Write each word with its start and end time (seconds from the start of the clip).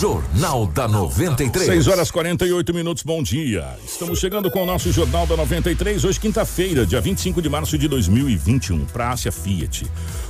Jornal 0.00 0.64
da 0.68 0.86
93. 0.86 1.66
6 1.66 1.88
horas 1.88 2.08
48 2.08 2.72
minutos, 2.72 3.02
bom 3.02 3.20
dia. 3.20 3.66
Estamos 3.84 4.20
chegando 4.20 4.48
com 4.48 4.62
o 4.62 4.66
nosso 4.66 4.92
Jornal 4.92 5.26
da 5.26 5.36
93, 5.36 6.04
hoje 6.04 6.20
quinta-feira, 6.20 6.86
dia 6.86 7.00
25 7.00 7.42
de 7.42 7.48
março 7.48 7.76
de 7.76 7.88
2021, 7.88 8.84
para 8.84 9.08
a 9.08 9.10
Ásia 9.10 9.32
Fiat. 9.32 9.84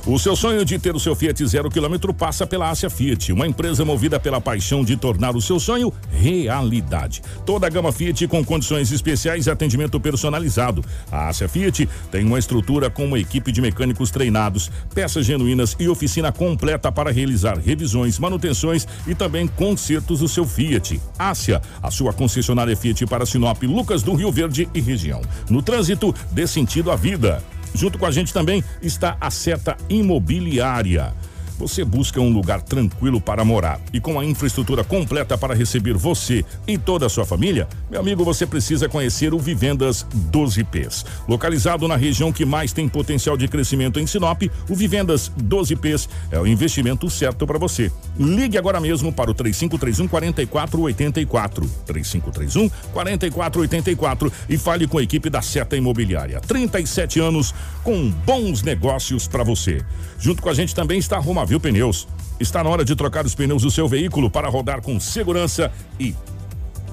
O 0.07 0.17
seu 0.17 0.35
sonho 0.35 0.65
de 0.65 0.79
ter 0.79 0.95
o 0.95 0.99
seu 0.99 1.15
Fiat 1.15 1.45
zero 1.45 1.69
quilômetro 1.69 2.11
passa 2.11 2.47
pela 2.47 2.71
Ásia 2.71 2.89
Fiat, 2.89 3.31
uma 3.31 3.45
empresa 3.45 3.85
movida 3.85 4.19
pela 4.19 4.41
paixão 4.41 4.83
de 4.83 4.97
tornar 4.97 5.35
o 5.35 5.41
seu 5.41 5.59
sonho 5.59 5.93
realidade. 6.11 7.21
Toda 7.45 7.67
a 7.67 7.69
gama 7.69 7.91
Fiat 7.91 8.27
com 8.27 8.43
condições 8.43 8.91
especiais 8.91 9.45
e 9.45 9.51
atendimento 9.51 9.99
personalizado. 9.99 10.83
A 11.11 11.27
Ásia 11.27 11.47
Fiat 11.47 11.87
tem 12.11 12.25
uma 12.25 12.39
estrutura 12.39 12.89
com 12.89 13.05
uma 13.05 13.19
equipe 13.19 13.51
de 13.51 13.61
mecânicos 13.61 14.09
treinados, 14.09 14.71
peças 14.95 15.27
genuínas 15.27 15.75
e 15.79 15.87
oficina 15.87 16.31
completa 16.31 16.91
para 16.91 17.11
realizar 17.11 17.59
revisões, 17.59 18.17
manutenções 18.17 18.87
e 19.05 19.13
também 19.13 19.47
consertos 19.59 20.21
do 20.21 20.27
seu 20.29 20.45
Fiat. 20.45 21.01
Ásia, 21.19 21.61
a 21.83 21.91
sua 21.91 22.13
concessionária 22.13 22.77
Fiat 22.77 23.05
para 23.05 23.25
Sinop, 23.25 23.61
Lucas 23.63 24.01
do 24.01 24.13
Rio 24.13 24.31
Verde 24.31 24.69
e 24.73 24.79
região. 24.79 25.21
No 25.49 25.61
trânsito, 25.61 26.15
dê 26.31 26.47
sentido 26.47 26.89
à 26.89 26.95
vida. 26.95 27.43
Junto 27.75 27.99
com 27.99 28.05
a 28.05 28.11
gente 28.11 28.33
também 28.33 28.63
está 28.81 29.17
a 29.19 29.29
Seta 29.29 29.75
Imobiliária. 29.89 31.13
Você 31.59 31.83
busca 31.83 32.21
um 32.21 32.31
lugar 32.31 32.61
tranquilo 32.61 33.19
para 33.19 33.43
morar 33.43 33.81
e 33.91 33.99
com 33.99 34.17
a 34.17 34.23
infraestrutura 34.23 34.81
completa 34.81 35.37
para 35.37 35.53
receber 35.53 35.93
você 35.93 36.45
e 36.65 36.77
toda 36.77 37.05
a 37.05 37.09
sua 37.09 37.25
família? 37.25 37.67
Meu 37.91 37.99
amigo, 37.99 38.23
você 38.23 38.47
precisa 38.47 38.87
conhecer 38.87 39.33
o 39.33 39.39
Vivendas 39.39 40.07
12Ps. 40.31 41.05
Localizado 41.27 41.85
na 41.85 41.97
região 41.97 42.31
que 42.31 42.45
mais 42.45 42.71
tem 42.71 42.87
potencial 42.87 43.35
de 43.35 43.49
crescimento 43.49 43.99
em 43.99 44.07
Sinop, 44.07 44.43
o 44.69 44.73
Vivendas 44.73 45.29
12Ps 45.37 46.07
é 46.31 46.39
o 46.39 46.47
investimento 46.47 47.09
certo 47.09 47.45
para 47.45 47.59
você. 47.59 47.91
Ligue 48.17 48.57
agora 48.57 48.79
mesmo 48.79 49.11
para 49.11 49.29
o 49.29 49.33
3531 49.33 50.07
4484. 50.07 51.69
3531 51.85 52.69
4484 52.93 54.31
e 54.47 54.57
fale 54.57 54.87
com 54.87 54.97
a 54.97 55.03
equipe 55.03 55.29
da 55.29 55.41
Seta 55.41 55.75
Imobiliária. 55.75 56.39
37 56.39 57.19
anos 57.19 57.53
com 57.83 58.09
bons 58.09 58.63
negócios 58.63 59.27
para 59.27 59.43
você. 59.43 59.83
Junto 60.17 60.41
com 60.41 60.49
a 60.49 60.53
gente 60.53 60.73
também 60.73 60.99
está 60.99 61.17
a 61.17 61.19
Romavil 61.49 61.59
Pneus. 61.59 62.07
Está 62.39 62.63
na 62.63 62.69
hora 62.69 62.85
de 62.85 62.95
trocar 62.95 63.25
os 63.25 63.33
pneus 63.33 63.63
do 63.63 63.71
seu 63.71 63.87
veículo 63.87 64.29
para 64.29 64.47
rodar 64.47 64.81
com 64.81 64.99
segurança 64.99 65.71
e 65.99 66.15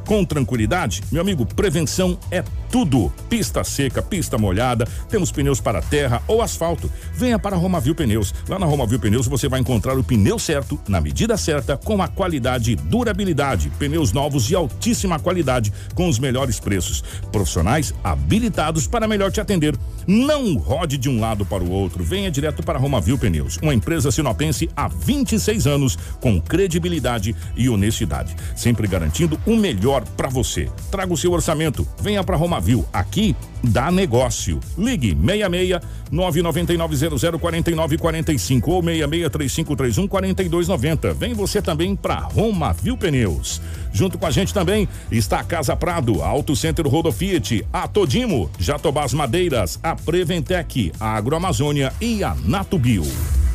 com 0.06 0.24
tranquilidade, 0.24 1.02
meu 1.10 1.20
amigo, 1.20 1.44
prevenção 1.44 2.16
é 2.30 2.42
tudo. 2.70 3.12
Pista 3.28 3.64
seca, 3.64 4.00
pista 4.00 4.38
molhada, 4.38 4.86
temos 5.08 5.32
pneus 5.32 5.60
para 5.60 5.82
terra 5.82 6.22
ou 6.28 6.40
asfalto. 6.40 6.90
Venha 7.12 7.38
para 7.38 7.56
Romavil 7.56 7.94
Pneus. 7.94 8.32
Lá 8.48 8.58
na 8.58 8.66
Romavil 8.66 9.00
Pneus 9.00 9.26
você 9.26 9.48
vai 9.48 9.60
encontrar 9.60 9.98
o 9.98 10.04
pneu 10.04 10.38
certo, 10.38 10.78
na 10.88 11.00
medida 11.00 11.36
certa, 11.36 11.76
com 11.76 12.00
a 12.00 12.08
qualidade 12.08 12.72
e 12.72 12.76
durabilidade. 12.76 13.70
Pneus 13.78 14.12
novos 14.12 14.44
de 14.44 14.54
altíssima 14.54 15.18
qualidade, 15.18 15.72
com 15.94 16.08
os 16.08 16.18
melhores 16.18 16.60
preços. 16.60 17.02
Profissionais 17.32 17.92
habilitados 18.04 18.86
para 18.86 19.08
melhor 19.08 19.32
te 19.32 19.40
atender. 19.40 19.76
Não 20.06 20.56
rode 20.56 20.96
de 20.96 21.08
um 21.08 21.18
lado 21.18 21.44
para 21.44 21.64
o 21.64 21.70
outro. 21.70 22.04
Venha 22.04 22.30
direto 22.30 22.62
para 22.62 22.78
Romavil 22.78 23.18
Pneus, 23.18 23.58
uma 23.60 23.74
empresa 23.74 24.12
sinopense 24.12 24.70
há 24.76 24.86
26 24.86 25.66
anos, 25.66 25.98
com 26.20 26.40
credibilidade 26.40 27.34
e 27.56 27.68
honestidade, 27.68 28.36
sempre 28.54 28.86
garantindo 28.86 29.40
o 29.44 29.56
melhor 29.56 29.95
para 30.04 30.28
você. 30.28 30.68
Traga 30.90 31.12
o 31.12 31.16
seu 31.16 31.32
orçamento. 31.32 31.86
Venha 32.00 32.22
para 32.22 32.36
Romavil. 32.36 32.84
Aqui 32.92 33.34
dá 33.62 33.90
negócio. 33.90 34.60
Ligue 34.76 35.16
66 35.16 35.80
999 36.10 37.38
4945 37.38 38.70
ou 38.70 38.82
66 38.82 39.30
3531 39.30 40.08
4290. 40.08 41.14
Vem 41.14 41.34
você 41.34 41.60
também 41.60 41.96
para 41.96 42.20
Romavil 42.20 42.96
Pneus. 42.96 43.60
Junto 43.92 44.18
com 44.18 44.26
a 44.26 44.30
gente 44.30 44.52
também 44.52 44.88
está 45.10 45.40
a 45.40 45.44
Casa 45.44 45.74
Prado, 45.74 46.22
Auto 46.22 46.54
Center 46.54 46.86
Rodo 46.86 47.10
Fiat, 47.10 47.66
a 47.72 47.88
Todimo, 47.88 48.50
Jatobás 48.58 49.12
Madeiras, 49.14 49.78
a 49.82 49.96
Preventec, 49.96 50.92
a 51.00 51.16
Agroamazônia 51.16 51.92
e 52.00 52.22
a 52.22 52.36
Natubio. 52.44 53.04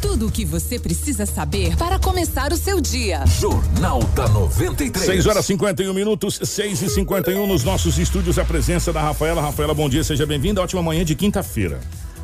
Tudo 0.02 0.28
o 0.28 0.32
que 0.32 0.44
você 0.44 0.80
precisa 0.80 1.28
saber 1.28 1.78
para 1.78 2.00
começar 2.00 2.52
o 2.52 2.58
seu 2.58 2.82
dia. 2.82 3.24
Jornal 3.40 4.02
da 4.16 4.28
93. 4.28 5.06
6 5.06 5.26
horas 5.28 5.46
51 5.46 5.94
minutos, 5.94 6.40
6 6.44 6.82
e 6.82 6.90
51 6.90 7.46
nos 7.46 7.64
nossos 7.64 8.00
estúdios. 8.00 8.40
A 8.40 8.44
presença 8.44 8.92
da 8.92 9.00
Rafaela. 9.00 9.44
Rafaela, 9.44 9.76
bom 9.76 9.88
dia, 9.92 10.04
seja 10.06 10.26
bem-vinda. 10.26 10.62
Ótima 10.62 10.82
manhã 10.82 11.04
de 11.04 11.14
quinta-feira. 11.14 11.78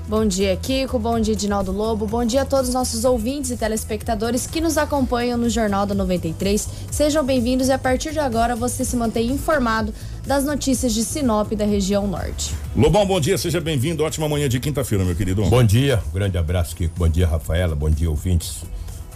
Bom 0.08 0.26
dia, 0.26 0.56
Kiko. 0.56 0.98
Bom 0.98 1.20
dia, 1.20 1.34
Edinaldo 1.34 1.70
Lobo. 1.70 2.08
Bom 2.08 2.24
dia 2.24 2.44
a 2.44 2.46
todos 2.46 2.70
os 2.70 2.74
nossos 2.74 3.04
ouvintes 3.04 3.52
e 3.52 3.58
telespectadores 3.58 4.48
que 4.48 4.62
nos 4.62 4.78
acompanham 4.78 5.38
no 5.38 5.50
Jornal 5.50 5.86
da 5.86 5.94
93. 5.94 6.66
Sejam 6.90 7.26
bem-vindos 7.26 7.68
e 7.68 7.74
a 7.74 7.78
partir 7.78 8.14
de 8.14 8.20
agora 8.20 8.56
você 8.56 8.86
se 8.86 8.96
mantém 8.96 9.30
informado 9.30 9.94
das 10.26 10.46
notícias 10.46 10.94
de 10.94 11.04
Sinop 11.04 11.52
da 11.52 11.66
região 11.66 12.08
norte. 12.08 12.56
Lobão, 12.74 13.06
bom 13.06 13.20
dia, 13.20 13.38
seja 13.38 13.60
bem-vindo. 13.60 14.02
Ótima 14.02 14.30
manhã 14.30 14.48
de 14.48 14.62
quinta-feira, 14.62 15.04
meu 15.04 15.14
querido. 15.14 15.44
Bom 15.44 15.64
dia, 15.64 16.02
um 16.08 16.14
grande 16.14 16.38
abraço, 16.38 16.74
Kiko. 16.74 16.94
Bom 16.98 17.10
dia, 17.10 17.28
Rafaela. 17.28 17.76
Bom 17.76 17.90
dia, 17.90 18.10
ouvintes 18.10 18.64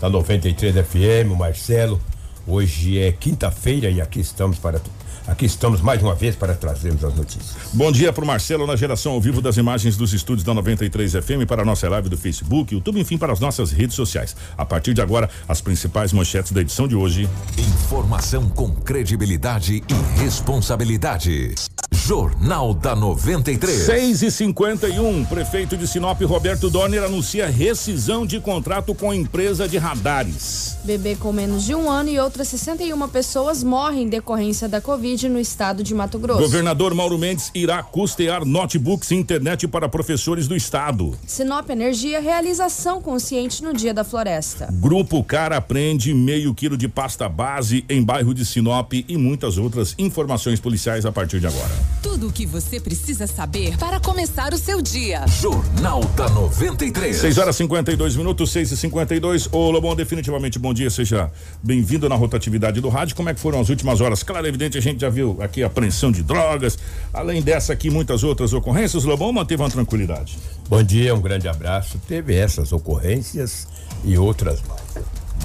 da 0.02 0.10
93 0.10 0.76
FM, 0.86 1.32
o 1.32 1.38
Marcelo. 1.38 2.02
Hoje 2.46 3.00
é 3.00 3.14
quinta-feira 3.14 3.90
e 3.90 4.02
aqui 4.02 4.20
estamos 4.20 4.60
para 4.60 4.82
aqui 5.32 5.46
estamos 5.46 5.82
mais 5.82 6.02
uma 6.04 6.14
vez 6.14 6.36
para 6.36 6.54
trazermos 6.54 7.04
as 7.04 7.16
notícias. 7.16 7.56
Bom 7.74 7.92
dia 7.92 8.12
para 8.12 8.24
o 8.24 8.28
Marcelo 8.28 8.68
na 8.68 8.76
geração 8.76 9.14
ao 9.14 9.22
vivo 9.22 9.42
das 9.42 9.58
imagens 9.58 9.96
dos 9.96 10.14
estúdios 10.14 10.44
da 10.44 10.54
93 10.54 11.14
FM 11.14 11.48
para 11.48 11.62
a 11.62 11.66
nossa 11.66 11.88
live 11.90 12.10
do 12.10 12.18
Facebook, 12.18 12.74
YouTube, 12.74 13.00
enfim, 13.00 13.18
para 13.18 13.32
as 13.32 13.40
nossas 13.40 13.72
redes 13.72 13.96
sociais. 13.96 14.36
A 14.58 14.66
partir 14.66 14.94
de 14.94 15.02
agora, 15.02 15.30
as 15.48 15.62
principais 15.62 16.12
manchetes 16.12 16.52
da 16.52 16.62
edição 16.62 16.88
de 16.88 16.96
hoje. 16.96 17.30
Informação 17.58 18.50
com 18.50 18.72
credibilidade 18.72 19.82
e 19.88 20.22
responsabilidade. 20.22 21.56
Jornal 21.94 22.74
da 22.74 22.96
93. 22.96 23.84
6 23.84 24.22
e 24.24 24.32
51 24.32 25.26
Prefeito 25.26 25.78
de 25.78 25.88
Sinop, 25.88 26.20
Roberto 26.22 26.70
Dorner, 26.70 27.04
anuncia 27.04 27.48
rescisão 27.48 28.26
de 28.26 28.40
contrato 28.40 28.96
com 28.96 29.12
a 29.12 29.16
empresa 29.16 29.68
de 29.68 29.78
radares. 29.78 30.78
Bebê 30.84 31.16
com 31.16 31.32
menos 31.32 31.64
de 31.64 31.76
um 31.76 31.90
ano 31.90 32.10
e 32.10 32.20
outras 32.20 32.48
61 32.48 33.08
pessoas 33.08 33.64
morrem 33.64 34.04
em 34.04 34.10
decorrência 34.10 34.68
da 34.68 34.82
Covid 34.82 35.21
no 35.30 35.40
estado 35.40 35.84
de 35.84 35.94
Mato 35.94 36.18
Grosso. 36.18 36.42
Governador 36.42 36.94
Mauro 36.94 37.18
Mendes 37.18 37.52
irá 37.54 37.82
custear 37.84 38.46
notebooks 38.46 39.12
e 39.12 39.16
internet 39.16 39.68
para 39.68 39.90
professores 39.90 40.48
do 40.48 40.56
estado. 40.56 41.18
Sinop 41.28 41.70
Energia 41.70 42.20
realização 42.20 43.02
consciente 43.02 43.64
no 43.64 43.74
Dia 43.74 43.94
da 43.94 44.04
Floresta. 44.04 44.70
Grupo 44.72 45.24
Cara 45.24 45.60
prende 45.62 46.14
meio 46.14 46.54
quilo 46.54 46.78
de 46.78 46.88
pasta 46.88 47.28
base 47.28 47.86
em 47.90 48.04
bairro 48.04 48.34
de 48.34 48.46
Sinop 48.46 48.94
e 48.94 49.18
muitas 49.18 49.58
outras 49.58 49.96
informações 49.98 50.60
policiais 50.60 51.06
a 51.06 51.12
partir 51.12 51.40
de 51.40 51.48
agora. 51.48 51.72
Tudo 52.02 52.28
o 52.28 52.32
que 52.32 52.46
você 52.46 52.80
precisa 52.80 53.28
saber 53.28 53.78
para 53.78 54.00
começar 54.00 54.54
o 54.54 54.58
seu 54.58 54.82
dia. 54.82 55.26
Jornal 55.28 56.04
da 56.16 56.30
93. 56.30 57.16
6 57.18 57.38
horas 57.38 57.56
52 57.56 58.16
minutos, 58.16 58.52
6 58.52 58.72
e 58.72 58.78
52 58.78 59.50
Ô 59.52 59.70
Lobão, 59.72 59.96
definitivamente 59.96 60.58
bom 60.58 60.74
dia, 60.74 60.90
seja 60.90 61.32
bem-vindo 61.62 62.08
na 62.08 62.16
rotatividade 62.16 62.80
do 62.80 62.90
rádio. 62.90 63.16
Como 63.16 63.30
é 63.30 63.34
que 63.34 63.40
foram 63.40 63.60
as 63.60 63.70
últimas 63.70 64.02
horas? 64.02 64.24
Claro, 64.24 64.48
evidente, 64.48 64.78
a 64.78 64.82
gente 64.82 65.01
já 65.02 65.10
viu 65.10 65.38
aqui 65.42 65.64
apreensão 65.64 66.12
de 66.12 66.24
drogas. 66.24 66.78
Além 67.14 67.42
dessa 67.42 67.74
aqui, 67.74 67.90
muitas 67.90 68.24
outras 68.24 68.54
ocorrências. 68.54 69.04
Lobão 69.04 69.34
manteve 69.34 69.62
uma 69.62 69.70
tranquilidade. 69.70 70.38
Bom 70.70 70.82
dia, 70.82 71.14
um 71.14 71.22
grande 71.22 71.48
abraço. 71.48 72.00
Teve 72.08 72.36
essas 72.36 72.72
ocorrências 72.72 73.68
e 74.04 74.18
outras 74.18 74.62
mais. 74.62 74.82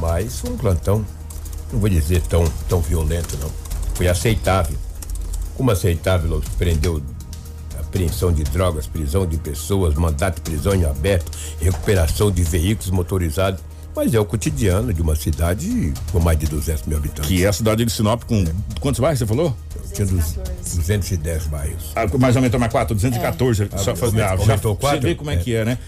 Mas 0.00 0.44
um 0.44 0.56
plantão, 0.56 1.04
não 1.72 1.80
vou 1.80 1.88
dizer 1.88 2.22
tão, 2.22 2.44
tão 2.68 2.80
violento, 2.80 3.36
não. 3.38 3.50
Foi 3.94 4.06
aceitável. 4.08 4.76
Como 5.56 5.70
aceitável, 5.70 6.42
prendeu 6.58 7.02
apreensão 7.78 8.30
de 8.30 8.44
drogas, 8.44 8.86
prisão 8.86 9.26
de 9.26 9.38
pessoas, 9.38 9.94
mandato 9.94 10.36
de 10.36 10.42
prisão 10.42 10.74
em 10.74 10.84
aberto, 10.84 11.30
recuperação 11.60 12.30
de 12.30 12.42
veículos 12.42 12.90
motorizados. 12.90 13.60
Mas 13.96 14.12
é 14.12 14.20
o 14.20 14.26
cotidiano 14.26 14.92
de 14.92 15.00
uma 15.00 15.16
cidade 15.16 15.94
com 16.12 16.20
mais 16.20 16.38
de 16.38 16.46
200 16.46 16.86
mil 16.86 16.98
habitantes. 16.98 17.26
Que 17.26 17.46
é 17.46 17.48
a 17.48 17.52
cidade 17.52 17.82
de 17.82 17.90
Sinop 17.90 18.24
com 18.24 18.44
quantos 18.78 19.00
bairros 19.00 19.18
você 19.18 19.26
falou? 19.26 19.56
Tinha 19.92 20.06
dos- 20.06 20.38
210 20.74 21.46
bairros. 21.46 21.92
Ah, 21.94 22.06
mais 22.18 22.36
aumentou 22.36 22.58
mais 22.60 22.72
quatro, 22.72 22.94
214. 22.94 23.68
Só 23.78 23.94
fazer 23.96 24.22
ah, 24.22 24.28
já, 24.28 24.32
Aumentou 24.42 24.74
Você 24.74 24.80
quatro? 24.80 25.00
vê 25.00 25.14
como 25.14 25.30
é, 25.30 25.36
que 25.36 25.54
é, 25.54 25.64
né? 25.64 25.78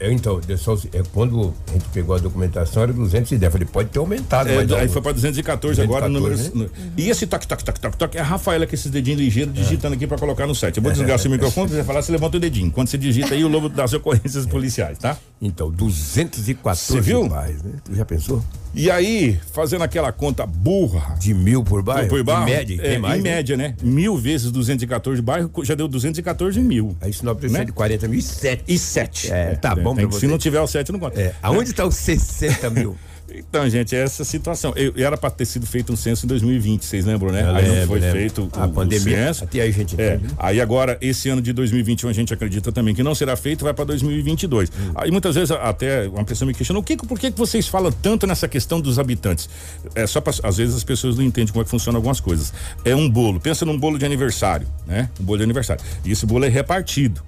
É 0.00 0.08
é, 0.08 0.12
então, 0.12 0.40
é 0.48 0.56
só- 0.56 0.74
é 0.92 1.02
quando 1.12 1.54
a 1.68 1.72
gente 1.72 1.84
pegou 1.92 2.14
a 2.14 2.18
documentação 2.18 2.82
era 2.82 2.92
210. 2.92 3.52
Falei, 3.52 3.66
pode 3.70 3.88
ter 3.90 3.98
aumentado. 3.98 4.48
É, 4.48 4.58
aí 4.58 4.66
não. 4.66 4.88
foi 4.88 5.02
pra 5.02 5.12
214, 5.12 5.80
agora 5.80 6.08
214, 6.08 6.50
números. 6.54 6.72
E 6.96 7.08
esse 7.10 7.26
toque, 7.26 7.46
toque, 7.46 7.64
toque, 7.64 7.80
toque, 7.80 7.96
toque 7.96 8.18
é 8.18 8.20
a 8.20 8.24
Rafaela 8.24 8.66
com 8.66 8.74
esses 8.74 8.90
dedinhos 8.90 9.20
ligeiros 9.20 9.54
digitando 9.54 9.94
aqui 9.94 10.06
pra 10.06 10.18
colocar 10.18 10.46
no 10.46 10.54
site. 10.54 10.76
Eu 10.76 10.82
vou 10.82 10.92
desligar 10.92 11.18
seu 11.18 11.30
microfone, 11.30 11.68
você 11.70 11.84
falar, 11.84 12.02
você 12.02 12.12
levanta 12.12 12.36
o 12.36 12.40
dedinho. 12.40 12.70
Quando 12.70 12.88
você 12.88 12.98
digita 12.98 13.34
aí, 13.34 13.44
o 13.44 13.48
lobo 13.48 13.68
das 13.68 13.92
ocorrências 13.92 14.44
policiais, 14.46 14.98
tá? 14.98 15.16
Então, 15.40 15.70
214 15.70 16.92
Você 16.92 17.00
viu? 17.00 17.28
bairros, 17.28 17.62
né? 17.62 17.72
Já 17.92 18.04
pensou? 18.04 18.42
E 18.78 18.90
aí, 18.90 19.38
fazendo 19.52 19.82
aquela 19.82 20.12
conta 20.12 20.46
burra. 20.46 21.16
De 21.18 21.34
mil 21.34 21.64
por 21.64 21.82
bairro? 21.82 22.08
Por 22.08 22.22
bairro, 22.22 22.42
Em 22.48 22.52
média, 22.52 22.80
é, 22.80 22.96
mais, 22.98 23.18
em 23.18 23.22
né? 23.24 23.30
média, 23.34 23.56
né? 23.56 23.74
Mil 23.82 24.16
vezes 24.16 24.52
214 24.52 25.20
bairros, 25.20 25.50
já 25.66 25.74
deu 25.74 25.88
214 25.88 26.60
mil. 26.60 26.96
Aí 27.00 27.12
Sinop 27.12 27.38
precisa 27.38 27.58
Né? 27.58 27.64
de 27.64 27.72
40 27.72 28.06
mil 28.06 28.20
e 28.20 28.22
7. 28.22 28.62
E 28.68 28.78
7. 28.78 29.32
É, 29.32 29.56
tá 29.56 29.74
bom 29.74 29.96
tem 29.96 30.06
que- 30.06 30.14
Se 30.14 30.20
você. 30.20 30.26
não 30.28 30.38
tiver 30.38 30.60
o 30.60 30.66
7, 30.68 30.92
não 30.92 31.00
conta. 31.00 31.20
É, 31.20 31.34
aonde 31.42 31.70
está 31.70 31.84
os 31.84 31.96
60 31.96 32.70
mil? 32.70 32.96
Então, 33.34 33.68
gente, 33.68 33.94
é 33.94 34.00
essa 34.00 34.24
situação. 34.24 34.72
Eu, 34.74 34.92
era 34.96 35.16
para 35.16 35.30
ter 35.30 35.44
sido 35.44 35.66
feito 35.66 35.92
um 35.92 35.96
censo 35.96 36.24
em 36.24 36.28
2020, 36.28 36.84
vocês 36.84 37.04
lembram, 37.04 37.30
né? 37.30 37.42
Eu 37.42 37.54
aí 37.54 37.66
não 37.66 37.74
lembro, 37.74 37.86
foi 37.88 38.00
lembro. 38.00 38.18
feito 38.18 38.48
A 38.52 38.66
o, 38.66 38.72
pandemia, 38.72 39.16
o 39.16 39.24
censo. 39.26 39.44
até 39.44 39.60
aí 39.60 39.68
a 39.68 39.72
gente 39.72 40.00
É. 40.00 40.20
Aí 40.38 40.60
agora, 40.60 40.96
esse 41.00 41.28
ano 41.28 41.42
de 41.42 41.52
2021, 41.52 42.08
a 42.08 42.12
gente 42.12 42.32
acredita 42.32 42.72
também 42.72 42.94
que 42.94 43.02
não 43.02 43.14
será 43.14 43.36
feito, 43.36 43.64
vai 43.64 43.74
para 43.74 43.84
2022. 43.86 44.70
Hum. 44.70 44.92
Aí 44.94 45.10
muitas 45.10 45.34
vezes 45.34 45.50
até 45.50 46.08
uma 46.08 46.24
pessoa 46.24 46.46
me 46.46 46.54
questiona, 46.54 46.80
o 46.80 46.82
que, 46.82 46.96
por 46.96 47.18
que, 47.18 47.30
vocês 47.30 47.68
falam 47.68 47.92
tanto 47.92 48.26
nessa 48.26 48.48
questão 48.48 48.80
dos 48.80 48.98
habitantes? 48.98 49.48
É 49.94 50.06
só 50.06 50.20
pra, 50.20 50.32
às 50.42 50.56
vezes 50.56 50.74
as 50.74 50.84
pessoas 50.84 51.16
não 51.16 51.24
entendem 51.24 51.52
como 51.52 51.62
é 51.62 51.64
que 51.64 51.70
funcionam 51.70 51.98
algumas 51.98 52.20
coisas. 52.20 52.52
É 52.84 52.94
um 52.96 53.08
bolo, 53.08 53.38
pensa 53.38 53.64
num 53.64 53.78
bolo 53.78 53.98
de 53.98 54.06
aniversário, 54.06 54.66
né? 54.86 55.10
Um 55.20 55.24
bolo 55.24 55.38
de 55.38 55.44
aniversário. 55.44 55.82
E 56.04 56.12
esse 56.12 56.24
bolo 56.24 56.44
é 56.44 56.48
repartido. 56.48 57.22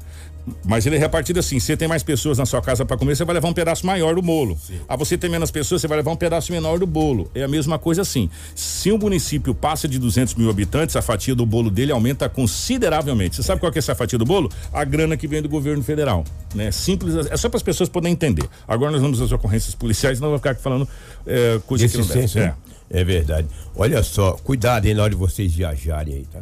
Mas 0.65 0.87
ele 0.87 0.97
é 0.97 0.99
repartido 0.99 1.39
assim: 1.41 1.59
você 1.61 1.77
tem 1.77 1.87
mais 1.89 2.03
pessoas 2.03 2.39
na 2.39 2.47
sua 2.47 2.61
casa 2.61 2.85
para 2.85 2.97
comer, 2.97 3.17
você 3.17 3.25
vai 3.25 3.35
levar 3.35 3.49
um 3.49 3.53
pedaço 3.53 3.85
maior 3.87 4.15
do 4.15 4.23
bolo. 4.23 4.59
Ah, 4.89 4.97
você 4.97 5.17
tem 5.19 5.29
menos 5.31 5.51
pessoas, 5.51 5.81
você 5.81 5.89
vai 5.89 5.97
levar 5.99 6.11
um 6.11 6.17
pedaço 6.17 6.53
menor 6.53 6.79
do 6.79 6.87
bolo. 6.87 7.31
É 7.35 7.43
a 7.43 7.49
mesma 7.49 7.79
coisa 7.79 8.03
assim. 8.03 8.29
Se 8.55 8.91
um 8.93 8.99
município 8.99 9.55
passa 9.55 9.87
de 9.89 9.99
200 9.99 10.35
mil 10.35 10.51
habitantes, 10.51 10.97
a 10.97 11.03
fatia 11.03 11.35
do 11.35 11.45
bolo 11.47 11.71
dele 11.71 11.93
aumenta 11.93 12.29
consideravelmente. 12.29 13.37
Você 13.37 13.43
sabe 13.43 13.61
qual 13.61 13.71
que 13.73 13.79
é 13.79 13.81
essa 13.81 13.95
fatia 13.95 14.19
do 14.19 14.25
bolo? 14.25 14.51
A 14.73 14.85
grana 14.85 15.17
que 15.17 15.27
vem 15.27 15.43
do 15.43 15.49
governo 15.49 15.83
federal. 15.83 16.25
Né? 16.55 16.71
Simples, 16.71 17.27
é 17.27 17.37
só 17.37 17.49
para 17.49 17.57
as 17.57 17.63
pessoas 17.63 17.89
poderem 17.89 18.13
entender. 18.13 18.49
Agora 18.67 18.91
nós 18.93 19.01
vamos 19.01 19.21
às 19.21 19.33
ocorrências 19.33 19.75
policiais, 19.75 20.21
não 20.21 20.29
vou 20.31 20.39
ficar 20.39 20.51
aqui 20.51 20.63
falando 20.63 20.89
é, 21.27 21.61
coisa 21.67 21.85
que 21.85 21.91
Esse 21.91 21.99
não 21.99 22.07
deve. 22.07 22.21
censo, 22.21 22.39
É. 22.39 22.47
né? 22.47 22.55
É 22.93 23.05
verdade. 23.05 23.47
Olha 23.77 24.03
só, 24.03 24.33
cuidado 24.33 24.87
aí 24.87 24.95
na 24.95 25.03
hora 25.05 25.11
de 25.11 25.17
vocês 25.17 25.55
viajarem 25.55 26.15
aí, 26.15 26.25
tá? 26.25 26.41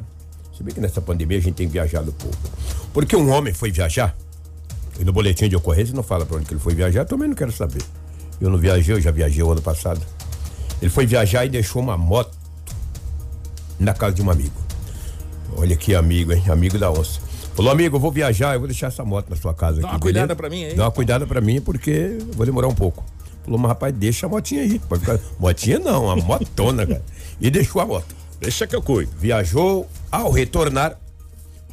Se 0.59 0.65
bem 0.65 0.75
que 0.75 0.81
nessa 0.81 1.01
pandemia 1.01 1.39
a 1.39 1.41
gente 1.41 1.55
tem 1.55 1.69
viajado 1.69 2.13
pouco. 2.13 2.37
Porque 2.93 3.15
um 3.15 3.31
homem 3.31 3.55
foi 3.55 3.71
viajar, 3.71 4.17
e 4.99 5.05
no 5.05 5.13
boletim 5.13 5.49
de 5.49 5.55
ocorrência 5.55 5.95
não 5.95 6.03
fala 6.03 6.27
pra 6.27 6.37
onde 6.37 6.47
que 6.47 6.53
ele 6.53 6.61
foi 6.61 6.75
viajar, 6.75 7.05
também 7.05 7.29
não 7.29 7.37
quero 7.37 7.53
saber. 7.53 7.81
Eu 8.41 8.51
não 8.51 8.59
viajei, 8.59 8.97
eu 8.97 9.01
já 9.01 9.13
viajei 9.13 9.41
o 9.41 9.53
ano 9.53 9.63
passado. 9.63 10.01
Ele 10.83 10.91
foi 10.91 11.07
viajar 11.07 11.45
e 11.47 11.49
deixou 11.49 11.81
uma 11.81 11.97
moto 11.97 12.37
na 13.79 13.95
casa 13.95 14.17
de 14.17 14.23
um 14.23 14.29
amigo. 14.29 14.57
Olha 15.57 15.77
que 15.77 15.95
amigo, 15.95 16.33
hein? 16.33 16.43
Amigo 16.49 16.77
da 16.77 16.91
onça. 16.91 17.21
Falou, 17.55 17.71
amigo, 17.71 17.95
eu 17.95 18.01
vou 18.01 18.11
viajar, 18.11 18.55
eu 18.55 18.59
vou 18.59 18.67
deixar 18.67 18.89
essa 18.89 19.05
moto 19.05 19.31
na 19.31 19.37
sua 19.37 19.55
casa 19.55 19.81
Dá 19.81 19.87
aqui. 19.87 19.95
uma 19.95 20.01
cuidada 20.01 20.35
beleza? 20.35 20.37
pra 20.37 20.51
mim 20.51 20.65
aí. 20.65 20.75
Dá 20.75 20.85
uma 20.87 20.91
cuidada 20.91 21.25
pra 21.25 21.41
mim, 21.41 21.61
porque 21.61 22.17
eu 22.19 22.33
vou 22.33 22.45
demorar 22.45 22.67
um 22.67 22.75
pouco. 22.75 23.05
Falou, 23.45 23.61
mas 23.61 23.69
rapaz, 23.69 23.95
deixa 23.95 24.27
a 24.27 24.29
motinha 24.29 24.63
aí. 24.63 24.81
Pode 24.81 25.03
ficar... 25.03 25.21
Motinha 25.39 25.79
não, 25.79 26.07
uma 26.07 26.17
motona, 26.17 26.85
cara. 26.85 27.05
E 27.41 27.49
deixou 27.49 27.81
a 27.81 27.87
moto. 27.87 28.13
Deixa 28.41 28.67
que 28.67 28.77
eu 28.77 28.83
cuido. 28.83 29.11
Viajou, 29.19 29.89
ao 30.11 30.31
retornar, 30.31 30.99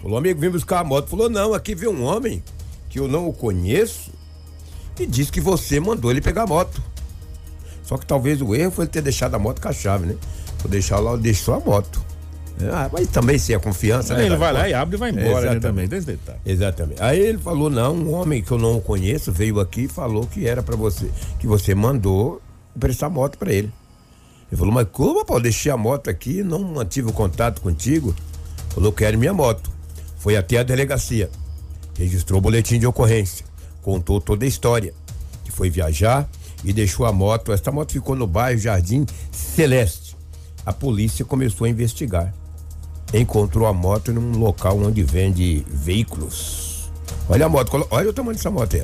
falou, 0.01 0.17
amigo, 0.17 0.39
vim 0.39 0.49
buscar 0.49 0.79
a 0.79 0.83
moto. 0.83 1.07
Falou, 1.07 1.29
não, 1.29 1.53
aqui 1.53 1.75
veio 1.75 1.91
um 1.91 2.03
homem 2.03 2.43
que 2.89 2.99
eu 2.99 3.07
não 3.07 3.27
o 3.27 3.33
conheço 3.33 4.11
e 4.99 5.05
disse 5.05 5.31
que 5.31 5.41
você 5.41 5.79
mandou 5.79 6.09
ele 6.09 6.21
pegar 6.21 6.43
a 6.43 6.47
moto. 6.47 6.81
Só 7.83 7.97
que 7.97 8.05
talvez 8.05 8.41
o 8.41 8.55
erro 8.55 8.71
foi 8.71 8.85
ele 8.85 8.91
ter 8.91 9.01
deixado 9.01 9.35
a 9.35 9.39
moto 9.39 9.61
com 9.61 9.67
a 9.67 9.73
chave, 9.73 10.07
né? 10.07 10.15
Vou 10.59 10.71
deixar 10.71 10.99
lá, 10.99 11.15
deixou 11.15 11.53
a 11.53 11.59
moto. 11.59 12.03
Ah, 12.71 12.89
mas 12.91 13.07
também 13.09 13.37
sem 13.37 13.55
a 13.55 13.59
confiança, 13.59 14.13
né? 14.13 14.21
Aí 14.21 14.25
ele 14.27 14.37
cara? 14.37 14.53
vai 14.53 14.61
lá 14.61 14.69
e 14.69 14.73
abre 14.73 14.95
e 14.95 14.99
vai 14.99 15.09
embora, 15.09 15.25
né, 15.25 15.37
Exatamente. 15.37 15.61
também. 15.61 15.87
Desse 15.87 16.07
detalhe. 16.07 16.39
Exatamente. 16.45 17.03
Aí 17.03 17.19
ele 17.19 17.37
falou: 17.37 17.69
não, 17.69 17.93
um 17.93 18.13
homem 18.13 18.41
que 18.41 18.51
eu 18.51 18.57
não 18.57 18.79
conheço 18.79 19.31
veio 19.31 19.59
aqui 19.59 19.81
e 19.81 19.87
falou 19.87 20.25
que 20.25 20.47
era 20.47 20.63
pra 20.63 20.75
você, 20.75 21.11
que 21.37 21.45
você 21.45 21.75
mandou 21.75 22.41
prestar 22.79 23.09
moto 23.09 23.37
pra 23.37 23.51
ele. 23.51 23.71
Ele 24.51 24.57
falou: 24.57 24.73
mas 24.73 24.87
como, 24.91 25.25
pô? 25.25 25.39
Deixei 25.39 25.71
a 25.71 25.77
moto 25.77 26.09
aqui, 26.09 26.43
não 26.43 26.59
mantive 26.59 27.09
o 27.09 27.13
contato 27.13 27.61
contigo. 27.61 28.15
Falou: 28.69 28.91
quero 28.91 29.17
minha 29.17 29.33
moto. 29.33 29.71
Foi 30.17 30.35
até 30.35 30.57
a 30.57 30.63
delegacia, 30.63 31.29
registrou 31.97 32.39
o 32.39 32.41
boletim 32.41 32.79
de 32.79 32.87
ocorrência, 32.87 33.45
contou 33.81 34.19
toda 34.19 34.45
a 34.45 34.47
história. 34.47 34.93
Que 35.43 35.51
foi 35.51 35.69
viajar 35.69 36.27
e 36.63 36.73
deixou 36.73 37.05
a 37.05 37.13
moto. 37.13 37.51
Esta 37.51 37.71
moto 37.71 37.91
ficou 37.91 38.15
no 38.15 38.25
bairro 38.25 38.59
Jardim 38.59 39.05
Celeste. 39.31 40.15
A 40.65 40.73
polícia 40.73 41.23
começou 41.23 41.65
a 41.65 41.69
investigar 41.69 42.33
encontrou 43.13 43.67
a 43.67 43.73
moto 43.73 44.11
num 44.11 44.37
local 44.37 44.79
onde 44.79 45.03
vende 45.03 45.65
veículos. 45.69 46.89
Olha 47.29 47.45
a 47.45 47.49
moto, 47.49 47.87
olha 47.89 48.09
o 48.09 48.13
tamanho 48.13 48.35
dessa 48.35 48.51
moto 48.51 48.75
aí. 48.75 48.83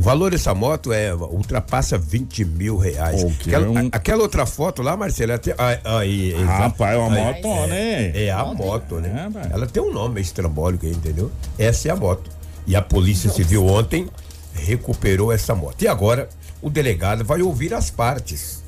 O 0.00 0.02
valor 0.02 0.30
dessa 0.30 0.54
moto 0.54 0.94
é 0.94 1.14
ultrapassa 1.14 1.98
20 1.98 2.42
mil 2.46 2.78
reais. 2.78 3.22
O 3.22 3.30
que 3.32 3.54
aquela, 3.54 3.78
é 3.80 3.84
a- 3.84 3.88
aquela 3.92 4.22
outra 4.22 4.46
foto 4.46 4.80
lá, 4.80 4.96
Marcela, 4.96 5.34
até, 5.34 5.54
aí. 5.84 6.32
Rapaz, 6.42 6.94
é 6.94 6.98
uma 6.98 7.14
Aí, 7.14 7.24
motona, 7.34 7.74
hein? 7.78 8.12
É 8.14 8.30
a 8.30 8.42
moto, 8.46 8.94
né? 8.94 9.30
É. 9.50 9.52
Ela 9.52 9.66
tem 9.66 9.82
um 9.82 9.92
nome 9.92 10.18
estrambólico 10.22 10.86
aí, 10.86 10.92
entendeu? 10.92 11.30
Essa 11.58 11.88
é 11.88 11.90
a 11.90 11.96
moto. 11.96 12.30
E 12.66 12.74
a 12.74 12.80
Polícia 12.80 13.28
Civil 13.30 13.66
ontem 13.66 14.08
recuperou 14.54 15.30
essa 15.30 15.54
moto. 15.54 15.82
E 15.82 15.86
agora 15.88 16.30
o 16.62 16.70
delegado 16.70 17.22
vai 17.22 17.42
ouvir 17.42 17.74
as 17.74 17.90
partes. 17.90 18.62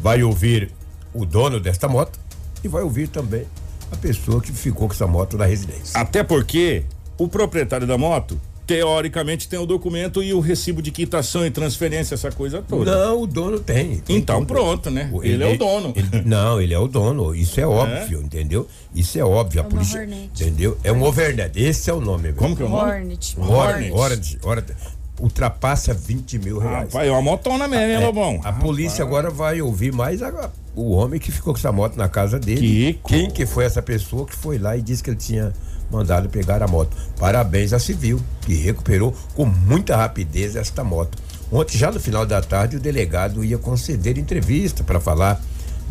Vai 0.00 0.22
ouvir 0.22 0.72
o 1.12 1.26
dono 1.26 1.60
desta 1.60 1.86
moto 1.86 2.18
e 2.64 2.68
vai 2.68 2.82
ouvir 2.82 3.08
também 3.08 3.44
a 3.92 3.96
pessoa 3.96 4.40
que 4.40 4.52
ficou 4.52 4.88
com 4.88 4.94
essa 4.94 5.06
moto 5.06 5.36
na 5.36 5.44
residência. 5.44 6.00
Até 6.00 6.22
porque 6.24 6.84
o 7.18 7.28
proprietário 7.28 7.86
da 7.86 7.98
moto, 7.98 8.40
teoricamente, 8.68 9.48
tem 9.48 9.58
o 9.58 9.64
documento 9.64 10.22
e 10.22 10.34
o 10.34 10.40
recibo 10.40 10.82
de 10.82 10.90
quitação 10.90 11.44
e 11.46 11.50
transferência, 11.50 12.14
essa 12.14 12.30
coisa 12.30 12.60
toda. 12.62 12.94
Não, 13.06 13.22
o 13.22 13.26
dono 13.26 13.58
tem. 13.58 13.96
tem 13.98 14.16
Então 14.18 14.40
tudo. 14.40 14.48
pronto, 14.54 14.90
né? 14.90 15.10
Ele 15.22 15.42
é 15.42 15.46
o 15.54 15.56
dono. 15.58 15.92
ele- 15.96 16.22
não, 16.28 16.60
ele 16.60 16.74
é 16.74 16.78
o 16.78 16.86
dono. 16.86 17.34
Isso 17.34 17.58
é 17.58 17.66
óbvio, 17.66 18.20
entendeu? 18.22 18.68
Isso 18.94 19.18
é 19.18 19.24
óbvio. 19.24 19.62
a 19.62 19.64
uma 19.64 19.70
polícia. 19.70 20.00
Hornet. 20.00 20.30
Entendeu? 20.42 20.76
É 20.84 20.92
um 20.92 21.02
overnet. 21.02 21.58
Esse 21.58 21.88
é 21.88 21.94
o 21.94 22.00
nome. 22.00 22.34
Como 22.34 22.54
que 22.54 22.62
é 22.62 22.66
o 22.66 22.68
nome? 22.68 22.82
Hornet. 22.92 23.34
Hornet. 23.40 23.92
Hornet. 23.92 24.38
Hornet. 24.44 24.74
Ultrapassa 25.18 25.92
20 25.94 26.38
mil 26.38 26.58
reais. 26.58 26.92
Rapaz, 26.92 27.08
é 27.08 27.10
uma 27.10 27.22
motona 27.22 27.66
mesmo, 27.66 27.86
hein, 27.86 27.94
É, 28.02 28.06
Lobão? 28.06 28.40
a 28.44 28.52
polícia 28.52 29.02
agora 29.04 29.30
vai 29.30 29.60
ouvir 29.60 29.92
mais 29.92 30.22
a- 30.22 30.50
o 30.76 30.92
homem 30.92 31.18
que 31.18 31.32
ficou 31.32 31.52
com 31.54 31.58
essa 31.58 31.72
moto 31.72 31.96
na 31.96 32.08
casa 32.08 32.38
dele. 32.38 32.60
Que 32.60 33.00
Quem 33.08 33.30
que 33.30 33.44
foi 33.44 33.64
essa 33.64 33.82
pessoa 33.82 34.24
que 34.26 34.34
foi 34.36 34.58
lá 34.58 34.76
e 34.76 34.82
disse 34.82 35.02
que 35.02 35.10
ele 35.10 35.16
tinha 35.16 35.52
mandado 35.90 36.28
pegar 36.28 36.62
a 36.62 36.68
moto. 36.68 36.96
Parabéns 37.18 37.72
à 37.72 37.78
Civil, 37.78 38.20
que 38.42 38.54
recuperou 38.54 39.14
com 39.34 39.44
muita 39.44 39.96
rapidez 39.96 40.56
esta 40.56 40.84
moto. 40.84 41.18
Ontem, 41.50 41.78
já 41.78 41.90
no 41.90 41.98
final 41.98 42.26
da 42.26 42.42
tarde, 42.42 42.76
o 42.76 42.80
delegado 42.80 43.44
ia 43.44 43.58
conceder 43.58 44.18
entrevista 44.18 44.84
para 44.84 45.00
falar 45.00 45.40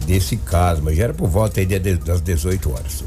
desse 0.05 0.37
caso, 0.37 0.81
mas 0.83 0.95
já 0.95 1.05
era 1.05 1.13
por 1.13 1.27
volta 1.27 1.61
das 2.05 2.21
18 2.21 2.71
horas. 2.71 3.03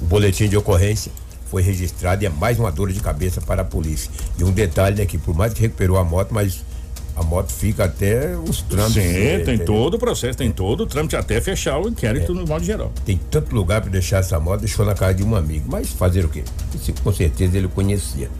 O 0.00 0.04
boletim 0.06 0.48
de 0.48 0.56
ocorrência 0.56 1.12
foi 1.46 1.62
registrado 1.62 2.24
e 2.24 2.26
é 2.26 2.30
mais 2.30 2.58
uma 2.58 2.72
dor 2.72 2.92
de 2.92 2.98
cabeça 2.98 3.40
para 3.40 3.62
a 3.62 3.64
polícia. 3.64 4.10
E 4.38 4.42
um 4.42 4.50
detalhe, 4.50 4.96
né, 4.96 5.06
que 5.06 5.18
por 5.18 5.34
mais 5.34 5.52
que 5.52 5.60
recuperou 5.60 5.96
a 5.96 6.04
moto, 6.04 6.32
mas 6.32 6.64
a 7.14 7.22
moto 7.22 7.52
fica 7.52 7.84
até 7.84 8.36
os 8.36 8.62
trâmites. 8.62 9.02
Sim, 9.02 9.12
né, 9.12 9.38
tem 9.38 9.54
entendeu? 9.54 9.66
todo 9.66 9.94
o 9.94 9.98
processo, 9.98 10.38
tem 10.38 10.50
todo 10.50 10.82
o 10.82 10.86
trâmite 10.86 11.14
até 11.14 11.40
fechar 11.40 11.78
o 11.78 11.88
inquérito 11.88 12.34
no 12.34 12.46
modo 12.46 12.64
geral. 12.64 12.92
Tem 13.04 13.20
tanto 13.30 13.54
lugar 13.54 13.80
para 13.80 13.90
deixar 13.90 14.18
essa 14.18 14.40
moto, 14.40 14.60
deixou 14.60 14.84
na 14.84 14.94
casa 14.94 15.14
de 15.14 15.22
um 15.22 15.36
amigo. 15.36 15.66
Mas 15.68 15.90
fazer 15.90 16.24
o 16.24 16.28
quê? 16.28 16.42
Isso, 16.74 16.92
com 17.02 17.12
certeza 17.12 17.58
ele 17.58 17.68
conhecia. 17.68 18.30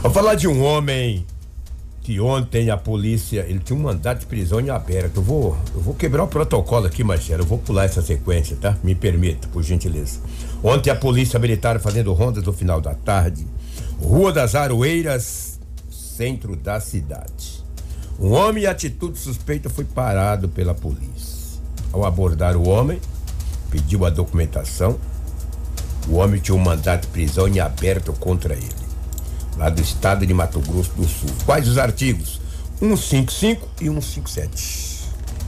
Vou 0.00 0.10
falar 0.10 0.34
de 0.34 0.46
um 0.46 0.62
homem 0.62 1.24
que 2.02 2.18
ontem 2.20 2.68
a 2.70 2.76
polícia, 2.76 3.46
ele 3.48 3.60
tinha 3.60 3.78
um 3.78 3.82
mandato 3.82 4.20
de 4.20 4.26
prisão 4.26 4.60
em 4.60 4.70
aberto. 4.70 5.18
Eu 5.18 5.22
vou, 5.22 5.56
eu 5.74 5.80
vou 5.80 5.94
quebrar 5.94 6.24
o 6.24 6.28
protocolo 6.28 6.86
aqui, 6.86 7.04
Marcelo. 7.04 7.42
Eu 7.42 7.46
vou 7.46 7.58
pular 7.58 7.84
essa 7.84 8.02
sequência, 8.02 8.56
tá? 8.60 8.76
Me 8.82 8.94
permita, 8.94 9.46
por 9.48 9.62
gentileza. 9.62 10.18
Ontem 10.62 10.90
a 10.90 10.96
polícia 10.96 11.38
militar 11.38 11.78
fazendo 11.78 12.12
rondas 12.12 12.44
no 12.44 12.52
final 12.52 12.80
da 12.80 12.94
tarde. 12.94 13.46
Rua 14.00 14.32
das 14.32 14.56
Aroeiras, 14.56 15.60
centro 15.88 16.56
da 16.56 16.80
cidade. 16.80 17.61
Um 18.18 18.32
homem 18.32 18.64
em 18.64 18.66
atitude 18.66 19.18
suspeita 19.18 19.68
foi 19.68 19.84
parado 19.84 20.48
pela 20.48 20.74
polícia. 20.74 21.60
Ao 21.92 22.04
abordar 22.04 22.56
o 22.56 22.68
homem, 22.68 23.00
pediu 23.70 24.04
a 24.04 24.10
documentação. 24.10 24.98
O 26.08 26.16
homem 26.16 26.40
tinha 26.40 26.54
um 26.54 26.58
mandato 26.58 27.02
de 27.02 27.08
prisão 27.08 27.48
em 27.48 27.60
aberto 27.60 28.12
contra 28.12 28.54
ele, 28.54 28.68
lá 29.56 29.68
do 29.68 29.80
estado 29.80 30.26
de 30.26 30.34
Mato 30.34 30.60
Grosso 30.60 30.92
do 30.96 31.06
Sul. 31.06 31.30
Quais 31.44 31.68
os 31.68 31.78
artigos? 31.78 32.40
155 32.78 33.68
e 33.80 33.84
157. 33.84 34.92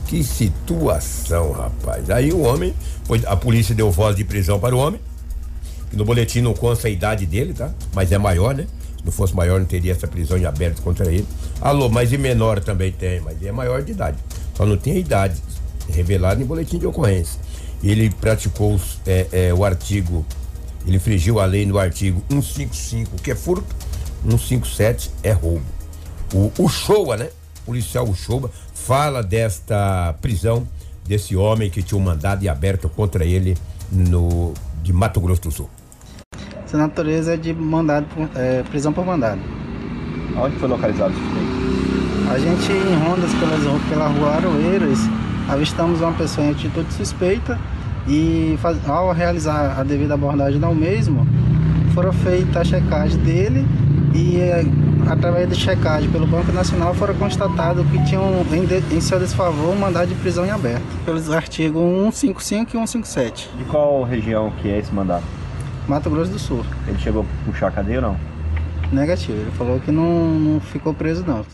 Que 0.07 0.23
situação, 0.23 1.51
rapaz. 1.51 2.09
Aí 2.09 2.31
o 2.31 2.41
homem, 2.41 2.73
a 3.27 3.35
polícia 3.35 3.75
deu 3.75 3.91
voz 3.91 4.15
de 4.15 4.23
prisão 4.23 4.59
para 4.59 4.75
o 4.75 4.79
homem. 4.79 5.01
que 5.89 5.97
No 5.97 6.05
boletim 6.05 6.41
não 6.41 6.53
consta 6.53 6.87
a 6.87 6.91
idade 6.91 7.25
dele, 7.25 7.53
tá? 7.53 7.73
Mas 7.93 8.11
é 8.11 8.17
maior, 8.17 8.53
né? 8.55 8.67
Não 9.05 9.11
fosse 9.11 9.35
maior, 9.35 9.59
não 9.59 9.67
teria 9.67 9.91
essa 9.91 10.07
prisão 10.07 10.35
em 10.35 10.45
aberto 10.45 10.81
contra 10.81 11.05
ele. 11.11 11.27
Alô, 11.61 11.87
mas 11.87 12.11
e 12.11 12.17
menor 12.17 12.59
também 12.59 12.91
tem, 12.91 13.21
mas 13.21 13.41
é 13.43 13.51
maior 13.51 13.83
de 13.83 13.91
idade. 13.91 14.17
Só 14.55 14.65
não 14.65 14.75
tem 14.75 14.93
a 14.93 14.97
idade 14.97 15.41
revelada 15.87 16.41
em 16.41 16.45
boletim 16.45 16.79
de 16.79 16.87
ocorrência. 16.87 17.39
Ele 17.83 18.09
praticou 18.09 18.79
é, 19.05 19.27
é, 19.31 19.53
o 19.53 19.63
artigo, 19.63 20.25
ele 20.87 20.97
infringiu 20.97 21.39
a 21.39 21.45
lei 21.45 21.67
no 21.67 21.77
artigo 21.77 22.23
155, 22.29 23.17
que 23.21 23.29
é 23.29 23.35
furto, 23.35 23.75
157 24.23 25.11
é 25.21 25.31
roubo. 25.31 25.65
O, 26.33 26.51
o 26.57 26.67
Showa, 26.67 27.15
né? 27.15 27.29
O 27.61 27.65
policial 27.65 28.07
Uchoa 28.09 28.49
fala 28.73 29.21
desta 29.21 30.15
prisão 30.21 30.67
desse 31.05 31.35
homem 31.35 31.69
que 31.69 31.83
tinha 31.83 31.99
um 31.99 32.03
mandado 32.03 32.47
aberto 32.49 32.89
contra 32.89 33.23
ele 33.23 33.55
no 33.91 34.53
de 34.81 34.91
Mato 34.91 35.19
Grosso 35.19 35.41
do 35.41 35.51
Sul. 35.51 35.69
Essa 36.75 36.83
natureza 36.83 37.33
é 37.35 37.37
de 37.37 37.53
mandado, 37.53 38.05
é, 38.35 38.61
prisão 38.69 38.91
por 38.91 39.05
mandado. 39.05 39.39
Onde 40.37 40.57
foi 40.57 40.67
localizado 40.67 41.13
esse 41.13 41.21
suspeito? 41.21 42.29
A 42.33 42.37
gente 42.37 42.69
em 42.73 42.95
rondas 43.07 43.31
pelas, 43.35 43.81
pela 43.89 44.07
rua 44.09 44.31
Aroeiras, 44.31 44.99
avistamos 45.47 46.01
uma 46.01 46.11
pessoa 46.11 46.45
em 46.47 46.51
atitude 46.51 46.91
suspeita 46.93 47.57
e 48.09 48.57
faz- 48.61 48.77
ao 48.89 49.13
realizar 49.13 49.79
a 49.79 49.83
devida 49.83 50.15
abordagem 50.15 50.61
ao 50.61 50.75
mesmo, 50.75 51.25
foram 51.93 52.11
feitas 52.11 52.57
a 52.57 52.63
checagem 52.65 53.17
dele 53.19 53.65
e 54.13 54.35
é, 54.41 54.65
através 55.07 55.47
da 55.47 55.55
checagem 55.55 56.09
pelo 56.09 56.27
Banco 56.27 56.51
Nacional 56.51 56.93
foram 56.93 57.13
constatado 57.15 57.85
que 57.85 58.03
tinham 58.03 58.45
em, 58.51 58.65
de- 58.65 58.83
em 58.93 58.99
seu 58.99 59.17
desfavor 59.17 59.73
um 59.73 59.79
mandado 59.79 60.09
de 60.09 60.15
prisão 60.15 60.45
em 60.45 60.49
aberto, 60.51 60.83
pelos 61.05 61.31
artigos 61.31 61.81
155 62.15 62.71
e 62.71 62.71
157, 62.85 63.49
De 63.57 63.63
qual 63.63 64.03
região 64.03 64.51
que 64.61 64.67
é 64.67 64.77
esse 64.77 64.93
mandato? 64.93 65.23
Mato 65.87 66.09
Grosso 66.09 66.31
do 66.31 66.39
Sul. 66.39 66.65
Ele 66.87 66.97
chegou 66.99 67.23
a 67.23 67.45
puxar 67.45 67.67
a 67.67 67.71
cadeia 67.71 67.97
ou 67.97 68.01
não? 68.01 68.19
Negativo, 68.91 69.39
ele 69.39 69.51
falou 69.51 69.79
que 69.79 69.91
não, 69.91 70.39
não 70.39 70.59
ficou 70.59 70.93
preso 70.93 71.23
não. 71.25 71.45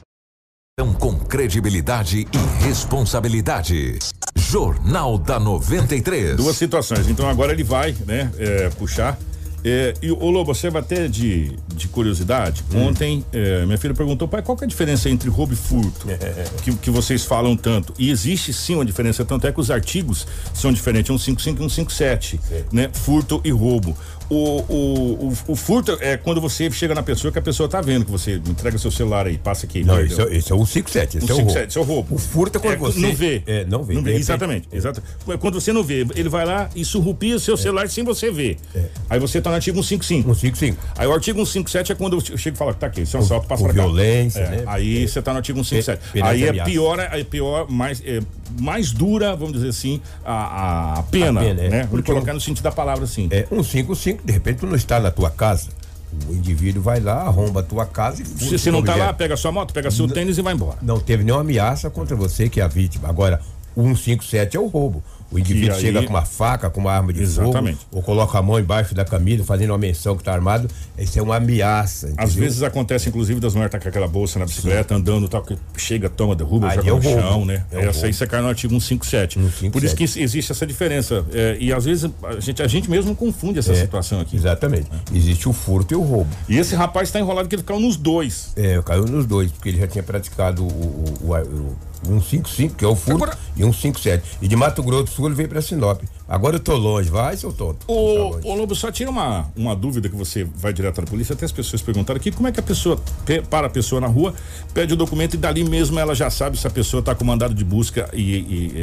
Então, 0.80 0.94
com 0.94 1.20
credibilidade 1.20 2.28
e 2.32 2.66
responsabilidade. 2.66 4.00
Jornal 4.36 5.18
da 5.18 5.40
93. 5.40 6.36
Duas 6.36 6.56
situações. 6.56 7.08
Então 7.08 7.30
agora 7.30 7.52
ele 7.52 7.64
vai, 7.64 7.96
né, 8.06 8.32
é, 8.38 8.70
puxar. 8.70 9.18
É, 9.64 9.94
e 10.02 10.12
o 10.12 10.30
Lobo, 10.30 10.54
você 10.54 10.70
vai 10.70 10.82
até 10.82 11.08
de, 11.08 11.56
de 11.76 11.88
curiosidade. 11.88 12.64
Ontem, 12.74 13.24
é, 13.32 13.64
minha 13.66 13.78
filha 13.78 13.94
perguntou, 13.94 14.28
pai, 14.28 14.42
qual 14.42 14.58
que 14.58 14.64
é 14.64 14.66
a 14.66 14.68
diferença 14.68 15.10
entre 15.10 15.30
roubo 15.30 15.54
e 15.54 15.56
furto? 15.56 16.08
que, 16.64 16.74
que 16.76 16.90
vocês 16.90 17.24
falam 17.24 17.56
tanto. 17.56 17.94
E 18.00 18.10
existe 18.10 18.52
sim 18.52 18.76
uma 18.76 18.86
diferença, 18.86 19.24
tanto 19.24 19.46
é 19.46 19.52
que 19.52 19.60
os 19.60 19.70
artigos 19.70 20.26
são 20.54 20.72
diferentes, 20.74 21.08
155 21.08 21.40
e 21.40 21.44
157, 21.44 22.40
né? 22.72 22.90
Furto 22.92 23.40
e 23.44 23.52
roubo. 23.52 23.96
O, 24.34 24.62
o, 24.70 25.28
o, 25.28 25.34
o 25.50 25.56
furto 25.58 25.98
é 26.00 26.16
quando 26.16 26.40
você 26.40 26.72
chega 26.72 26.96
na 26.96 27.04
pessoa 27.04 27.34
que 27.34 27.38
a 27.38 27.42
pessoa 27.42 27.68
tá 27.68 27.82
vendo 27.82 28.06
que 28.06 28.12
você 28.12 28.36
entrega 28.36 28.78
seu 28.78 28.90
celular 28.90 29.28
aí, 29.28 29.38
passa 29.38 29.66
aqui. 29.66 29.84
Não, 29.84 30.00
esse 30.00 30.22
é, 30.22 30.36
esse 30.38 30.52
é 30.54 30.56
o 30.56 30.66
157, 30.66 31.18
esse 31.18 31.30
é 31.30 31.34
o 31.34 31.38
roubo. 31.38 31.50
157, 31.52 31.68
esse 31.68 31.78
é 31.78 31.82
o 31.82 31.84
roubo. 31.84 32.16
O 32.16 32.18
furto 32.18 32.58
é 32.58 32.62
quando 32.62 32.80
você 32.80 33.00
não 33.00 33.14
vê. 33.14 33.44
É, 33.46 33.66
não 33.66 33.84
vê. 33.84 33.94
Não 33.94 34.02
vê, 34.02 34.14
exatamente, 34.16 34.70
exato. 34.72 35.04
Quando 35.40 35.60
você 35.60 35.74
não 35.74 35.84
vê, 35.84 36.08
ele 36.16 36.30
vai 36.30 36.46
lá 36.46 36.70
e 36.74 36.86
surrupia 36.86 37.36
o 37.36 37.40
seu 37.42 37.58
celular 37.58 37.90
sem 37.90 38.06
você 38.06 38.32
ver. 38.32 38.58
Aí 39.10 39.20
você 39.20 39.42
tá 39.42 39.50
no 39.50 39.58
artigo 39.58 39.84
155. 39.84 40.34
155. 40.34 40.78
Aí 40.98 41.08
o 41.08 41.12
artigo 41.14 41.46
157 41.46 41.92
é 41.92 41.96
quando 41.96 42.14
eu 42.16 42.38
chego 42.38 42.56
e 42.56 42.58
falo, 42.58 42.74
tá 42.74 42.88
aqui, 42.88 43.02
isso 43.02 43.18
é 43.18 43.20
um 43.20 43.24
assalto, 43.24 43.48
passa 43.48 43.64
pra 43.66 43.74
cá. 43.74 43.82
violência, 43.84 44.40
É, 44.40 44.50
né? 44.50 44.64
Aí 44.66 45.08
você 45.10 45.22
tá 45.22 45.32
no 45.32 45.38
artigo 45.40 45.62
157. 45.62 46.00
Pe- 46.00 46.22
perante 46.22 46.44
Aí 46.44 46.44
é 46.60 46.64
pior, 46.64 47.00
é 47.00 47.24
pior, 47.26 47.70
mais, 47.70 48.02
é, 48.06 48.22
mais 48.60 48.92
dura, 48.92 49.36
vamos 49.36 49.54
dizer 49.54 49.70
assim, 49.70 50.02
a, 50.26 51.00
a 51.00 51.04
pena, 51.04 51.40
A 51.40 51.44
pena, 51.44 51.62
é. 51.62 51.70
né? 51.70 51.88
Vamos 51.90 52.06
colocar 52.06 52.34
no 52.34 52.42
sentido 52.42 52.64
da 52.64 52.72
palavra 52.72 53.04
assim. 53.06 53.28
É 53.32 53.46
155, 53.48 54.26
de 54.26 54.34
repente 54.34 54.60
tu 54.60 54.68
não 54.68 54.76
está 54.76 55.00
na 55.00 55.12
tua 55.12 55.30
casa. 55.30 55.70
O 56.28 56.34
indivíduo 56.34 56.84
vai 56.84 57.00
lá, 57.00 57.22
arromba 57.22 57.62
a 57.62 57.64
tua 57.64 57.86
casa 57.86 58.22
e 58.22 58.26
furta 58.26 58.46
Se 58.46 58.58
você 58.60 58.70
não 58.70 58.84
tá 58.84 58.92
mulher. 58.94 59.06
lá, 59.06 59.14
pega 59.14 59.38
sua 59.38 59.52
moto, 59.52 59.74
pega 59.74 59.90
seu 59.90 60.08
tênis 60.10 60.38
e 60.38 60.42
vai 60.42 60.54
embora. 60.54 60.78
Não 60.82 61.00
teve 61.00 61.24
nenhuma 61.24 61.42
ameaça 61.42 61.90
contra 61.90 62.16
você 62.18 62.50
que 62.50 62.60
é 62.60 62.64
a 62.64 62.68
vítima. 62.68 63.08
Agora, 63.08 63.40
o 63.76 63.84
157 63.84 64.58
é 64.58 64.60
o 64.60 64.68
roubo. 64.68 65.02
O 65.32 65.40
indivíduo 65.40 65.76
aí- 65.76 65.82
chega 65.82 66.04
com 66.04 66.10
uma 66.10 66.26
faca, 66.26 66.70
com 66.70 66.82
uma 66.82 66.92
arma 66.92 67.14
de 67.14 67.22
Exatamente. 67.24 67.78
fogo, 67.78 67.88
ou 67.94 68.02
coloca 68.04 68.38
a 68.38 68.42
mão 68.42 68.60
embaixo 68.60 68.94
da 68.94 69.06
camisa, 69.06 69.44
fazendo 69.46 69.70
uma 69.72 69.78
menção 69.78 70.16
que 70.16 70.22
está 70.22 70.34
armado. 70.34 70.68
Isso 70.98 71.18
é 71.18 71.22
uma 71.22 71.38
ameaça. 71.38 72.08
Às 72.18 72.32
entendeu? 72.32 72.44
vezes 72.44 72.64
acontece, 72.64 73.08
inclusive, 73.10 73.40
das 73.40 73.54
mulheres 73.54 73.72
tá 73.72 73.80
com 73.80 73.88
aquela 73.88 74.08
bolsa 74.08 74.38
na 74.40 74.46
bicicleta, 74.46 74.94
andando 74.94 75.28
tal, 75.30 75.42
que 75.42 75.58
chega, 75.78 76.10
toma, 76.10 76.36
derruba, 76.36 76.68
Aí 76.70 76.76
joga 76.76 76.88
é 76.90 76.92
no 76.92 77.00
roubo. 77.00 77.22
chão, 77.22 77.46
né? 77.46 77.66
É 77.72 77.86
essa 77.86 78.06
aí 78.08 78.14
você 78.14 78.28
cai 78.28 78.42
no 78.42 78.48
artigo 78.50 78.74
157. 78.74 79.36
157. 79.36 79.72
Por 79.72 79.84
isso 79.84 79.96
que 79.96 80.04
existe 80.22 80.52
essa 80.52 80.68
diferença. 80.68 81.26
é, 81.34 81.56
e 81.60 81.72
às 81.72 81.86
vezes 81.86 82.10
a 82.24 82.40
gente, 82.40 82.62
a 82.62 82.68
gente 82.68 82.90
mesmo 82.90 83.16
confunde 83.16 83.60
essa 83.60 83.72
É, 83.72 83.76
situação 83.76 84.20
aqui. 84.20 84.36
Exatamente. 84.36 84.88
Existe 85.14 85.48
o 85.48 85.54
furto 85.54 85.94
e 85.94 85.98
o 85.98 86.02
roubo. 86.02 86.30
E 86.50 86.58
esse 86.58 86.76
rapaz 86.76 87.10
tá 87.10 87.20
enrolado 87.20 87.48
que 87.48 87.56
ele 87.56 87.62
ficou 87.64 87.80
nos 87.80 87.96
dois. 87.96 88.52
É, 88.58 88.82
caiu 88.84 89.06
nos 89.06 89.26
dois, 89.26 89.52
porque 89.52 89.70
ele 89.70 89.80
já 89.80 89.88
tinha 89.88 90.04
praticado 90.04 90.64
o, 90.64 90.68
o, 90.68 91.28
o, 91.28 91.36
o 91.38 91.78
155, 92.04 92.76
que 92.76 92.86
é 92.86 92.88
o 92.88 92.96
furto, 92.96 93.24
Agora- 93.24 93.38
e 93.56 93.60
157. 93.64 94.24
E 94.42 94.48
de 94.48 94.56
Mato 94.56 94.82
Grosso 94.84 95.04
do 95.06 95.10
Sul 95.10 95.26
ele 95.28 95.36
veio 95.36 95.50
pra 95.50 95.62
Sinop. 95.62 96.02
Agora 96.28 96.56
eu 96.56 96.60
tô 96.62 96.76
longe, 96.78 97.10
vai, 97.10 97.36
seu 97.36 97.52
tonto. 97.52 97.86
Tá 97.86 97.92
Ô, 97.94 98.30
longe. 98.32 98.48
ô 98.48 98.56
Lobo, 98.56 98.74
só 98.74 98.90
tira 98.90 99.10
uma, 99.10 99.52
uma 99.56 99.76
dúvida 99.76 100.08
que 100.08 100.16
você 100.16 100.46
vai 100.56 100.72
direto 100.72 101.02
na 101.02 101.08
polícia, 101.08 101.34
até 101.34 101.44
as 101.46 101.52
pessoas 101.52 101.82
perguntaram 101.82 102.18
aqui, 102.18 102.32
como 102.32 102.48
é 102.48 102.52
que 102.54 102.60
a 102.60 102.64
pessoa, 102.64 102.98
pe- 103.26 103.42
para 103.42 103.68
a 103.68 103.70
pessoa 103.70 104.00
na 104.00 104.08
rua, 104.08 104.34
pede 104.74 104.94
o 104.94 104.96
documento 104.96 105.34
e 105.34 105.38
dali 105.38 105.64
mesmo 105.66 106.00
ela 106.00 106.16
já 106.16 106.30
sabe 106.30 106.58
se 106.58 106.66
a 106.66 106.70
pessoa 106.70 107.02
está 107.02 107.14
com 107.14 107.26
mandado 107.26 107.54
de 107.54 107.66
busca 107.66 108.10
e, 108.14 108.22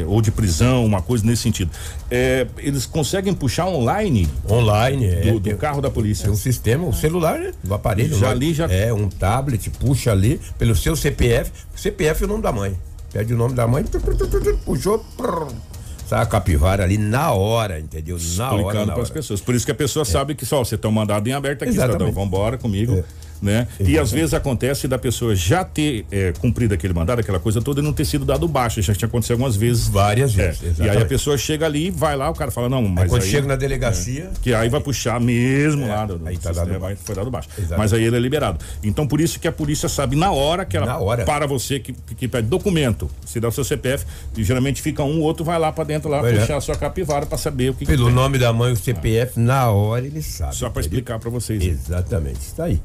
e- 0.01 0.05
ou 0.07 0.21
de 0.21 0.31
prisão, 0.31 0.85
uma 0.85 1.01
coisa 1.01 1.25
nesse 1.25 1.43
sentido. 1.43 1.71
É, 2.11 2.47
eles 2.59 2.85
conseguem 2.85 3.33
puxar 3.33 3.67
online 3.67 4.29
Online, 4.51 5.07
é. 5.07 5.21
do, 5.33 5.41
do 5.41 5.57
carro 5.57 5.81
da 5.81 5.91
polícia. 5.91 6.25
Tem 6.25 6.33
um 6.33 6.37
sistema, 6.37 6.85
um 6.87 6.93
celular, 6.93 7.39
né? 7.39 7.53
Do 7.65 7.73
aparelho. 7.73 8.15
Já 8.19 8.27
lá. 8.27 8.33
ali, 8.33 8.53
já- 8.53 8.67
É, 8.71 8.93
um 8.93 9.09
tablet, 9.09 9.71
puxa 9.71 10.13
ali 10.13 10.39
pelo 10.59 10.77
seu 10.77 10.95
CPF. 10.95 11.51
CPF 11.75 12.23
é 12.23 12.27
o 12.27 12.29
nome 12.29 12.43
da 12.43 12.53
mãe. 12.53 12.77
Pede 13.19 13.35
o 13.35 13.37
nome 13.37 13.53
da 13.53 13.67
mãe, 13.67 13.85
puxou, 14.65 15.05
sai 16.07 16.23
a 16.23 16.27
capivara 16.27 16.85
ali 16.85 16.97
na 16.97 17.33
hora, 17.33 17.81
entendeu? 17.81 18.17
Na 18.37 18.53
hora, 18.53 18.61
explicando 18.61 18.93
para 18.93 19.03
as 19.03 19.11
pessoas. 19.11 19.41
Por 19.41 19.57
isso 19.57 19.67
que 19.67 19.73
a 19.73 19.75
pessoa 19.75 20.05
sabe 20.05 20.37
que 20.37 20.47
só 20.47 20.63
você 20.63 20.79
tem 20.79 20.89
um 20.89 20.95
mandado 20.95 21.27
em 21.27 21.33
aberto 21.33 21.65
aqui, 21.65 21.73
Exatamente. 21.73 21.99
cidadão, 21.99 22.13
vambora 22.13 22.57
comigo. 22.57 22.95
É. 22.95 23.05
Né? 23.41 23.69
E 23.79 23.97
às 23.99 24.11
vezes 24.11 24.35
acontece 24.35 24.89
da 24.89 24.99
pessoa 24.99 25.35
já 25.37 25.63
ter 25.65 26.05
é, 26.11 26.33
cumprido 26.41 26.75
aquele 26.75 26.93
mandado, 26.93 27.21
aquela 27.21 27.39
coisa 27.39 27.61
toda, 27.63 27.81
e 27.81 27.85
não 27.85 27.93
ter 27.93 28.05
sido 28.05 28.25
dado 28.25 28.49
baixa. 28.49 28.83
Já 28.83 28.95
tinha 28.95 29.07
acontecido 29.07 29.33
algumas 29.35 29.55
vezes. 29.55 29.87
Várias 29.89 30.37
É, 30.37 30.49
vezes, 30.51 30.79
E 30.79 30.83
aí 30.89 30.97
a 31.01 31.05
pessoa 31.07 31.39
chega 31.39 31.65
ali, 31.65 31.91
vai 31.91 32.17
lá, 32.17 32.29
o 32.31 32.35
cara 32.35 32.51
fala, 32.51 32.69
não, 32.69 32.83
mas. 32.83 33.05
Aí 33.05 33.09
quando 33.09 33.23
aí- 33.23 33.29
chega 33.31 33.47
na 33.47 33.55
delegacia, 33.57 34.25
é, 34.25 34.31
que 34.43 34.53
aí 34.53 34.69
vai 34.69 34.81
puxar 34.81 35.21
mesmo 35.21 35.85
É, 35.85 35.89
lá 35.89 36.05
do, 36.07 36.21
aí 36.27 36.37
tá 36.37 36.51
dado 36.53 36.79
vai- 36.81 36.97
foi 36.97 37.15
dado 37.15 37.31
baixo. 37.31 37.49
Exatamente. 37.57 37.79
Mas 37.79 37.93
aí 37.93 38.03
ele 38.05 38.17
é 38.17 38.19
liberado. 38.21 38.59
Então 38.83 39.07
por 39.07 39.21
isso 39.21 39.39
que 39.39 39.47
a 39.47 39.53
polícia 39.53 39.89
sabe 39.89 40.17
na 40.17 40.33
hora 40.33 40.65
que 40.65 40.77
ela 40.77 40.87
Na 40.87 40.99
hora. 40.99 41.25
para 41.25 41.47
você 41.47 41.79
que, 41.79 41.93
que 41.93 42.27
pede 42.27 42.49
documento, 42.49 43.09
se 43.25 43.39
dá 43.39 43.49
o 43.49 43.53
seu 43.53 43.63
CPF, 43.65 44.05
e 44.37 44.43
geralmente 44.43 44.83
fica 44.83 45.03
um, 45.05 45.19
o 45.21 45.23
outro 45.23 45.45
vai 45.45 45.59
lá 45.59 45.71
para 45.71 45.85
dentro 45.85 46.09
lá 46.09 46.21
Vai 46.23 46.33
lá. 46.33 46.41
puxar 46.41 46.57
a 46.57 46.61
sua 46.61 46.77
capivara 46.77 47.25
para 47.27 47.39
saber 47.39 47.71
o 47.71 47.75
que, 47.75 47.81
que 47.85 47.93
pelo 47.93 48.07
tem. 48.07 48.15
nome 48.15 48.39
da 48.39 48.53
mãe, 48.53 48.73
o 48.73 48.77
CPF, 48.77 49.39
na 49.39 49.71
hora 49.71 50.05
ele 50.07 50.23
sabe. 50.23 50.57
Só 50.57 50.69
para 50.71 50.81
explicar 50.81 51.19
para 51.19 51.31
vocês. 51.31 51.63
Exatamente, 51.63 52.41
está 52.41 52.65
aí. 52.65 52.81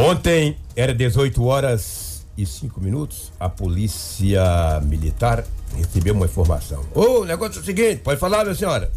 Ontem 0.00 0.56
era 0.76 0.94
18 0.94 1.44
horas 1.44 2.24
e 2.36 2.46
5 2.46 2.80
minutos. 2.80 3.32
A 3.40 3.48
polícia 3.48 4.80
militar 4.84 5.44
recebeu 5.76 6.14
uma 6.14 6.26
informação. 6.26 6.84
Ô, 6.94 7.22
o 7.22 7.24
negócio 7.24 7.58
é 7.58 7.62
o 7.62 7.64
seguinte, 7.64 7.96
pode 7.96 8.20
falar, 8.20 8.44
minha 8.44 8.54
senhora? 8.54 8.92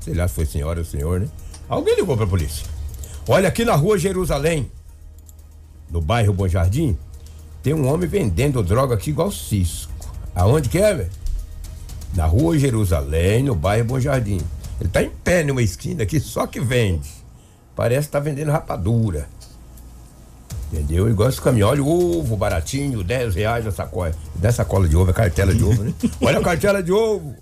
Sei 0.00 0.14
lá 0.14 0.26
se 0.26 0.34
foi 0.34 0.46
senhora 0.46 0.78
ou 0.78 0.86
senhor, 0.86 1.20
né? 1.20 1.28
Alguém 1.68 1.94
ligou 1.94 2.16
pra 2.16 2.26
polícia. 2.26 2.66
Olha, 3.28 3.48
aqui 3.48 3.66
na 3.66 3.74
rua 3.74 3.98
Jerusalém, 3.98 4.72
no 5.90 6.00
bairro 6.00 6.32
Bom 6.32 6.48
Jardim, 6.48 6.96
tem 7.62 7.74
um 7.74 7.86
homem 7.86 8.08
vendendo 8.08 8.62
droga 8.62 8.94
aqui 8.94 9.10
igual 9.10 9.30
Cisco. 9.30 9.92
Aonde 10.34 10.70
que 10.70 10.78
é, 10.78 10.94
velho? 10.94 11.10
Na 12.14 12.24
rua 12.24 12.58
Jerusalém, 12.58 13.42
no 13.42 13.54
bairro 13.54 13.84
Bom 13.84 14.00
Jardim. 14.00 14.40
Ele 14.80 14.88
tá 14.88 15.02
em 15.02 15.10
pé 15.10 15.44
numa 15.44 15.60
esquina 15.60 16.04
aqui, 16.04 16.18
só 16.18 16.46
que 16.46 16.60
vende. 16.60 17.10
Parece 17.76 18.08
que 18.08 18.12
tá 18.12 18.20
vendendo 18.20 18.50
rapadura. 18.50 19.28
Entendeu? 20.72 21.08
Igual 21.08 21.28
esse 21.28 21.40
caminhão, 21.40 21.68
olha 21.68 21.82
o 21.82 22.18
ovo 22.20 22.34
baratinho, 22.36 23.04
10 23.04 23.34
reais 23.34 23.66
a 23.66 23.70
sacola. 23.70 24.14
É 24.42 24.50
sacola 24.50 24.88
de 24.88 24.96
ovo, 24.96 25.10
é 25.10 25.12
cartela 25.14 25.54
de 25.54 25.62
ovo, 25.62 25.82
né? 25.84 25.92
Olha 26.22 26.38
a 26.38 26.42
cartela 26.42 26.82
de 26.82 26.90
ovo. 26.90 27.34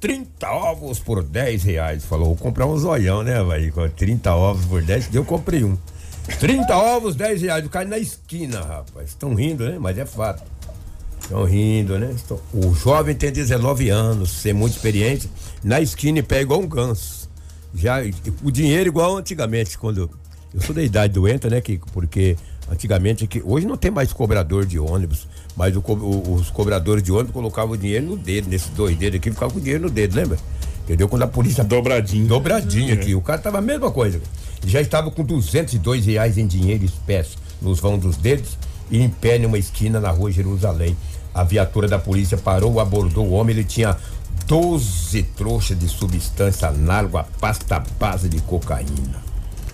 30 0.00 0.50
ovos 0.50 0.98
por 0.98 1.22
10 1.22 1.62
reais. 1.62 2.04
Falou, 2.04 2.26
vou 2.26 2.36
comprar 2.36 2.66
um 2.66 2.76
zoião, 2.76 3.22
né, 3.22 3.42
vai? 3.42 3.72
30 3.96 4.34
ovos 4.34 4.66
por 4.66 4.82
10, 4.82 5.14
eu 5.14 5.24
comprei 5.24 5.64
um. 5.64 5.78
30 6.38 6.76
ovos, 6.76 7.16
10 7.16 7.40
reais. 7.40 7.64
O 7.64 7.70
cara 7.70 7.88
na 7.88 7.98
esquina, 7.98 8.60
rapaz. 8.60 9.08
Estão 9.08 9.34
rindo, 9.34 9.64
né? 9.68 9.78
Mas 9.80 9.96
é 9.96 10.04
fato. 10.04 10.42
Estão 11.22 11.44
rindo, 11.44 11.98
né? 11.98 12.12
Estão- 12.14 12.38
O 12.52 12.74
jovem 12.74 13.14
tem 13.14 13.32
19 13.32 13.88
anos, 13.88 14.30
ser 14.30 14.52
muito 14.52 14.74
experiente, 14.74 15.30
na 15.62 15.80
esquina 15.80 16.18
e 16.18 16.22
pega 16.22 16.42
igual 16.42 16.60
um 16.60 16.66
ganso. 16.68 17.30
Já, 17.74 17.96
o 18.42 18.50
dinheiro 18.50 18.88
igual 18.90 19.16
antigamente, 19.16 19.78
quando. 19.78 20.10
Eu 20.52 20.60
sou 20.60 20.74
da 20.74 20.82
idade 20.82 21.14
doenta, 21.14 21.48
né? 21.48 21.60
Que, 21.62 21.80
porque 21.92 22.36
Antigamente, 22.70 23.26
que 23.26 23.42
hoje 23.44 23.66
não 23.66 23.76
tem 23.76 23.90
mais 23.90 24.12
cobrador 24.12 24.64
de 24.64 24.78
ônibus, 24.78 25.26
mas 25.56 25.76
o 25.76 25.80
o- 25.80 26.34
os 26.34 26.48
cobradores 26.50 27.02
de 27.02 27.12
ônibus 27.12 27.32
colocavam 27.32 27.72
o 27.74 27.76
dinheiro 27.76 28.06
no 28.06 28.16
dedo, 28.16 28.48
nesses 28.48 28.70
dois 28.70 28.96
dedos 28.96 29.18
aqui, 29.18 29.30
ficava 29.30 29.52
com 29.52 29.58
o 29.58 29.60
dinheiro 29.60 29.84
no 29.84 29.90
dedo, 29.90 30.16
lembra? 30.16 30.38
Entendeu? 30.82 31.08
Quando 31.08 31.22
a 31.22 31.26
polícia. 31.26 31.62
Dobradinho. 31.64 32.26
Dobradinho 32.26 32.94
aqui. 32.94 33.14
O 33.14 33.20
cara 33.20 33.38
tava 33.38 33.58
a 33.58 33.62
mesma 33.62 33.90
coisa. 33.90 34.20
Já 34.66 34.80
estava 34.80 35.10
com 35.10 35.22
202 35.22 36.06
reais 36.06 36.36
em 36.38 36.46
dinheiro 36.46 36.84
espécie 36.84 37.36
nos 37.60 37.80
vão 37.80 37.98
dos 37.98 38.16
dedos 38.16 38.58
e 38.90 39.00
em 39.00 39.08
pé 39.08 39.38
numa 39.38 39.56
esquina 39.58 39.98
na 40.00 40.10
rua 40.10 40.30
Jerusalém. 40.30 40.96
A 41.34 41.42
viatura 41.42 41.88
da 41.88 41.98
polícia 41.98 42.36
parou, 42.36 42.78
abordou 42.80 43.26
o 43.26 43.32
homem, 43.32 43.54
ele 43.56 43.64
tinha 43.64 43.96
12 44.46 45.22
trouxas 45.22 45.78
de 45.78 45.88
substância 45.88 46.68
análoga 46.68 47.20
à 47.20 47.24
pasta 47.24 47.82
base 47.98 48.28
de 48.28 48.40
cocaína. 48.42 49.22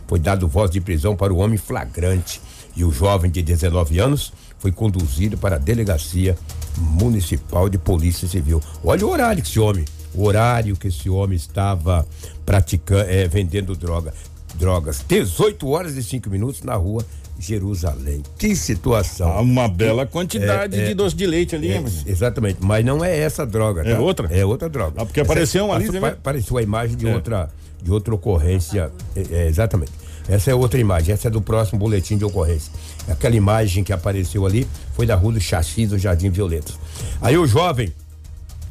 Foi 0.07 0.19
dado 0.19 0.47
voz 0.49 0.71
de 0.71 0.81
prisão 0.81 1.17
para 1.17 1.33
o 1.33 1.39
homem 1.39 1.59
flagrante 1.59 2.41
e 2.81 2.85
o 2.85 2.91
jovem 2.91 3.31
de 3.31 3.43
19 3.43 3.99
anos 3.99 4.33
foi 4.59 4.73
conduzido 4.73 5.37
para 5.37 5.57
a 5.57 5.59
delegacia 5.59 6.37
municipal 6.79 7.69
de 7.69 7.77
polícia 7.77 8.27
civil. 8.27 8.61
Olha 8.83 9.07
o 9.07 9.11
horário 9.11 9.43
que 9.43 9.49
esse 9.49 9.61
homem, 9.61 9.85
o 10.15 10.25
horário 10.25 10.75
que 10.77 10.89
esse 10.89 11.09
homem 11.11 11.37
estava 11.37 12.07
praticando, 12.47 13.03
é, 13.09 13.29
vendendo 13.29 13.75
droga, 13.77 14.15
drogas. 14.55 15.05
18 15.07 15.69
horas 15.69 15.97
e 15.97 16.03
5 16.03 16.31
minutos 16.31 16.63
na 16.63 16.75
rua 16.75 17.05
Jerusalém. 17.39 18.23
Que 18.39 18.57
situação. 18.57 19.29
Há 19.31 19.41
uma 19.41 19.69
bela 19.69 20.07
quantidade 20.07 20.79
É, 20.79 20.85
é, 20.85 20.89
de 20.89 20.95
doce 20.95 21.15
de 21.17 21.27
leite 21.27 21.55
ali, 21.55 21.73
É, 21.73 21.83
exatamente, 22.07 22.59
mas 22.61 22.85
não 22.85 23.05
é 23.05 23.19
essa 23.19 23.47
droga, 23.47 23.83
É 23.83 23.95
tá? 23.95 24.01
outra? 24.01 24.29
É 24.31 24.45
outra 24.45 24.69
droga. 24.69 25.03
Ah, 25.03 25.05
porque 25.07 25.21
apareceu 25.21 25.67
uma 25.67 25.75
ali, 25.75 25.91
viu? 25.91 26.05
Apareceu 26.05 26.57
a 26.57 26.63
imagem 26.63 26.97
de 26.97 27.07
É. 27.07 27.15
outra 27.15 27.51
de 27.83 27.91
outra 27.91 28.15
ocorrência, 28.15 28.93
é, 29.17 29.23
é, 29.31 29.47
exatamente. 29.49 29.93
Essa 30.29 30.51
é 30.51 30.55
outra 30.55 30.79
imagem, 30.79 31.13
essa 31.13 31.29
é 31.29 31.31
do 31.31 31.41
próximo 31.41 31.79
boletim 31.79 32.17
de 32.17 32.25
ocorrência. 32.25 32.73
Aquela 33.09 33.35
imagem 33.35 33.83
que 33.83 33.93
apareceu 33.93 34.47
ali 34.47 34.67
foi 34.95 35.07
da 35.07 35.15
rua 35.15 35.33
do 35.33 35.41
Xaxi 35.41 35.87
do 35.87 35.99
Jardim 35.99 36.31
Violeta. 36.31 36.73
Aí 37.21 37.37
o 37.37 37.47
jovem 37.47 37.93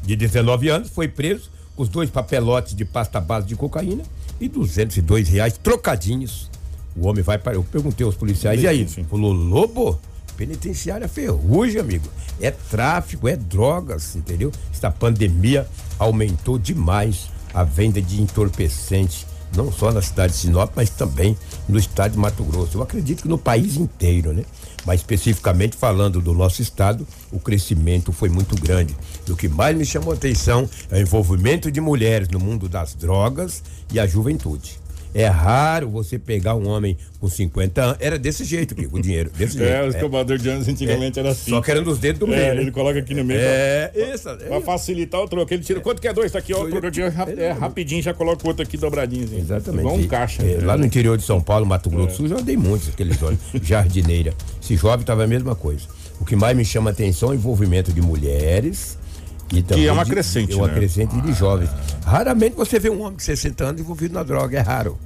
de 0.03 0.15
19 0.15 0.69
anos 0.69 0.89
foi 0.89 1.07
preso 1.07 1.49
com 1.75 1.83
os 1.83 1.89
dois 1.89 2.09
papelotes 2.09 2.75
de 2.75 2.85
pasta 2.85 3.19
base 3.19 3.47
de 3.47 3.55
cocaína 3.55 4.03
e 4.39 4.47
202 4.47 5.27
reais 5.29 5.57
trocadinhos. 5.57 6.49
O 6.95 7.07
homem 7.07 7.23
vai 7.23 7.37
para. 7.37 7.55
Eu 7.55 7.63
perguntei 7.63 8.05
aos 8.05 8.15
policiais, 8.15 8.61
e 8.61 8.67
aí? 8.67 8.85
Falou, 9.09 9.31
Lobo? 9.31 9.99
Penitenciária 10.35 11.07
ferrugem, 11.07 11.81
amigo. 11.81 12.07
É 12.39 12.49
tráfico, 12.49 13.27
é 13.27 13.35
drogas, 13.35 14.15
entendeu? 14.15 14.51
Esta 14.71 14.89
pandemia 14.89 15.67
aumentou 15.97 16.57
demais 16.57 17.29
a 17.53 17.63
venda 17.63 18.01
de 18.01 18.21
entorpecentes, 18.21 19.25
não 19.55 19.71
só 19.71 19.91
na 19.91 20.01
cidade 20.01 20.33
de 20.33 20.39
Sinop, 20.39 20.71
mas 20.75 20.89
também 20.89 21.37
no 21.67 21.77
estado 21.77 22.13
de 22.13 22.17
Mato 22.17 22.43
Grosso. 22.43 22.77
Eu 22.77 22.81
acredito 22.81 23.23
que 23.23 23.27
no 23.27 23.37
país 23.37 23.75
inteiro, 23.77 24.33
né? 24.33 24.43
Mas 24.85 25.01
especificamente 25.01 25.75
falando 25.75 26.21
do 26.21 26.33
nosso 26.33 26.61
estado, 26.61 27.05
o 27.31 27.39
crescimento 27.39 28.11
foi 28.11 28.29
muito 28.29 28.55
grande. 28.55 28.95
E 29.27 29.31
o 29.31 29.35
que 29.35 29.47
mais 29.47 29.77
me 29.77 29.85
chamou 29.85 30.11
a 30.11 30.15
atenção 30.15 30.69
é 30.89 30.97
o 30.97 31.01
envolvimento 31.01 31.71
de 31.71 31.81
mulheres 31.81 32.29
no 32.29 32.39
mundo 32.39 32.69
das 32.69 32.93
drogas 32.93 33.61
e 33.91 33.99
a 33.99 34.07
juventude. 34.07 34.78
É 35.13 35.25
raro 35.27 35.89
você 35.89 36.19
pegar 36.19 36.55
um 36.55 36.67
homem 36.67 36.95
com 37.19 37.27
50 37.27 37.81
anos. 37.81 37.97
Era 37.99 38.17
desse 38.19 38.43
jeito 38.45 38.73
aqui, 38.73 38.87
com 38.87 38.99
dinheiro. 39.01 39.31
Desse 39.35 39.57
jeito. 39.57 39.69
É, 39.71 39.87
os 39.87 39.95
cobradores 39.95 40.41
de 40.41 40.49
anos 40.49 40.67
antigamente 40.67 41.17
É, 41.17 41.21
era 41.21 41.31
assim. 41.31 41.49
Só 41.51 41.61
que 41.61 41.71
era 41.71 41.81
nos 41.81 41.97
dedos 41.97 42.19
do 42.19 42.27
meio. 42.27 42.39
É, 42.41 42.53
né? 42.55 42.61
ele 42.61 42.71
coloca 42.71 42.99
aqui 42.99 43.13
no 43.15 43.23
meio. 43.23 43.39
É, 43.41 43.87
pra, 43.87 44.13
isso. 44.13 44.29
Pra 44.47 44.61
facilitar 44.61 45.21
o 45.21 45.27
troco. 45.27 45.53
Ele 45.53 45.63
tira. 45.63 45.79
Quanto 45.81 46.01
que 46.01 46.07
é 46.07 46.13
dois? 46.13 46.31
Tá 46.31 46.39
aqui, 46.39 46.53
ó. 46.53 46.63
O 46.63 46.69
troco 46.69 46.87
aqui, 46.87 47.01
é, 47.01 47.43
é, 47.45 47.51
rapidinho, 47.51 48.01
já 48.03 48.13
coloca 48.13 48.43
o 48.45 48.47
outro 48.47 48.63
aqui 48.63 48.77
dobradinho. 48.77 49.25
Assim. 49.25 49.39
Exatamente. 49.39 49.81
Igual 49.81 49.95
um 49.95 50.07
caixa. 50.07 50.43
é, 50.43 50.59
lá 50.63 50.77
no 50.77 50.85
interior 50.85 51.17
de 51.17 51.23
São 51.23 51.41
Paulo, 51.41 51.65
Mato 51.65 51.89
Grosso 51.89 52.07
do 52.07 52.13
É. 52.13 52.15
Sul, 52.15 52.27
já 52.27 52.35
andei 52.37 52.55
muitos 52.55 52.89
aqueles 52.89 53.21
olhos. 53.23 53.39
jardineira. 53.63 54.33
Esse 54.61 54.75
jovem 54.75 55.01
estava 55.01 55.23
a 55.23 55.27
mesma 55.27 55.55
coisa. 55.55 55.85
O 56.19 56.25
que 56.25 56.35
mais 56.35 56.55
me 56.55 56.63
chama 56.65 56.89
a 56.89 56.93
atenção 56.93 57.29
é 57.29 57.31
o 57.31 57.35
envolvimento 57.35 57.91
de 57.91 58.01
mulheres. 58.01 58.97
E 59.51 59.61
também 59.63 59.85
é 59.85 59.91
uma 59.91 60.03
de- 60.05 60.11
crescente, 60.11 60.53
É 60.53 60.55
uma 60.55 60.67
né? 60.67 60.73
crescente 60.75 61.19
de 61.21 61.33
jovens. 61.33 61.69
Raramente 62.05 62.55
você 62.55 62.79
vê 62.79 62.89
um 62.89 63.01
homem 63.01 63.17
de 63.17 63.23
60 63.23 63.63
anos 63.63 63.81
envolvido 63.81 64.13
na 64.13 64.23
droga, 64.23 64.57
é 64.57 64.61
raro. 64.61 64.97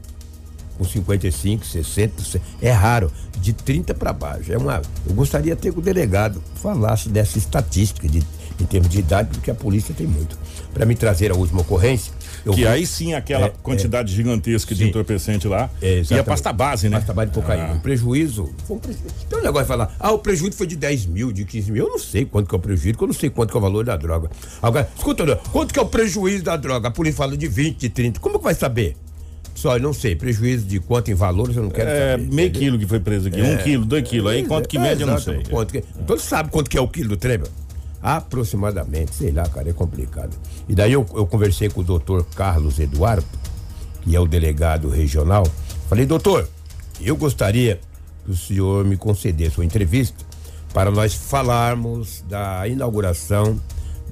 Com 0.77 0.83
55, 0.83 1.65
60, 1.65 2.23
se- 2.23 2.41
é 2.61 2.71
raro. 2.71 3.11
De 3.39 3.51
30 3.53 3.93
para 3.93 4.11
baixo. 4.13 4.51
É 4.53 4.57
uma, 4.57 4.81
eu 5.07 5.13
gostaria 5.13 5.53
até 5.53 5.69
que 5.71 5.77
o 5.77 5.81
delegado 5.81 6.41
falasse 6.55 7.09
dessa 7.09 7.37
estatística 7.37 8.07
de, 8.07 8.19
em 8.59 8.65
termos 8.65 8.89
de 8.89 8.99
idade, 8.99 9.29
porque 9.33 9.51
a 9.51 9.55
polícia 9.55 9.93
tem 9.93 10.07
muito. 10.07 10.37
Para 10.73 10.85
me 10.85 10.95
trazer 10.95 11.31
a 11.31 11.35
última 11.35 11.61
ocorrência. 11.61 12.11
Eu 12.45 12.51
Que 12.53 12.61
fui- 12.63 12.67
aí 12.67 12.85
sim, 12.85 13.13
aquela 13.13 13.47
É, 13.47 13.53
quantidade 13.61 14.13
gigantesca 14.13 14.73
de 14.75 14.83
Sim. 14.83 14.89
entorpecente 14.89 15.47
lá. 15.47 15.69
É, 15.81 16.01
e 16.09 16.19
a 16.19 16.23
pasta 16.23 16.51
base, 16.51 16.89
né? 16.89 16.97
Pasta 16.97 17.13
base 17.13 17.31
de 17.31 17.35
cocaína. 17.39 17.69
Ah. 17.71 17.73
O 17.75 17.79
prejuízo. 17.79 18.49
Foi 18.67 18.77
um 18.77 18.79
prejuízo. 18.79 19.05
Tem 19.29 19.39
um 19.39 19.41
negócio 19.41 19.63
de 19.63 19.67
falar, 19.67 19.95
ah, 19.99 20.11
o 20.11 20.19
prejuízo 20.19 20.57
foi 20.57 20.67
de 20.67 20.75
10 20.75 21.05
mil, 21.05 21.31
de 21.31 21.45
15 21.45 21.71
mil. 21.71 21.85
Eu 21.85 21.89
não 21.91 21.99
sei 21.99 22.25
quanto 22.25 22.47
que 22.49 22.55
é 22.55 22.57
o 22.57 22.61
prejuízo, 22.61 22.93
porque 22.93 23.03
eu 23.03 23.07
não 23.07 23.13
sei 23.15 23.29
quanto 23.29 23.51
que 23.51 23.57
é 23.57 23.59
o 23.59 23.61
valor 23.61 23.85
da 23.85 23.95
droga. 23.95 24.29
Agora, 24.61 24.89
escuta, 24.97 25.35
quanto 25.51 25.73
que 25.73 25.79
é 25.79 25.81
o 25.81 25.85
prejuízo 25.87 26.43
da 26.43 26.55
droga? 26.57 26.87
A 26.87 26.91
polícia 26.91 27.17
fala 27.17 27.35
de 27.37 27.47
20, 27.47 27.77
de 27.79 27.89
30. 27.89 28.19
Como 28.19 28.37
que 28.37 28.43
vai 28.43 28.53
saber? 28.55 28.95
Só, 29.55 29.77
eu 29.77 29.81
não 29.81 29.93
sei. 29.93 30.15
Prejuízo 30.15 30.65
de 30.65 30.79
quanto 30.79 31.11
em 31.11 31.13
valores, 31.13 31.55
eu 31.55 31.61
não 31.63 31.69
quero 31.69 31.87
É, 31.89 32.11
saber. 32.13 32.23
meio 32.33 32.47
entendeu? 32.49 32.59
quilo 32.59 32.79
que 32.79 32.87
foi 32.87 32.99
preso 32.99 33.27
aqui. 33.27 33.39
Um 33.39 33.45
É. 33.53 33.57
quilo, 33.57 33.85
dois 33.85 34.07
quilos. 34.07 34.31
Aí 34.31 34.43
quanto 34.45 34.67
que 34.67 34.77
É, 34.77 34.81
mede, 34.81 35.01
eu 35.01 35.07
não 35.07 35.19
sei. 35.19 35.43
Quanto 35.49 35.71
que, 35.71 35.81
todos 36.07 36.23
sabem 36.23 36.51
quanto 36.51 36.69
que 36.69 36.77
é 36.77 36.81
o 36.81 36.87
quilo 36.87 37.09
do 37.09 37.17
trem? 37.17 37.39
Aproximadamente, 38.03 39.15
sei 39.15 39.31
lá, 39.31 39.47
cara, 39.47 39.69
é 39.69 39.73
complicado. 39.73 40.35
E 40.67 40.75
daí 40.75 40.91
eu, 40.91 41.05
eu 41.15 41.25
conversei 41.25 41.69
com 41.69 41.79
o 41.79 41.83
doutor 41.85 42.25
Carlos 42.35 42.77
Eduardo, 42.77 43.25
que 44.01 44.13
é 44.13 44.19
o 44.19 44.27
delegado 44.27 44.89
regional. 44.89 45.47
Falei, 45.87 46.05
doutor, 46.05 46.49
eu 46.99 47.15
gostaria 47.15 47.79
que 48.25 48.31
o 48.31 48.35
senhor 48.35 48.83
me 48.83 48.97
concedesse 48.97 49.57
uma 49.57 49.63
entrevista 49.63 50.17
para 50.73 50.91
nós 50.91 51.13
falarmos 51.13 52.21
da 52.27 52.67
inauguração 52.67 53.57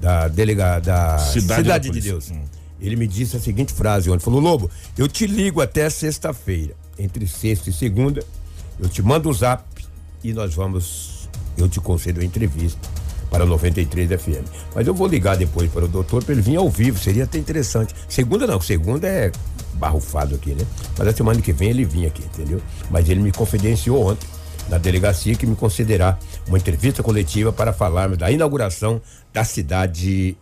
da 0.00 0.26
delegada 0.26 0.80
da 0.80 1.18
Cidade 1.18 1.62
Cidade, 1.62 1.88
da 1.88 1.94
de. 1.94 2.00
Deus. 2.00 2.30
Hum. 2.30 2.44
Ele 2.80 2.96
me 2.96 3.06
disse 3.06 3.36
a 3.36 3.40
seguinte 3.40 3.74
frase 3.74 4.10
ontem, 4.10 4.24
falou, 4.24 4.40
Lobo, 4.40 4.70
eu 4.96 5.06
te 5.06 5.26
ligo 5.26 5.60
até 5.60 5.88
sexta-feira, 5.90 6.74
entre 6.98 7.26
sexta 7.28 7.68
e 7.68 7.72
segunda, 7.74 8.24
eu 8.80 8.88
te 8.88 9.02
mando 9.02 9.28
o 9.28 9.34
zap 9.34 9.62
e 10.24 10.32
nós 10.32 10.54
vamos, 10.54 11.28
eu 11.58 11.68
te 11.68 11.78
concedo 11.78 12.20
a 12.20 12.24
entrevista 12.24 12.88
para 13.32 13.46
93 13.46 14.10
FM. 14.20 14.46
Mas 14.74 14.86
eu 14.86 14.92
vou 14.92 15.08
ligar 15.08 15.36
depois 15.38 15.70
para 15.72 15.86
o 15.86 15.88
doutor 15.88 16.22
para 16.22 16.34
ele 16.34 16.42
vir 16.42 16.56
ao 16.56 16.68
vivo, 16.68 16.98
seria 16.98 17.24
até 17.24 17.38
interessante. 17.38 17.94
Segunda 18.06 18.46
não, 18.46 18.60
segunda 18.60 19.08
é 19.08 19.32
barrufado 19.72 20.34
aqui, 20.34 20.50
né? 20.50 20.66
Mas 20.98 21.08
a 21.08 21.12
semana 21.12 21.40
que 21.40 21.52
vem 21.52 21.70
ele 21.70 21.84
vinha 21.86 22.08
aqui, 22.08 22.22
entendeu? 22.22 22.60
Mas 22.90 23.08
ele 23.08 23.20
me 23.20 23.32
confidenciou 23.32 24.10
ontem 24.10 24.28
na 24.68 24.76
delegacia 24.76 25.34
que 25.34 25.46
me 25.46 25.56
concederá 25.56 26.18
uma 26.46 26.58
entrevista 26.58 27.02
coletiva 27.02 27.52
para 27.52 27.72
falarmos 27.72 28.18
da 28.18 28.30
inauguração 28.30 29.00
da 29.32 29.44
cidade 29.44 30.36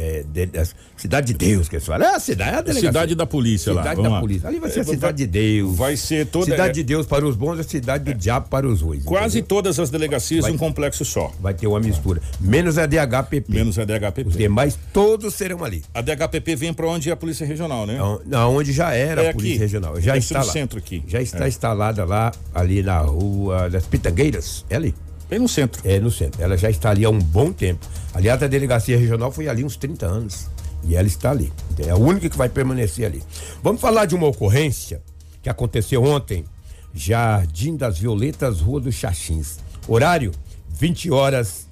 é, 0.00 0.24
de, 0.26 0.46
da 0.46 0.66
cidade 0.96 1.26
de 1.28 1.34
Deus, 1.34 1.68
que 1.68 1.76
eles 1.76 1.86
falam. 1.86 2.06
É 2.08 2.14
a 2.16 2.20
cidade, 2.20 2.50
é 2.50 2.54
a 2.54 2.60
delegacia. 2.62 2.88
Cidade 2.88 3.14
da 3.14 3.26
polícia 3.26 3.72
lá. 3.72 3.82
Cidade 3.82 4.02
da 4.02 4.08
lá. 4.08 4.20
polícia. 4.20 4.48
Ali 4.48 4.58
vai 4.58 4.70
ser 4.70 4.80
a 4.80 4.84
cidade 4.84 5.18
de 5.18 5.26
Deus. 5.26 5.76
Vai 5.76 5.96
ser 5.96 6.26
toda. 6.26 6.46
Cidade 6.46 6.70
é, 6.70 6.72
de 6.72 6.82
Deus 6.82 7.06
para 7.06 7.26
os 7.26 7.36
bons 7.36 7.58
e 7.58 7.60
a 7.60 7.64
cidade 7.64 8.04
do 8.04 8.14
diabo 8.14 8.48
para 8.48 8.66
os 8.66 8.80
ruins. 8.80 9.04
Quase 9.04 9.38
entendeu? 9.38 9.48
todas 9.48 9.78
as 9.78 9.90
delegacias 9.90 10.42
Vai- 10.42 10.52
um 10.52 10.58
complexo 10.58 11.04
só. 11.04 11.32
Vai 11.40 11.54
ter 11.54 11.66
uma 11.66 11.80
mistura. 11.80 12.20
Menos 12.40 12.78
a 12.78 12.86
DHPP. 12.86 13.52
Menos 13.52 13.78
a 13.78 13.82
Os 13.82 13.86
DHPP. 13.86 14.30
demais 14.30 14.78
todos 14.92 15.34
serão 15.34 15.64
ali. 15.64 15.82
A 15.94 16.00
DHPP 16.00 16.56
vem 16.56 16.72
pra 16.72 16.86
onde 16.88 17.08
é 17.10 17.12
a 17.12 17.16
Polícia 17.16 17.46
Regional, 17.46 17.86
né? 17.86 17.98
Não, 18.26 18.56
onde 18.56 18.72
já 18.72 18.92
era 18.94 19.22
É 19.22 19.30
a 19.30 19.32
Polícia 19.32 19.54
aqui. 19.54 19.60
Regional. 19.62 20.00
Já 20.00 20.16
está 20.16 20.38
lá. 20.38 20.44
centro 20.52 20.78
aqui. 20.78 21.02
Já 21.06 21.20
está 21.20 21.44
É. 21.44 21.48
instalada 21.48 22.04
lá, 22.04 22.32
ali 22.54 22.82
na 22.82 22.98
rua 22.98 23.68
das 23.68 23.84
Pitangueiras. 23.86 24.64
É 24.70 24.76
ali. 24.76 24.94
Bem 25.30 25.38
no 25.38 25.48
centro. 25.48 25.80
É, 25.84 26.00
no 26.00 26.10
centro. 26.10 26.42
Ela 26.42 26.58
já 26.58 26.68
está 26.68 26.90
ali 26.90 27.04
há 27.04 27.08
um 27.08 27.20
bom 27.20 27.52
tempo. 27.52 27.86
Aliás, 28.12 28.42
a 28.42 28.48
delegacia 28.48 28.98
regional 28.98 29.30
foi 29.30 29.48
ali 29.48 29.64
uns 29.64 29.76
30 29.76 30.04
anos. 30.04 30.48
E 30.82 30.96
ela 30.96 31.06
está 31.06 31.30
ali. 31.30 31.52
É 31.78 31.90
a 31.90 31.96
única 31.96 32.28
que 32.28 32.36
vai 32.36 32.48
permanecer 32.48 33.06
ali. 33.06 33.22
Vamos 33.62 33.80
falar 33.80 34.06
de 34.06 34.16
uma 34.16 34.26
ocorrência 34.26 35.00
que 35.40 35.48
aconteceu 35.48 36.02
ontem. 36.02 36.44
Jardim 36.92 37.76
das 37.76 38.00
Violetas, 38.00 38.60
Rua 38.60 38.80
dos 38.80 38.96
Xaxins. 38.96 39.60
Horário, 39.86 40.32
20 40.68 41.12
horas 41.12 41.68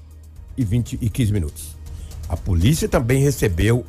e, 0.57 0.65
20 0.65 0.99
e 1.03 1.11
15 1.11 1.33
minutos. 1.33 1.77
A 2.29 2.37
polícia 2.37 2.89
também 2.89 3.21
recebeu 3.21 3.85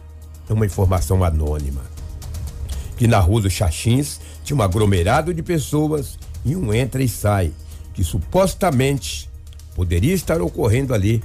uma 0.49 0.65
informação 0.65 1.23
anônima. 1.23 1.83
Que 2.97 3.05
na 3.05 3.19
Rua 3.19 3.41
dos 3.41 3.53
Xaxins 3.53 4.19
tinha 4.43 4.57
um 4.57 4.63
aglomerado 4.63 5.31
de 5.31 5.43
pessoas 5.43 6.17
e 6.43 6.55
um 6.55 6.73
entra 6.73 7.03
e 7.03 7.07
sai. 7.07 7.53
Que 7.93 8.03
supostamente 8.03 9.28
poderia 9.79 10.13
estar 10.13 10.41
ocorrendo 10.41 10.93
ali 10.93 11.23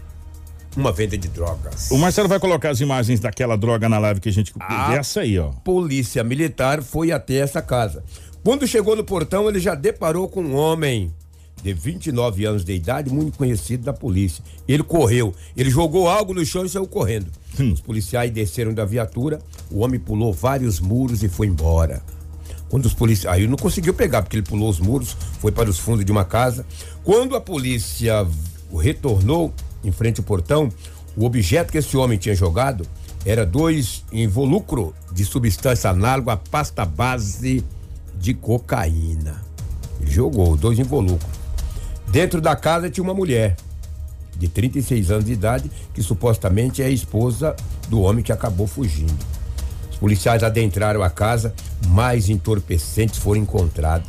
uma 0.76 0.92
venda 0.92 1.18
de 1.18 1.26
drogas. 1.26 1.90
O 1.90 1.98
Marcelo 1.98 2.28
vai 2.28 2.38
colocar 2.38 2.70
as 2.70 2.78
imagens 2.78 3.18
daquela 3.18 3.56
droga 3.56 3.88
na 3.88 3.98
live 3.98 4.20
que 4.20 4.28
a 4.28 4.32
gente. 4.32 4.54
Ah. 4.60 4.94
Essa 4.94 5.22
aí, 5.22 5.36
ó. 5.40 5.48
Polícia 5.64 6.22
Militar 6.22 6.80
foi 6.80 7.10
até 7.10 7.34
essa 7.38 7.60
casa. 7.60 8.04
Quando 8.44 8.64
chegou 8.64 8.94
no 8.94 9.02
portão, 9.02 9.48
ele 9.48 9.58
já 9.58 9.74
deparou 9.74 10.28
com 10.28 10.40
um 10.40 10.54
homem 10.54 11.12
de 11.64 11.72
29 11.72 12.44
anos 12.44 12.64
de 12.64 12.72
idade, 12.72 13.12
muito 13.12 13.36
conhecido 13.36 13.82
da 13.82 13.92
polícia. 13.92 14.44
Ele 14.68 14.84
correu, 14.84 15.34
ele 15.56 15.68
jogou 15.68 16.08
algo 16.08 16.32
no 16.32 16.46
chão 16.46 16.64
e 16.64 16.68
saiu 16.68 16.86
correndo. 16.86 17.26
Os 17.58 17.80
policiais 17.80 18.30
desceram 18.30 18.72
da 18.72 18.84
viatura, 18.84 19.40
o 19.68 19.80
homem 19.80 19.98
pulou 19.98 20.32
vários 20.32 20.78
muros 20.78 21.24
e 21.24 21.28
foi 21.28 21.48
embora. 21.48 22.04
Quando 22.68 22.86
os 22.86 22.94
policiais. 22.94 23.38
Aí 23.40 23.46
não 23.46 23.56
conseguiu 23.56 23.94
pegar, 23.94 24.22
porque 24.22 24.36
ele 24.36 24.46
pulou 24.46 24.68
os 24.68 24.80
muros, 24.80 25.16
foi 25.40 25.52
para 25.52 25.68
os 25.68 25.78
fundos 25.78 26.04
de 26.04 26.10
uma 26.10 26.24
casa. 26.24 26.64
Quando 27.04 27.36
a 27.36 27.40
polícia 27.40 28.26
retornou 28.80 29.52
em 29.84 29.92
frente 29.92 30.20
ao 30.20 30.24
portão, 30.24 30.70
o 31.14 31.26
objeto 31.26 31.70
que 31.70 31.76
esse 31.76 31.94
homem 31.98 32.16
tinha 32.16 32.34
jogado 32.34 32.86
era 33.26 33.44
dois 33.44 34.02
involucro 34.10 34.94
de 35.12 35.22
substância 35.22 35.90
análoga 35.90 36.32
à 36.32 36.36
pasta 36.38 36.82
base 36.86 37.62
de 38.18 38.32
cocaína. 38.32 39.42
Ele 40.00 40.10
jogou 40.10 40.56
dois 40.56 40.78
involucros. 40.78 41.30
Dentro 42.08 42.40
da 42.40 42.56
casa 42.56 42.88
tinha 42.88 43.04
uma 43.04 43.12
mulher 43.12 43.54
de 44.34 44.48
36 44.48 45.10
anos 45.10 45.26
de 45.26 45.32
idade 45.32 45.70
que 45.92 46.02
supostamente 46.02 46.82
é 46.82 46.86
a 46.86 46.90
esposa 46.90 47.54
do 47.86 48.00
homem 48.00 48.24
que 48.24 48.32
acabou 48.32 48.66
fugindo. 48.66 49.14
Os 49.90 49.98
policiais 49.98 50.42
adentraram 50.42 51.02
a 51.02 51.10
casa, 51.10 51.54
mais 51.88 52.30
entorpecentes 52.30 53.18
foram 53.18 53.42
encontrados. 53.42 54.08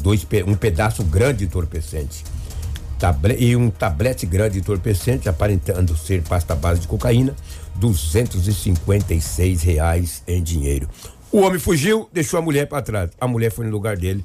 Dois, 0.00 0.24
um 0.46 0.54
pedaço 0.54 1.02
grande 1.02 1.40
de 1.40 1.44
entorpecente. 1.46 2.24
E 3.38 3.54
um 3.54 3.70
tablete 3.70 4.24
grande 4.24 4.54
de 4.54 4.58
entorpecente, 4.60 5.28
aparentando 5.28 5.96
ser 5.96 6.22
pasta 6.22 6.54
base 6.54 6.80
de 6.80 6.88
cocaína, 6.88 7.34
256 7.74 9.62
reais 9.62 10.22
em 10.26 10.42
dinheiro. 10.42 10.88
O 11.30 11.40
homem 11.40 11.58
fugiu, 11.58 12.08
deixou 12.12 12.38
a 12.38 12.42
mulher 12.42 12.66
para 12.66 12.82
trás. 12.82 13.10
A 13.20 13.28
mulher 13.28 13.50
foi 13.50 13.66
no 13.66 13.70
lugar 13.70 13.96
dele 13.96 14.24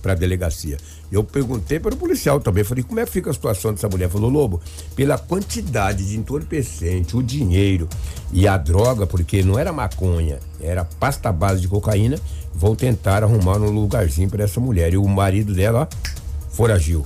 para 0.00 0.12
a 0.12 0.14
delegacia. 0.14 0.78
Eu 1.10 1.24
perguntei 1.24 1.80
para 1.80 1.94
o 1.94 1.96
policial 1.96 2.40
também, 2.40 2.64
falei, 2.64 2.84
como 2.84 3.00
é 3.00 3.04
que 3.04 3.10
fica 3.10 3.28
a 3.30 3.34
situação 3.34 3.72
dessa 3.72 3.88
mulher? 3.88 4.08
Falou, 4.08 4.30
Lobo, 4.30 4.60
pela 4.94 5.18
quantidade 5.18 6.06
de 6.06 6.16
entorpecente, 6.16 7.16
o 7.16 7.22
dinheiro 7.22 7.88
e 8.32 8.46
a 8.46 8.56
droga, 8.56 9.06
porque 9.06 9.42
não 9.42 9.58
era 9.58 9.72
maconha, 9.72 10.38
era 10.60 10.84
pasta 10.84 11.32
base 11.32 11.60
de 11.60 11.68
cocaína, 11.68 12.18
vão 12.54 12.74
tentar 12.74 13.22
arrumar 13.22 13.58
um 13.58 13.70
lugarzinho 13.70 14.30
para 14.30 14.44
essa 14.44 14.60
mulher. 14.60 14.92
E 14.92 14.96
o 14.96 15.06
marido 15.06 15.52
dela, 15.52 15.88
ó, 15.90 16.14
foragiu. 16.50 17.04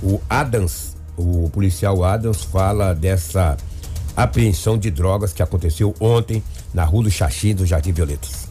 O 0.00 0.20
Adams, 0.30 0.96
o 1.16 1.50
policial 1.50 2.04
Adams 2.04 2.44
fala 2.44 2.94
dessa 2.94 3.56
apreensão 4.16 4.78
de 4.78 4.92
drogas 4.92 5.32
que 5.32 5.42
aconteceu 5.42 5.92
ontem 6.00 6.40
na 6.72 6.84
Rua 6.84 7.04
do 7.04 7.10
Xaxim, 7.10 7.52
do 7.52 7.66
Jardim 7.66 7.92
Violetas. 7.92 8.48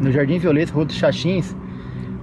No 0.00 0.10
Jardim 0.10 0.38
Violetas, 0.38 0.74
Rua 0.74 0.84
dos 0.84 0.96
Xaxins, 0.96 1.54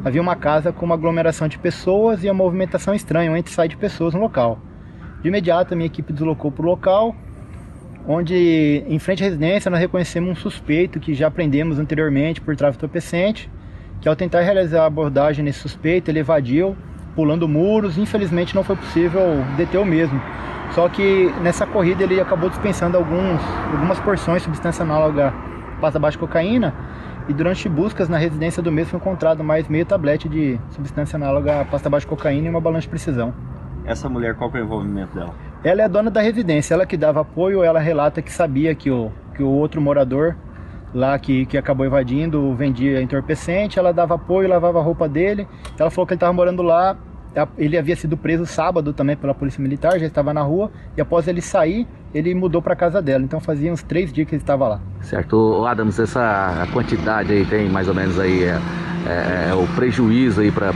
havia 0.03 0.21
uma 0.21 0.35
casa 0.35 0.73
com 0.73 0.85
uma 0.85 0.95
aglomeração 0.95 1.47
de 1.47 1.57
pessoas 1.57 2.21
e 2.21 2.27
a 2.27 2.33
movimentação 2.33 2.93
estranha, 2.93 3.31
um 3.31 3.37
entre 3.37 3.53
sai 3.53 3.69
de 3.69 3.77
pessoas 3.77 4.13
no 4.13 4.19
local. 4.19 4.59
De 5.21 5.29
imediato, 5.29 5.73
a 5.73 5.77
minha 5.77 5.87
equipe 5.87 6.11
deslocou 6.11 6.51
para 6.51 6.63
o 6.63 6.65
local, 6.65 7.15
onde, 8.05 8.83
em 8.87 8.99
frente 8.99 9.23
à 9.23 9.25
residência, 9.25 9.71
nós 9.71 9.79
reconhecemos 9.79 10.29
um 10.29 10.35
suspeito 10.35 10.99
que 10.99 11.13
já 11.13 11.31
prendemos 11.31 11.79
anteriormente 11.79 12.41
por 12.41 12.57
tráfico 12.57 12.83
entorpecente, 12.83 13.49
que 14.01 14.09
ao 14.09 14.17
tentar 14.17 14.41
realizar 14.41 14.83
a 14.83 14.85
abordagem 14.85 15.45
nesse 15.45 15.59
suspeito, 15.59 16.11
ele 16.11 16.19
evadiu, 16.19 16.75
pulando 17.19 17.49
muros, 17.49 17.97
infelizmente 17.97 18.55
não 18.55 18.63
foi 18.63 18.77
possível 18.77 19.43
deter 19.58 19.77
o 19.77 19.84
mesmo. 19.84 20.21
Só 20.71 20.88
que 20.88 21.29
nessa 21.41 21.67
corrida 21.67 22.01
ele 22.01 22.17
acabou 22.21 22.49
dispensando 22.49 22.95
alguns, 22.95 23.41
algumas 23.73 23.99
porções 23.99 24.38
de 24.38 24.43
substância 24.45 24.84
análoga 24.84 25.34
pasta 25.82 25.99
baixa 25.99 26.17
cocaína 26.17 26.73
e 27.27 27.34
durante 27.34 27.67
buscas 27.67 28.08
na 28.08 28.17
residência 28.17 28.63
do 28.63 28.71
mesmo 28.71 28.91
foi 28.91 28.99
encontrado 28.99 29.43
mais 29.43 29.67
meio 29.67 29.86
tablete 29.86 30.29
de 30.29 30.58
substância 30.69 31.17
análoga 31.17 31.65
pasta 31.69 31.89
baixa 31.89 32.08
cocaína 32.08 32.47
e 32.47 32.49
uma 32.49 32.62
balança 32.62 32.84
de 32.84 32.88
precisão. 32.88 33.34
Essa 33.84 34.08
mulher, 34.08 34.36
qual 34.36 34.49
é 34.53 34.62
o 34.62 34.63
envolvimento 34.63 35.13
dela? 35.13 35.36
Ela 35.62 35.82
é 35.82 35.84
a 35.84 35.89
dona 35.89 36.10
da 36.10 36.21
residência, 36.21 36.73
ela 36.73 36.86
que 36.86 36.95
dava 36.95 37.19
apoio, 37.19 37.65
ela 37.65 37.82
relata 37.82 38.21
que 38.21 38.32
sabia 38.32 38.73
que 38.73 38.89
o, 38.89 39.12
que 39.36 39.43
o 39.43 39.49
outro 39.49 39.82
morador 39.82 40.38
lá 40.93 41.17
que, 41.19 41.45
que 41.45 41.58
acabou 41.58 41.86
invadindo 41.86 42.53
vendia 42.55 43.01
entorpecente, 43.01 43.77
ela 43.77 43.91
dava 43.91 44.15
apoio, 44.15 44.47
lavava 44.47 44.79
a 44.79 44.82
roupa 44.82 45.08
dele. 45.08 45.47
Ela 45.77 45.89
falou 45.89 46.08
que 46.08 46.13
ele 46.13 46.17
estava 46.17 46.34
morando 46.34 46.62
lá 46.63 46.97
ele 47.57 47.77
havia 47.77 47.95
sido 47.95 48.17
preso 48.17 48.45
sábado 48.45 48.91
também 48.91 49.15
pela 49.15 49.33
polícia 49.33 49.61
militar, 49.61 49.99
já 49.99 50.07
estava 50.07 50.33
na 50.33 50.41
rua, 50.41 50.71
e 50.97 51.01
após 51.01 51.27
ele 51.27 51.41
sair, 51.41 51.87
ele 52.13 52.33
mudou 52.33 52.61
para 52.61 52.75
casa 52.75 53.01
dela. 53.01 53.23
Então 53.23 53.39
fazia 53.39 53.71
uns 53.71 53.83
três 53.83 54.11
dias 54.11 54.27
que 54.27 54.35
ele 54.35 54.41
estava 54.41 54.67
lá. 54.67 54.81
Certo. 55.01 55.65
Adams, 55.65 55.99
essa 55.99 56.67
quantidade 56.73 57.31
aí 57.31 57.45
tem 57.45 57.69
mais 57.69 57.87
ou 57.87 57.93
menos 57.93 58.19
aí 58.19 58.43
é, 58.43 58.59
é, 59.05 59.49
é 59.49 59.53
o 59.53 59.67
prejuízo 59.75 60.41
aí 60.41 60.51
para 60.51 60.73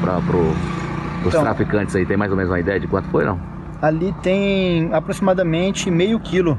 pro, 0.00 0.40
os 0.40 1.26
então, 1.26 1.42
traficantes 1.42 1.94
aí, 1.94 2.04
tem 2.04 2.16
mais 2.16 2.30
ou 2.30 2.36
menos 2.36 2.50
uma 2.50 2.60
ideia 2.60 2.78
de 2.78 2.86
quanto 2.86 3.08
foi, 3.08 3.24
não? 3.24 3.40
Ali 3.80 4.14
tem 4.22 4.88
aproximadamente 4.92 5.90
meio 5.90 6.18
quilo 6.18 6.58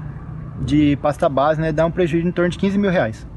de 0.62 0.98
pasta 1.02 1.28
base, 1.28 1.60
né? 1.60 1.72
Dá 1.72 1.86
um 1.86 1.92
prejuízo 1.92 2.28
em 2.28 2.32
torno 2.32 2.50
de 2.50 2.58
15 2.58 2.78
mil 2.78 2.92
reais 2.92 3.28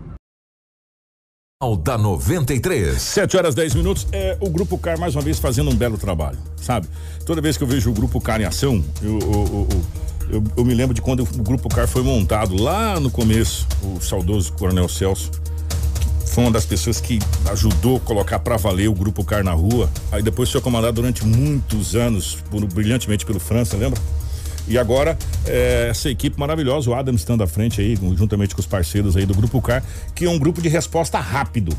da 1.84 1.98
93. 1.98 2.98
7 2.98 3.36
horas 3.36 3.54
10 3.54 3.74
minutos. 3.74 4.06
É 4.12 4.34
o 4.40 4.48
Grupo 4.48 4.78
Car 4.78 4.98
mais 4.98 5.14
uma 5.14 5.20
vez 5.20 5.38
fazendo 5.38 5.68
um 5.68 5.74
belo 5.74 5.98
trabalho, 5.98 6.38
sabe? 6.56 6.88
Toda 7.26 7.42
vez 7.42 7.58
que 7.58 7.62
eu 7.62 7.68
vejo 7.68 7.90
o 7.90 7.92
Grupo 7.92 8.18
Car 8.18 8.40
em 8.40 8.46
ação, 8.46 8.82
eu, 9.02 9.18
eu, 9.18 9.68
eu, 10.30 10.44
eu, 10.56 10.64
me 10.64 10.72
lembro 10.72 10.94
de 10.94 11.02
quando 11.02 11.20
o 11.20 11.42
Grupo 11.42 11.68
Car 11.68 11.86
foi 11.86 12.02
montado 12.02 12.56
lá 12.56 12.98
no 12.98 13.10
começo, 13.10 13.68
o 13.82 14.00
saudoso 14.00 14.54
Coronel 14.54 14.88
Celso. 14.88 15.30
Foi 16.28 16.44
uma 16.44 16.50
das 16.50 16.64
pessoas 16.64 16.98
que 16.98 17.18
ajudou 17.50 17.98
a 17.98 18.00
colocar 18.00 18.38
para 18.38 18.56
valer 18.56 18.88
o 18.88 18.94
Grupo 18.94 19.22
Car 19.22 19.44
na 19.44 19.52
rua. 19.52 19.90
Aí 20.10 20.22
depois 20.22 20.50
foi 20.50 20.62
comandado 20.62 20.94
durante 20.94 21.26
muitos 21.26 21.94
anos, 21.94 22.38
por, 22.50 22.64
brilhantemente 22.64 23.26
pelo 23.26 23.38
França, 23.38 23.76
lembra? 23.76 24.00
E 24.68 24.78
agora, 24.78 25.18
é, 25.46 25.88
essa 25.90 26.08
equipe 26.08 26.38
maravilhosa, 26.38 26.90
o 26.90 26.94
Adam 26.94 27.14
estando 27.14 27.42
à 27.42 27.46
frente 27.46 27.80
aí, 27.80 27.96
juntamente 28.16 28.54
com 28.54 28.60
os 28.60 28.66
parceiros 28.66 29.16
aí 29.16 29.26
do 29.26 29.34
Grupo 29.34 29.60
Car, 29.60 29.82
que 30.14 30.24
é 30.24 30.30
um 30.30 30.38
grupo 30.38 30.62
de 30.62 30.68
resposta 30.68 31.18
rápido, 31.18 31.76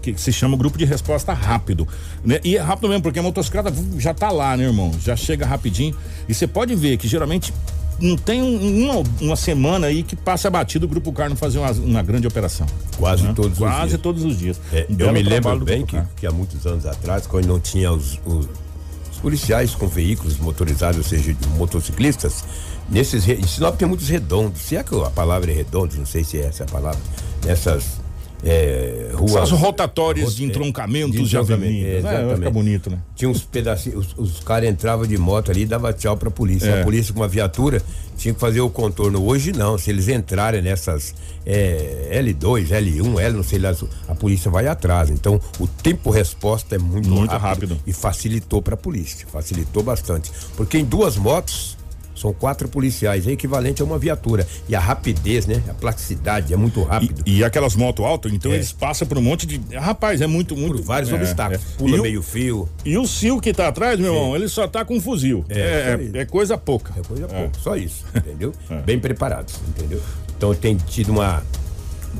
que, 0.00 0.14
se 0.20 0.32
chama 0.32 0.56
Grupo 0.56 0.76
de 0.76 0.84
Resposta 0.84 1.32
Rápido. 1.32 1.86
Né? 2.24 2.40
E 2.42 2.56
é 2.56 2.60
rápido 2.60 2.88
mesmo, 2.88 3.02
porque 3.02 3.18
a 3.18 3.22
motocicleta 3.22 3.72
já 3.98 4.12
tá 4.12 4.30
lá, 4.30 4.56
né, 4.56 4.64
irmão? 4.64 4.92
Já 5.00 5.16
chega 5.16 5.46
rapidinho. 5.46 5.96
E 6.28 6.34
você 6.34 6.46
pode 6.46 6.74
ver 6.74 6.96
que 6.96 7.06
geralmente 7.06 7.52
não 8.00 8.16
tem 8.16 8.42
uma, 8.42 9.02
uma, 9.20 9.36
semana 9.36 9.86
aí 9.86 10.02
que 10.02 10.16
passa 10.16 10.50
batido 10.50 10.86
o 10.86 10.88
Grupo 10.88 11.12
Car 11.12 11.28
não 11.28 11.36
fazer 11.36 11.58
uma, 11.58 11.70
uma 11.70 12.02
grande 12.02 12.26
operação. 12.26 12.66
Quase 12.96 13.22
né? 13.22 13.32
todos 13.34 13.58
Quase 13.58 13.82
os 13.82 13.88
dias. 13.88 14.00
todos 14.00 14.24
os 14.24 14.38
dias. 14.38 14.60
É, 14.72 14.86
eu 14.98 15.12
me 15.12 15.22
lembro 15.22 15.58
bem 15.60 15.86
que, 15.86 16.00
que, 16.16 16.26
há 16.26 16.32
muitos 16.32 16.66
anos 16.66 16.86
atrás, 16.86 17.26
quando 17.26 17.46
não 17.46 17.60
tinha 17.60 17.92
os, 17.92 18.18
os 18.24 18.48
policiais 19.22 19.74
com 19.74 19.86
veículos 19.86 20.36
motorizados, 20.36 20.98
ou 20.98 21.04
seja, 21.04 21.34
motociclistas, 21.56 22.44
nesses. 22.90 23.26
Em 23.26 23.46
Sinop 23.46 23.76
tem 23.76 23.88
muitos 23.88 24.08
redondos. 24.08 24.60
Se 24.60 24.76
é 24.76 24.82
que 24.82 24.94
a 25.00 25.10
palavra 25.10 25.50
é 25.50 25.54
redondo, 25.54 25.96
não 25.96 26.04
sei 26.04 26.24
se 26.24 26.38
é 26.38 26.46
essa 26.46 26.64
a 26.64 26.66
palavra, 26.66 27.00
nessas 27.46 28.01
é, 28.44 29.10
ruas. 29.14 29.36
Essas 29.36 29.50
rotatórias 29.50 30.34
de 30.34 30.44
entroncamentos 30.44 31.28
de, 31.28 31.36
avenidas. 31.36 32.04
É, 32.04 32.34
fica 32.34 32.50
bonito, 32.50 32.90
né? 32.90 32.98
Tinha 33.14 33.30
uns 33.30 33.42
pedacinhos, 33.42 34.14
os, 34.16 34.32
os 34.32 34.40
caras 34.40 34.68
entravam 34.68 35.06
de 35.06 35.16
moto 35.16 35.50
ali 35.50 35.62
e 35.62 35.66
dava 35.66 35.92
tchau 35.92 36.16
pra 36.16 36.30
polícia. 36.30 36.68
É. 36.68 36.80
A 36.80 36.84
polícia 36.84 37.12
com 37.12 37.20
uma 37.20 37.28
viatura 37.28 37.82
tinha 38.16 38.34
que 38.34 38.40
fazer 38.40 38.60
o 38.60 38.68
contorno. 38.68 39.24
Hoje 39.24 39.52
não, 39.52 39.78
se 39.78 39.90
eles 39.90 40.08
entrarem 40.08 40.60
nessas 40.60 41.14
é, 41.46 42.20
L2, 42.22 42.68
L1, 42.68 43.20
L, 43.20 43.36
não 43.36 43.42
sei 43.44 43.58
lá, 43.58 43.74
a 44.08 44.14
polícia 44.14 44.50
vai 44.50 44.66
atrás. 44.66 45.08
Então 45.08 45.40
o 45.60 45.66
tempo 45.66 46.10
resposta 46.10 46.74
é 46.74 46.78
muito, 46.78 47.08
muito 47.08 47.30
rápido, 47.30 47.74
rápido. 47.74 47.80
e 47.86 47.92
facilitou 47.92 48.60
pra 48.60 48.76
polícia, 48.76 49.26
facilitou 49.30 49.82
bastante. 49.82 50.32
Porque 50.56 50.78
em 50.78 50.84
duas 50.84 51.16
motos 51.16 51.76
são 52.22 52.32
quatro 52.32 52.68
policiais, 52.68 53.26
é 53.26 53.32
equivalente 53.32 53.82
a 53.82 53.84
uma 53.84 53.98
viatura. 53.98 54.46
E 54.68 54.74
a 54.74 54.80
rapidez, 54.80 55.46
né? 55.46 55.62
A 55.68 55.74
plasticidade 55.74 56.54
é 56.54 56.56
muito 56.56 56.82
rápido. 56.82 57.22
E, 57.26 57.38
e 57.38 57.44
aquelas 57.44 57.74
motos 57.74 58.04
altas, 58.04 58.32
então 58.32 58.52
é. 58.52 58.54
eles 58.54 58.72
passam 58.72 59.06
por 59.06 59.18
um 59.18 59.22
monte 59.22 59.46
de. 59.46 59.60
Rapaz, 59.76 60.20
é 60.20 60.26
muito, 60.26 60.56
muito. 60.56 60.76
Por 60.76 60.82
vários 60.82 61.10
é, 61.10 61.14
obstáculos. 61.14 61.62
É. 61.62 61.76
Pula 61.76 62.00
meio 62.00 62.22
fio. 62.22 62.68
E 62.84 62.96
o 62.96 63.06
Sil 63.06 63.42
que 63.42 63.52
tá 63.52 63.68
atrás, 63.68 63.98
meu 63.98 64.14
irmão, 64.14 64.36
ele 64.36 64.48
só 64.48 64.68
tá 64.68 64.84
com 64.84 64.96
um 64.96 65.00
fuzil. 65.00 65.44
É, 65.48 65.98
é, 66.14 66.20
é 66.20 66.24
coisa 66.24 66.56
pouca. 66.56 66.92
É 66.96 67.02
coisa 67.02 67.26
pouca, 67.26 67.58
só 67.60 67.76
isso, 67.76 68.04
entendeu? 68.14 68.52
Bem 68.84 68.98
preparados, 68.98 69.56
entendeu? 69.68 70.00
Então 70.36 70.54
tem 70.54 70.76
tido 70.76 71.12
uma 71.12 71.42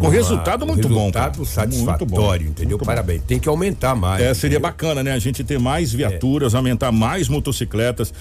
um 0.01 0.09
resultado 0.09 0.67
muito 0.67 0.89
resultado 0.89 1.37
bom. 1.37 1.43
Resultado 1.43 1.45
satisfatório, 1.45 2.47
bom, 2.47 2.51
entendeu? 2.51 2.79
Parabéns. 2.79 3.21
Bom. 3.21 3.27
Tem 3.27 3.39
que 3.39 3.49
aumentar 3.49 3.95
mais. 3.95 4.23
É, 4.23 4.35
seria 4.35 4.59
bacana, 4.59 5.03
né? 5.03 5.13
A 5.13 5.19
gente 5.19 5.45
ter 5.45 5.59
mais 5.59 5.93
viaturas, 5.93 6.55
é. 6.55 6.57
aumentar 6.57 6.91
mais 6.93 7.29
motocicletas. 7.29 8.13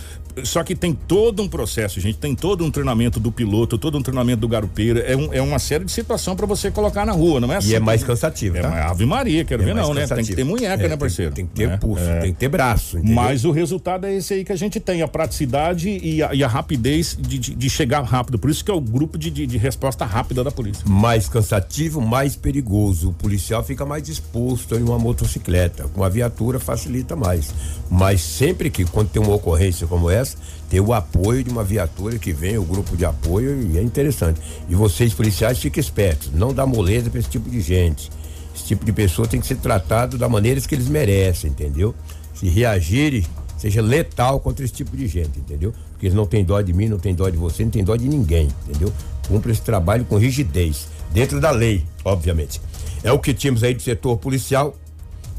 Só 0.43 0.63
que 0.63 0.75
tem 0.75 0.93
todo 0.93 1.43
um 1.43 1.47
processo, 1.47 1.99
gente. 1.99 2.17
Tem 2.17 2.35
todo 2.35 2.63
um 2.63 2.71
treinamento 2.71 3.19
do 3.19 3.31
piloto, 3.31 3.77
todo 3.77 3.97
um 3.97 4.01
treinamento 4.01 4.41
do 4.41 4.47
garupeiro. 4.47 4.99
É, 4.99 5.15
um, 5.15 5.33
é 5.33 5.41
uma 5.41 5.59
série 5.59 5.83
de 5.83 5.91
situação 5.91 6.35
para 6.35 6.45
você 6.45 6.71
colocar 6.71 7.05
na 7.05 7.11
rua, 7.11 7.39
não 7.39 7.51
é 7.51 7.57
assim? 7.57 7.71
E 7.71 7.75
é 7.75 7.79
mais 7.79 8.03
cansativo, 8.03 8.57
é, 8.57 8.61
tá? 8.61 8.77
É 8.77 8.81
Ave 8.83 9.05
Maria, 9.05 9.43
quero 9.43 9.61
é 9.63 9.65
ver 9.65 9.75
não, 9.75 9.93
né? 9.93 10.07
Tem 10.07 10.23
que 10.23 10.35
ter 10.35 10.43
munheca, 10.43 10.85
é, 10.85 10.89
né, 10.89 10.97
parceiro? 10.97 11.33
Tem, 11.33 11.45
tem 11.45 11.47
que 11.47 11.53
ter 11.53 11.73
é, 11.73 11.77
pulso, 11.77 12.03
é. 12.03 12.19
tem 12.21 12.33
que 12.33 12.39
ter 12.39 12.47
braço. 12.47 12.97
Entendeu? 12.97 13.15
Mas 13.15 13.45
o 13.45 13.51
resultado 13.51 14.05
é 14.05 14.15
esse 14.15 14.33
aí 14.33 14.43
que 14.43 14.51
a 14.51 14.55
gente 14.55 14.79
tem, 14.79 15.01
a 15.01 15.07
praticidade 15.07 15.89
e 15.89 16.23
a, 16.23 16.33
e 16.33 16.43
a 16.43 16.47
rapidez 16.47 17.17
de, 17.19 17.37
de, 17.37 17.55
de, 17.55 17.69
chegar 17.69 18.01
rápido. 18.01 18.37
Por 18.39 18.49
isso 18.49 18.63
que 18.63 18.71
é 18.71 18.73
o 18.73 18.81
grupo 18.81 19.17
de, 19.17 19.29
de, 19.29 19.45
de 19.45 19.57
resposta 19.57 20.05
rápida 20.05 20.43
da 20.43 20.51
polícia. 20.51 20.83
Mais 20.87 21.27
cansativo, 21.27 21.60
mais 22.01 22.35
perigoso. 22.35 23.09
O 23.09 23.13
policial 23.13 23.63
fica 23.63 23.85
mais 23.85 24.07
exposto 24.07 24.75
em 24.75 24.83
uma 24.83 24.99
motocicleta. 24.99 25.87
Com 25.89 26.03
a 26.03 26.09
viatura 26.09 26.59
facilita 26.59 27.15
mais. 27.15 27.53
Mas 27.89 28.21
sempre 28.21 28.69
que, 28.69 28.85
quando 28.85 29.09
tem 29.09 29.21
uma 29.21 29.35
ocorrência 29.35 29.87
como 29.87 30.09
essa, 30.09 30.37
ter 30.69 30.79
o 30.79 30.93
apoio 30.93 31.43
de 31.43 31.49
uma 31.49 31.63
viatura 31.63 32.17
que 32.17 32.31
vem, 32.31 32.57
o 32.57 32.63
grupo 32.63 32.95
de 32.95 33.05
apoio, 33.05 33.61
e 33.61 33.77
é 33.77 33.81
interessante. 33.81 34.39
E 34.69 34.75
vocês, 34.75 35.13
policiais, 35.13 35.59
fiquem 35.59 35.81
espertos. 35.81 36.31
Não 36.33 36.53
dá 36.53 36.65
moleza 36.65 37.09
para 37.09 37.19
esse 37.19 37.29
tipo 37.29 37.49
de 37.49 37.61
gente. 37.61 38.09
Esse 38.55 38.65
tipo 38.65 38.85
de 38.85 38.91
pessoa 38.91 39.27
tem 39.27 39.39
que 39.39 39.47
ser 39.47 39.57
tratado 39.57 40.17
da 40.17 40.29
maneira 40.29 40.59
que 40.61 40.75
eles 40.75 40.87
merecem, 40.87 41.51
entendeu? 41.51 41.95
Se 42.33 42.47
reagirem, 42.47 43.25
seja 43.57 43.81
letal 43.81 44.39
contra 44.39 44.65
esse 44.65 44.73
tipo 44.73 44.97
de 44.97 45.07
gente, 45.07 45.39
entendeu? 45.39 45.73
Porque 45.91 46.07
eles 46.07 46.15
não 46.15 46.25
têm 46.25 46.43
dó 46.43 46.59
de 46.61 46.73
mim, 46.73 46.87
não 46.87 46.97
têm 46.97 47.13
dó 47.13 47.29
de 47.29 47.37
você, 47.37 47.63
não 47.63 47.71
têm 47.71 47.83
dó 47.83 47.95
de 47.95 48.07
ninguém, 48.07 48.49
entendeu? 48.67 48.91
Cumpre 49.27 49.51
esse 49.51 49.61
trabalho 49.61 50.03
com 50.05 50.17
rigidez, 50.17 50.87
dentro 51.11 51.39
da 51.39 51.51
lei, 51.51 51.85
obviamente. 52.03 52.61
É 53.03 53.11
o 53.11 53.19
que 53.19 53.33
tínhamos 53.33 53.63
aí 53.63 53.73
do 53.73 53.81
setor 53.81 54.17
policial, 54.17 54.75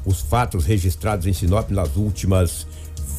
os 0.04 0.20
fatos 0.20 0.64
registrados 0.64 1.26
em 1.26 1.32
Sinop 1.32 1.70
nas 1.70 1.96
últimas 1.96 2.66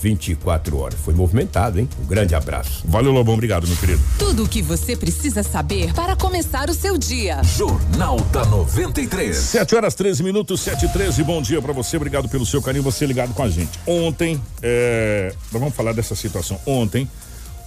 24 0.04 0.78
horas. 0.78 1.00
Foi 1.00 1.14
movimentado, 1.14 1.80
hein? 1.80 1.88
Um 2.02 2.06
grande 2.06 2.36
abraço. 2.36 2.84
Valeu, 2.86 3.14
Lobão. 3.14 3.36
Obrigado, 3.36 3.66
meu 3.66 3.78
querido. 3.78 4.02
Tudo 4.20 4.44
o 4.44 4.50
que 4.50 4.62
você 4.62 4.98
precisa 4.98 5.42
saber 5.42 5.94
para 5.94 6.16
começar 6.16 6.70
o 6.70 6.74
seu 6.74 6.98
dia. 6.98 7.42
Jornal 7.44 8.20
da 8.32 8.46
93. 8.46 9.36
7 9.36 9.76
horas 9.76 9.96
13 9.96 10.22
minutos, 10.22 10.60
7 10.60 10.86
e 10.86 10.90
13. 10.90 11.24
Bom 11.24 11.42
dia 11.42 11.62
para 11.62 11.72
você. 11.72 11.96
Obrigado 11.96 12.28
pelo 12.28 12.46
seu 12.46 12.62
carinho, 12.62 12.84
você 12.84 13.06
ligado 13.06 13.34
com 13.34 13.44
a 13.44 13.50
gente. 13.50 13.80
Ontem, 13.88 14.40
é, 14.62 15.34
nós 15.52 15.62
vamos 15.62 15.76
falar 15.76 15.94
dessa 15.94 16.16
situação. 16.16 16.60
Ontem, 16.66 17.10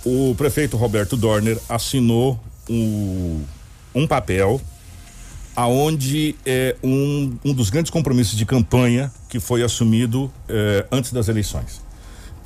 o 0.04 0.34
prefeito 0.36 0.76
Roberto 0.76 1.16
Dorner 1.16 1.58
assinou 1.70 2.38
um, 2.68 3.42
um 3.94 4.06
papel 4.06 4.60
aonde 5.56 6.36
é 6.44 6.76
um, 6.84 7.36
um 7.44 7.54
dos 7.54 7.70
grandes 7.70 7.90
compromissos 7.90 8.36
de 8.36 8.44
campanha 8.44 9.10
que 9.28 9.40
foi 9.40 9.62
assumido 9.62 10.30
é, 10.48 10.86
antes 10.92 11.12
das 11.12 11.28
eleições 11.28 11.86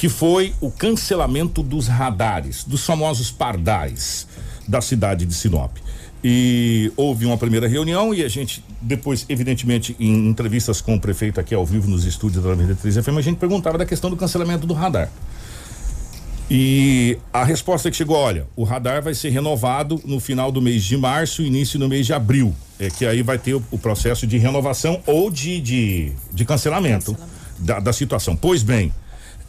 que 0.00 0.08
foi 0.08 0.54
o 0.62 0.70
cancelamento 0.70 1.62
dos 1.62 1.86
radares, 1.86 2.64
dos 2.64 2.86
famosos 2.86 3.30
pardais 3.30 4.26
da 4.66 4.80
cidade 4.80 5.26
de 5.26 5.34
Sinop. 5.34 5.76
E 6.24 6.90
houve 6.96 7.26
uma 7.26 7.36
primeira 7.36 7.68
reunião 7.68 8.14
e 8.14 8.24
a 8.24 8.28
gente, 8.28 8.64
depois, 8.80 9.26
evidentemente, 9.28 9.94
em 10.00 10.26
entrevistas 10.26 10.80
com 10.80 10.94
o 10.94 11.00
prefeito 11.00 11.38
aqui 11.38 11.54
ao 11.54 11.66
vivo 11.66 11.86
nos 11.86 12.06
estúdios 12.06 12.42
da 12.42 12.48
93 12.48 12.96
FM, 13.04 13.18
a 13.18 13.20
gente 13.20 13.36
perguntava 13.36 13.76
da 13.76 13.84
questão 13.84 14.08
do 14.08 14.16
cancelamento 14.16 14.66
do 14.66 14.72
radar. 14.72 15.10
E 16.50 17.16
a 17.32 17.44
resposta 17.44 17.88
que 17.88 17.96
chegou, 17.96 18.16
olha, 18.16 18.48
o 18.56 18.64
radar 18.64 19.00
vai 19.00 19.14
ser 19.14 19.28
renovado 19.28 20.00
no 20.04 20.18
final 20.18 20.50
do 20.50 20.60
mês 20.60 20.82
de 20.82 20.96
março, 20.96 21.42
início 21.42 21.78
no 21.78 21.88
mês 21.88 22.04
de 22.06 22.12
abril. 22.12 22.52
É 22.78 22.90
que 22.90 23.06
aí 23.06 23.22
vai 23.22 23.38
ter 23.38 23.54
o, 23.54 23.62
o 23.70 23.78
processo 23.78 24.26
de 24.26 24.36
renovação 24.36 25.00
ou 25.06 25.30
de, 25.30 25.60
de, 25.60 26.12
de 26.32 26.44
cancelamento, 26.44 27.12
cancelamento. 27.12 27.40
Da, 27.56 27.78
da 27.78 27.92
situação. 27.92 28.34
Pois 28.34 28.64
bem, 28.64 28.92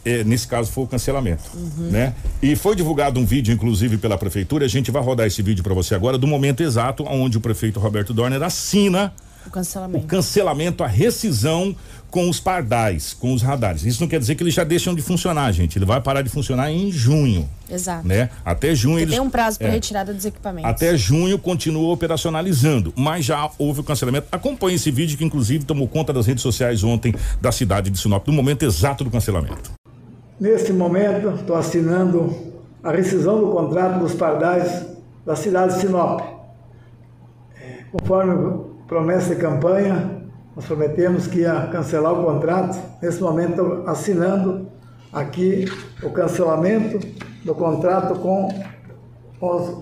é, 0.04 0.22
nesse 0.22 0.46
caso 0.46 0.70
foi 0.70 0.84
o 0.84 0.86
cancelamento, 0.86 1.42
uhum. 1.54 1.90
né? 1.90 2.14
E 2.40 2.54
foi 2.54 2.76
divulgado 2.76 3.18
um 3.18 3.24
vídeo, 3.24 3.52
inclusive 3.52 3.98
pela 3.98 4.16
prefeitura. 4.16 4.64
A 4.64 4.68
gente 4.68 4.90
vai 4.92 5.02
rodar 5.02 5.26
esse 5.26 5.42
vídeo 5.42 5.64
para 5.64 5.74
você 5.74 5.96
agora 5.96 6.16
do 6.16 6.26
momento 6.28 6.62
exato 6.62 7.04
onde 7.08 7.36
o 7.36 7.40
prefeito 7.40 7.80
Roberto 7.80 8.14
Dorner 8.14 8.42
assina 8.42 9.12
o 9.46 9.50
cancelamento. 9.50 10.04
o 10.04 10.08
cancelamento, 10.08 10.84
a 10.84 10.86
rescisão 10.86 11.74
com 12.12 12.28
os 12.28 12.38
pardais, 12.38 13.14
com 13.14 13.32
os 13.32 13.40
radares. 13.40 13.84
Isso 13.84 13.98
não 14.02 14.06
quer 14.06 14.20
dizer 14.20 14.34
que 14.34 14.42
eles 14.42 14.52
já 14.52 14.62
deixam 14.62 14.94
de 14.94 15.00
funcionar, 15.00 15.50
gente. 15.50 15.78
Ele 15.78 15.86
vai 15.86 15.98
parar 15.98 16.20
de 16.20 16.28
funcionar 16.28 16.70
em 16.70 16.92
junho. 16.92 17.48
Exato. 17.70 18.06
Né? 18.06 18.28
Até 18.44 18.74
junho 18.74 18.96
Porque 18.96 19.04
eles. 19.04 19.14
Tem 19.14 19.20
um 19.20 19.30
prazo 19.30 19.58
para 19.58 19.68
é, 19.68 19.70
retirada 19.70 20.12
dos 20.12 20.26
equipamentos. 20.26 20.70
Até 20.70 20.94
junho 20.94 21.38
continua 21.38 21.90
operacionalizando, 21.90 22.92
mas 22.94 23.24
já 23.24 23.50
houve 23.58 23.80
o 23.80 23.82
cancelamento. 23.82 24.26
Acompanhe 24.30 24.76
esse 24.76 24.90
vídeo 24.90 25.16
que 25.16 25.24
inclusive 25.24 25.64
tomou 25.64 25.88
conta 25.88 26.12
das 26.12 26.26
redes 26.26 26.42
sociais 26.42 26.84
ontem 26.84 27.14
da 27.40 27.50
cidade 27.50 27.88
de 27.88 27.98
Sinop, 27.98 28.26
do 28.26 28.32
momento 28.32 28.62
exato 28.62 29.02
do 29.04 29.10
cancelamento. 29.10 29.72
Neste 30.38 30.70
momento, 30.70 31.30
estou 31.30 31.56
assinando 31.56 32.52
a 32.84 32.92
rescisão 32.92 33.40
do 33.40 33.52
contrato 33.52 34.00
dos 34.00 34.12
pardais 34.12 34.84
da 35.24 35.34
cidade 35.34 35.74
de 35.74 35.80
Sinop. 35.80 36.20
É, 37.58 37.84
conforme 37.90 38.66
promessa 38.86 39.34
de 39.34 39.40
campanha, 39.40 40.21
nós 40.54 40.66
prometemos 40.66 41.26
que 41.26 41.40
ia 41.40 41.68
cancelar 41.72 42.12
o 42.12 42.24
contrato. 42.24 42.78
Nesse 43.00 43.20
momento, 43.22 43.84
assinando 43.86 44.68
aqui 45.12 45.64
o 46.02 46.10
cancelamento 46.10 46.98
do 47.44 47.54
contrato 47.54 48.18
com 48.18 48.48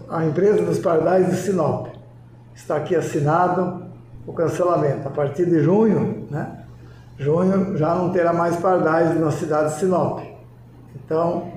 a 0.09 0.25
empresa 0.25 0.63
dos 0.63 0.79
pardais 0.79 1.29
de 1.29 1.37
Sinop. 1.37 1.89
Está 2.55 2.77
aqui 2.77 2.95
assinado 2.95 3.85
o 4.27 4.33
cancelamento. 4.33 5.09
A 5.09 5.11
partir 5.11 5.45
de 5.47 5.61
junho, 5.61 6.27
né? 6.31 6.65
Junho 7.19 7.77
já 7.77 7.95
não 7.95 8.11
terá 8.13 8.33
mais 8.33 8.57
pardais 8.57 9.19
na 9.21 9.31
cidade 9.31 9.75
de 9.75 9.81
Sinop. 9.81 10.21
Então, 10.95 11.53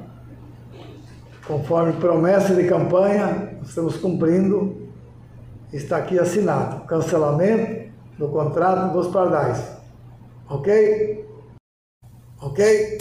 conforme 1.47 1.93
promessa 1.93 2.53
de 2.53 2.67
campanha, 2.67 3.57
estamos 3.61 3.95
cumprindo, 3.97 4.89
está 5.71 5.97
aqui 5.97 6.19
assinado, 6.19 6.83
cancelamento 6.85 7.92
do 8.23 8.29
contrato 8.29 8.93
dos 8.93 9.07
pardais. 9.07 9.61
Ok? 10.49 11.25
Ok? 12.41 12.97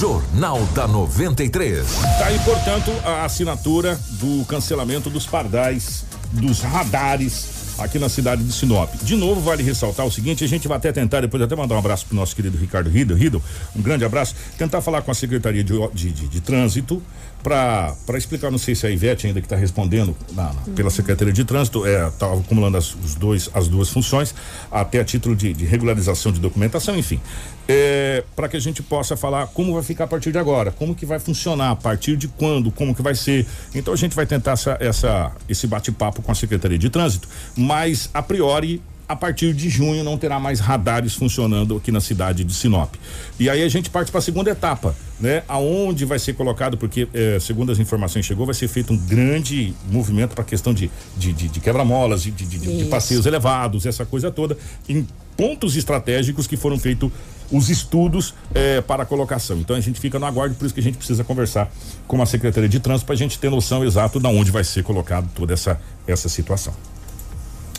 Jornal 0.00 0.58
da 0.74 0.88
93. 0.88 1.86
Tá 2.18 2.26
aí, 2.26 2.38
portanto, 2.40 2.90
a 3.04 3.24
assinatura 3.24 3.96
do 4.18 4.44
cancelamento 4.46 5.08
dos 5.08 5.26
pardais, 5.26 6.04
dos 6.32 6.60
radares 6.60 7.55
aqui 7.78 7.98
na 7.98 8.08
cidade 8.08 8.42
de 8.42 8.52
Sinop. 8.52 8.92
De 9.02 9.16
novo, 9.16 9.40
vale 9.40 9.62
ressaltar 9.62 10.06
o 10.06 10.10
seguinte: 10.10 10.44
a 10.44 10.48
gente 10.48 10.68
vai 10.68 10.76
até 10.76 10.92
tentar, 10.92 11.20
depois 11.20 11.42
até 11.42 11.54
mandar 11.54 11.74
um 11.74 11.78
abraço 11.78 12.06
pro 12.06 12.16
nosso 12.16 12.34
querido 12.34 12.56
Ricardo 12.56 12.90
Rido, 12.90 13.42
um 13.74 13.82
grande 13.82 14.04
abraço, 14.04 14.34
tentar 14.56 14.80
falar 14.80 15.02
com 15.02 15.10
a 15.10 15.14
Secretaria 15.14 15.62
de, 15.62 15.72
de, 15.94 16.12
de, 16.12 16.28
de 16.28 16.40
Trânsito 16.40 17.02
para 17.42 18.18
explicar, 18.18 18.50
não 18.50 18.58
sei 18.58 18.74
se 18.74 18.86
a 18.86 18.90
Ivete 18.90 19.28
ainda 19.28 19.40
que 19.40 19.46
está 19.46 19.54
respondendo 19.54 20.16
na, 20.32 20.52
na, 20.52 20.60
pela 20.74 20.90
Secretaria 20.90 21.32
de 21.32 21.44
Trânsito, 21.44 21.86
é, 21.86 22.10
tá 22.10 22.32
acumulando 22.32 22.76
as, 22.76 22.92
os 22.94 23.14
dois, 23.14 23.48
as 23.54 23.68
duas 23.68 23.88
funções, 23.88 24.34
até 24.70 24.98
a 24.98 25.04
título 25.04 25.36
de, 25.36 25.52
de 25.52 25.64
regularização 25.64 26.32
de 26.32 26.40
documentação, 26.40 26.96
enfim. 26.96 27.20
É, 27.68 28.22
para 28.36 28.48
que 28.48 28.56
a 28.56 28.60
gente 28.60 28.82
possa 28.82 29.16
falar 29.16 29.48
como 29.48 29.74
vai 29.74 29.82
ficar 29.82 30.04
a 30.04 30.06
partir 30.06 30.30
de 30.30 30.38
agora, 30.38 30.70
como 30.70 30.94
que 30.94 31.04
vai 31.04 31.18
funcionar, 31.18 31.70
a 31.70 31.76
partir 31.76 32.16
de 32.16 32.28
quando, 32.28 32.70
como 32.70 32.94
que 32.94 33.02
vai 33.02 33.14
ser. 33.14 33.46
Então 33.74 33.92
a 33.92 33.96
gente 33.96 34.14
vai 34.14 34.26
tentar 34.26 34.52
essa, 34.52 34.76
essa 34.80 35.32
esse 35.48 35.66
bate-papo 35.66 36.22
com 36.22 36.30
a 36.30 36.34
Secretaria 36.34 36.78
de 36.78 36.88
Trânsito, 36.88 37.28
mas 37.56 38.08
a 38.14 38.22
priori 38.22 38.80
a 39.08 39.14
partir 39.14 39.54
de 39.54 39.68
junho 39.68 40.02
não 40.02 40.18
terá 40.18 40.40
mais 40.40 40.58
radares 40.58 41.14
funcionando 41.14 41.76
aqui 41.76 41.92
na 41.92 42.00
cidade 42.00 42.42
de 42.42 42.52
Sinop. 42.52 42.94
E 43.38 43.48
aí 43.48 43.62
a 43.62 43.68
gente 43.68 43.88
parte 43.88 44.10
para 44.10 44.18
a 44.18 44.22
segunda 44.22 44.50
etapa, 44.50 44.96
né? 45.20 45.42
Aonde 45.46 46.04
vai 46.04 46.18
ser 46.18 46.34
colocado, 46.34 46.76
porque 46.76 47.08
eh, 47.14 47.38
segundo 47.40 47.70
as 47.70 47.78
informações 47.78 48.26
chegou, 48.26 48.46
vai 48.46 48.54
ser 48.54 48.68
feito 48.68 48.92
um 48.92 48.96
grande 48.96 49.72
movimento 49.90 50.34
para 50.34 50.42
a 50.42 50.46
questão 50.46 50.74
de, 50.74 50.90
de, 51.16 51.32
de, 51.32 51.48
de 51.48 51.60
quebra-molas, 51.60 52.22
de, 52.22 52.30
de, 52.32 52.46
de, 52.46 52.84
passeios 52.86 53.26
elevados, 53.26 53.86
essa 53.86 54.04
coisa 54.04 54.30
toda, 54.30 54.58
em 54.88 55.06
pontos 55.36 55.76
estratégicos 55.76 56.46
que 56.46 56.56
foram 56.56 56.78
feitos 56.78 57.10
os 57.50 57.70
estudos 57.70 58.34
eh, 58.54 58.80
para 58.80 59.02
a 59.02 59.06
colocação. 59.06 59.58
Então 59.58 59.76
a 59.76 59.80
gente 59.80 60.00
fica 60.00 60.18
no 60.18 60.26
aguardo, 60.26 60.54
por 60.54 60.64
isso 60.64 60.74
que 60.74 60.80
a 60.80 60.82
gente 60.82 60.96
precisa 60.96 61.24
conversar 61.24 61.70
com 62.06 62.20
a 62.20 62.26
Secretaria 62.26 62.68
de 62.68 62.80
Trânsito 62.80 63.06
para 63.06 63.14
a 63.14 63.18
gente 63.18 63.38
ter 63.38 63.50
noção 63.50 63.84
exata 63.84 64.18
de 64.18 64.26
onde 64.26 64.50
vai 64.50 64.64
ser 64.64 64.82
colocado 64.82 65.28
toda 65.34 65.54
essa, 65.54 65.80
essa 66.06 66.28
situação. 66.28 66.74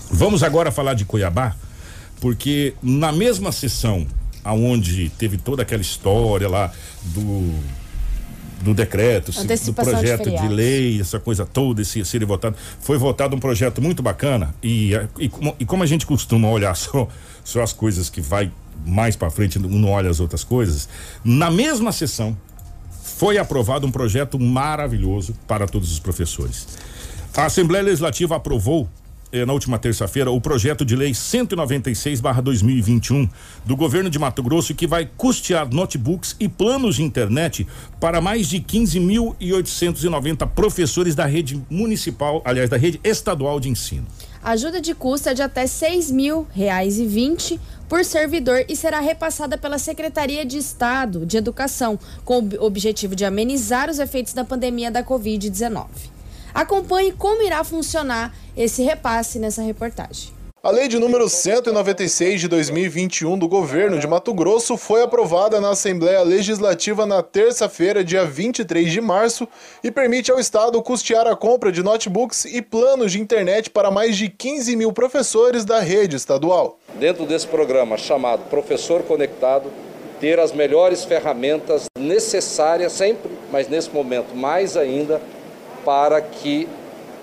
Vamos 0.09 0.43
agora 0.43 0.71
falar 0.71 0.93
de 0.93 1.05
Cuiabá, 1.05 1.55
porque 2.21 2.73
na 2.81 3.11
mesma 3.11 3.51
sessão 3.51 4.07
aonde 4.43 5.09
teve 5.09 5.37
toda 5.37 5.63
aquela 5.63 5.81
história 5.81 6.47
lá 6.47 6.71
do 7.03 7.53
do 8.61 8.73
decreto, 8.73 9.31
do 9.31 9.73
projeto 9.73 10.29
de, 10.29 10.37
de, 10.37 10.47
lei, 10.47 10.99
essa 10.99 11.19
coisa 11.19 11.45
toda, 11.45 11.81
esse 11.81 12.03
ser 12.03 12.25
votado, 12.25 12.55
foi 12.79 12.97
votado 12.97 13.35
um 13.35 13.39
projeto 13.39 13.81
muito 13.81 14.01
bacana 14.01 14.53
e, 14.63 14.93
e, 15.19 15.31
e 15.59 15.65
como 15.65 15.83
a 15.83 15.85
gente 15.85 16.05
costuma 16.05 16.49
olhar 16.49 16.73
só, 16.77 17.07
só 17.43 17.61
as 17.61 17.73
coisas 17.73 18.09
que 18.09 18.21
vai 18.21 18.51
mais 18.85 19.15
para 19.15 19.29
frente, 19.29 19.59
não 19.59 19.89
olha 19.89 20.09
as 20.09 20.19
outras 20.19 20.43
coisas, 20.43 20.87
na 21.23 21.51
mesma 21.51 21.91
sessão 21.91 22.37
foi 23.17 23.37
aprovado 23.37 23.87
um 23.87 23.91
projeto 23.91 24.39
maravilhoso 24.39 25.33
para 25.47 25.67
todos 25.67 25.91
os 25.91 25.99
professores. 25.99 26.67
A 27.35 27.45
Assembleia 27.45 27.83
Legislativa 27.83 28.35
aprovou 28.35 28.87
eh, 29.31 29.45
na 29.45 29.53
última 29.53 29.79
terça-feira 29.79 30.29
o 30.31 30.41
projeto 30.41 30.85
de 30.85 30.95
lei 30.95 31.11
196/2021 31.11 33.29
do 33.65 33.75
governo 33.75 34.09
de 34.09 34.17
Mato 34.17 34.41
Grosso 34.41 34.73
que 34.75 34.87
vai 34.87 35.09
custear 35.17 35.67
notebooks 35.69 36.37
e 36.39 36.47
planos 36.47 36.95
de 36.95 37.03
internet 37.03 37.67
para 37.99 38.21
mais 38.21 38.47
de 38.47 38.59
15.890 38.59 40.47
professores 40.49 41.13
da 41.15 41.25
rede 41.25 41.61
municipal, 41.69 42.41
aliás, 42.45 42.69
da 42.69 42.77
rede 42.77 43.01
estadual 43.03 43.59
de 43.59 43.67
ensino. 43.69 44.07
A 44.43 44.51
ajuda 44.51 44.79
de 44.79 44.95
custo 44.95 45.27
é 45.29 45.33
de 45.33 45.41
até 45.41 45.67
seis 45.67 46.09
mil 46.09 46.47
reais 46.53 46.97
e 46.99 47.05
vinte 47.05 47.59
por 47.89 48.05
servidor 48.05 48.63
e 48.67 48.75
será 48.75 48.99
repassada 48.99 49.57
pela 49.57 49.77
Secretaria 49.77 50.45
de 50.45 50.57
Estado 50.57 51.25
de 51.25 51.37
Educação, 51.37 51.99
com 52.23 52.39
o 52.39 52.63
objetivo 52.63 53.15
de 53.15 53.25
amenizar 53.25 53.89
os 53.89 53.99
efeitos 53.99 54.33
da 54.33 54.43
pandemia 54.43 54.91
da 54.91 55.03
Covid-19. 55.03 56.16
Acompanhe 56.57 57.11
como 57.11 57.43
irá 57.43 57.63
funcionar 57.63 58.33
esse 58.57 58.81
repasse 58.81 59.37
nessa 59.37 59.61
reportagem. 59.61 60.31
A 60.63 60.71
lei 60.71 60.87
de 60.87 60.97
número 60.97 61.29
196 61.29 62.41
de 62.41 62.47
2021 62.47 63.37
do 63.37 63.47
governo 63.47 63.99
de 63.99 64.07
Mato 64.07 64.33
Grosso 64.33 64.75
foi 64.75 65.03
aprovada 65.03 65.61
na 65.61 65.69
Assembleia 65.69 66.23
Legislativa 66.23 67.05
na 67.05 67.21
terça-feira, 67.21 68.03
dia 68.03 68.25
23 68.25 68.91
de 68.91 68.99
março, 68.99 69.47
e 69.83 69.91
permite 69.91 70.31
ao 70.31 70.39
Estado 70.39 70.81
custear 70.81 71.27
a 71.27 71.35
compra 71.35 71.71
de 71.71 71.83
notebooks 71.83 72.45
e 72.45 72.59
planos 72.59 73.11
de 73.11 73.21
internet 73.21 73.69
para 73.69 73.91
mais 73.91 74.17
de 74.17 74.27
15 74.27 74.75
mil 74.75 74.91
professores 74.91 75.63
da 75.63 75.79
rede 75.79 76.15
estadual. 76.15 76.79
Dentro 76.95 77.27
desse 77.27 77.45
programa 77.45 77.99
chamado 77.99 78.49
Professor 78.49 79.03
Conectado, 79.03 79.71
ter 80.19 80.39
as 80.39 80.51
melhores 80.51 81.05
ferramentas 81.05 81.85
necessárias 81.99 82.93
sempre, 82.93 83.29
mas 83.51 83.67
nesse 83.67 83.91
momento 83.91 84.35
mais 84.35 84.75
ainda, 84.75 85.21
para 85.87 86.19
que 86.19 86.67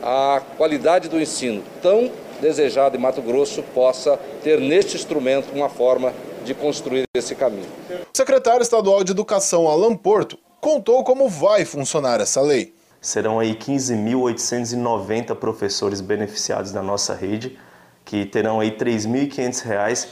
a 0.03 0.41
qualidade 0.57 1.11
do 1.11 1.21
ensino 1.21 1.63
tão 1.83 2.11
desejada 2.41 2.97
em 2.97 2.99
Mato 2.99 3.21
Grosso 3.21 3.63
possa 3.63 4.19
ter 4.43 4.59
neste 4.59 4.97
instrumento 4.97 5.53
uma 5.55 5.69
forma 5.69 6.15
de 6.47 6.55
construir 6.55 7.05
esse 7.15 7.35
caminho. 7.35 7.69
O 7.91 8.17
secretário 8.17 8.63
estadual 8.63 9.05
de 9.05 9.13
Educação, 9.13 9.69
Alan 9.69 9.95
Porto, 9.95 10.39
contou 10.63 11.05
como 11.05 11.29
vai 11.29 11.67
funcionar 11.67 12.23
essa 12.23 12.41
lei. 12.41 12.73
Serão 13.03 13.39
aí 13.39 13.55
15.890 13.55 15.35
professores 15.37 16.01
beneficiados 16.01 16.73
na 16.73 16.83
nossa 16.83 17.15
rede, 17.15 17.59
que 18.03 18.25
terão 18.25 18.61
aí 18.61 18.71
R$ 18.71 18.77
3.500 18.77 20.09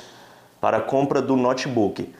para 0.60 0.76
a 0.76 0.82
compra 0.82 1.22
do 1.22 1.36
notebook. 1.36 2.14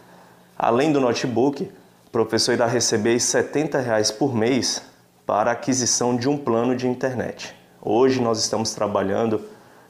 Além 0.58 0.92
do 0.92 0.98
notebook, 0.98 1.70
o 2.06 2.10
professor 2.10 2.52
irá 2.52 2.66
receber 2.66 3.20
70 3.20 3.78
reais 3.80 4.10
por 4.10 4.34
mês 4.34 4.90
para 5.26 5.50
a 5.50 5.54
aquisição 5.54 6.16
de 6.16 6.28
um 6.28 6.36
plano 6.36 6.74
de 6.74 6.86
internet. 6.86 7.54
Hoje 7.80 8.20
nós 8.20 8.38
estamos 8.38 8.72
trabalhando 8.74 9.40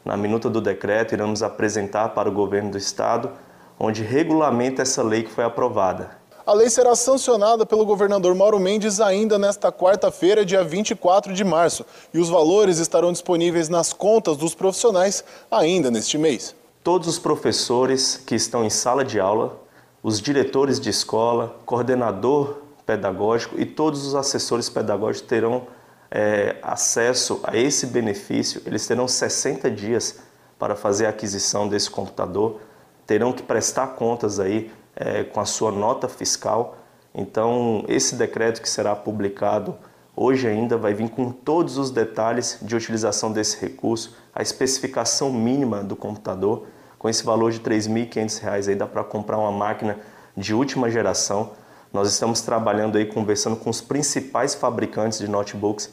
na 0.05 0.17
minuta 0.17 0.51
do 0.51 0.61
decreto, 0.61 1.15
iremos 1.15 1.43
apresentar 1.43 2.11
para 2.11 2.29
o 2.29 2.33
governo 2.33 2.73
do 2.73 2.79
estado, 2.79 3.31
onde 3.79 4.03
regulamenta 4.03 4.83
essa 4.83 5.03
lei 5.03 5.23
que 5.23 5.31
foi 5.31 5.45
aprovada. 5.45 6.23
A 6.45 6.53
lei 6.53 6.69
será 6.69 6.97
sancionada 6.97 7.65
pelo 7.65 7.87
governador 7.87 8.35
Mauro 8.35 8.59
Mendes 8.59 9.01
ainda 9.01 9.39
nesta 9.39 9.71
quarta-feira, 9.71 10.45
dia 10.45 10.65
24 10.65 11.33
de 11.33 11.45
março, 11.45 11.87
e 12.13 12.19
os 12.19 12.29
valores 12.29 12.79
estarão 12.79 13.13
disponíveis 13.13 13.69
nas 13.69 13.93
contas 13.93 14.37
dos 14.37 14.53
profissionais 14.55 15.23
ainda 15.49 15.89
neste 15.89 16.19
mês. 16.19 16.53
Todos 16.83 17.07
os 17.07 17.19
professores 17.19 18.21
que 18.27 18.35
estão 18.35 18.65
em 18.65 18.71
sala 18.71 19.05
de 19.05 19.21
aula, 19.21 19.57
os 20.03 20.21
diretores 20.21 20.81
de 20.81 20.91
escola, 20.91 21.55
coordenador 21.65 22.62
pedagógico 22.93 23.59
e 23.59 23.65
todos 23.65 24.07
os 24.07 24.15
assessores 24.15 24.69
pedagógicos 24.69 25.27
terão 25.27 25.67
é, 26.11 26.57
acesso 26.63 27.41
a 27.43 27.57
esse 27.57 27.87
benefício, 27.87 28.61
eles 28.67 28.87
terão 28.87 29.09
60 29.09 29.71
dias 29.71 30.21
para 30.59 30.77
fazer 30.77 31.07
a 31.07 31.09
aquisição 31.09 31.67
desse 31.67 31.91
computador, 31.91 32.61
terão 33.07 33.33
que 33.33 33.43
prestar 33.43 33.89
contas 33.89 34.39
aí 34.39 34.71
é, 34.95 35.25
com 35.25 35.41
a 35.41 35.47
sua 35.47 35.73
nota 35.73 36.07
fiscal. 36.07 36.77
Então, 37.15 37.85
esse 37.89 38.15
decreto 38.15 38.61
que 38.61 38.69
será 38.69 38.95
publicado 38.95 39.75
hoje 40.15 40.47
ainda 40.47 40.77
vai 40.77 40.93
vir 40.93 41.09
com 41.09 41.33
todos 41.33 41.79
os 41.79 41.91
detalhes 41.91 42.59
de 42.61 42.77
utilização 42.77 43.33
desse 43.33 43.59
recurso, 43.59 44.15
a 44.35 44.43
especificação 44.43 45.33
mínima 45.33 45.83
do 45.83 45.97
computador. 45.97 46.67
Com 46.99 47.09
esse 47.09 47.25
valor 47.25 47.51
de 47.51 47.59
R$ 47.59 47.65
3.500 47.65 48.69
aí 48.69 48.75
dá 48.75 48.87
para 48.87 49.03
comprar 49.03 49.39
uma 49.39 49.51
máquina 49.51 49.99
de 50.37 50.55
última 50.55 50.91
geração. 50.91 51.53
Nós 51.93 52.09
estamos 52.09 52.41
trabalhando 52.41 52.97
aí, 52.97 53.05
conversando 53.05 53.55
com 53.55 53.69
os 53.69 53.83
principais 53.83 54.55
fabricantes 54.55 55.19
de 55.19 55.29
notebooks 55.29 55.91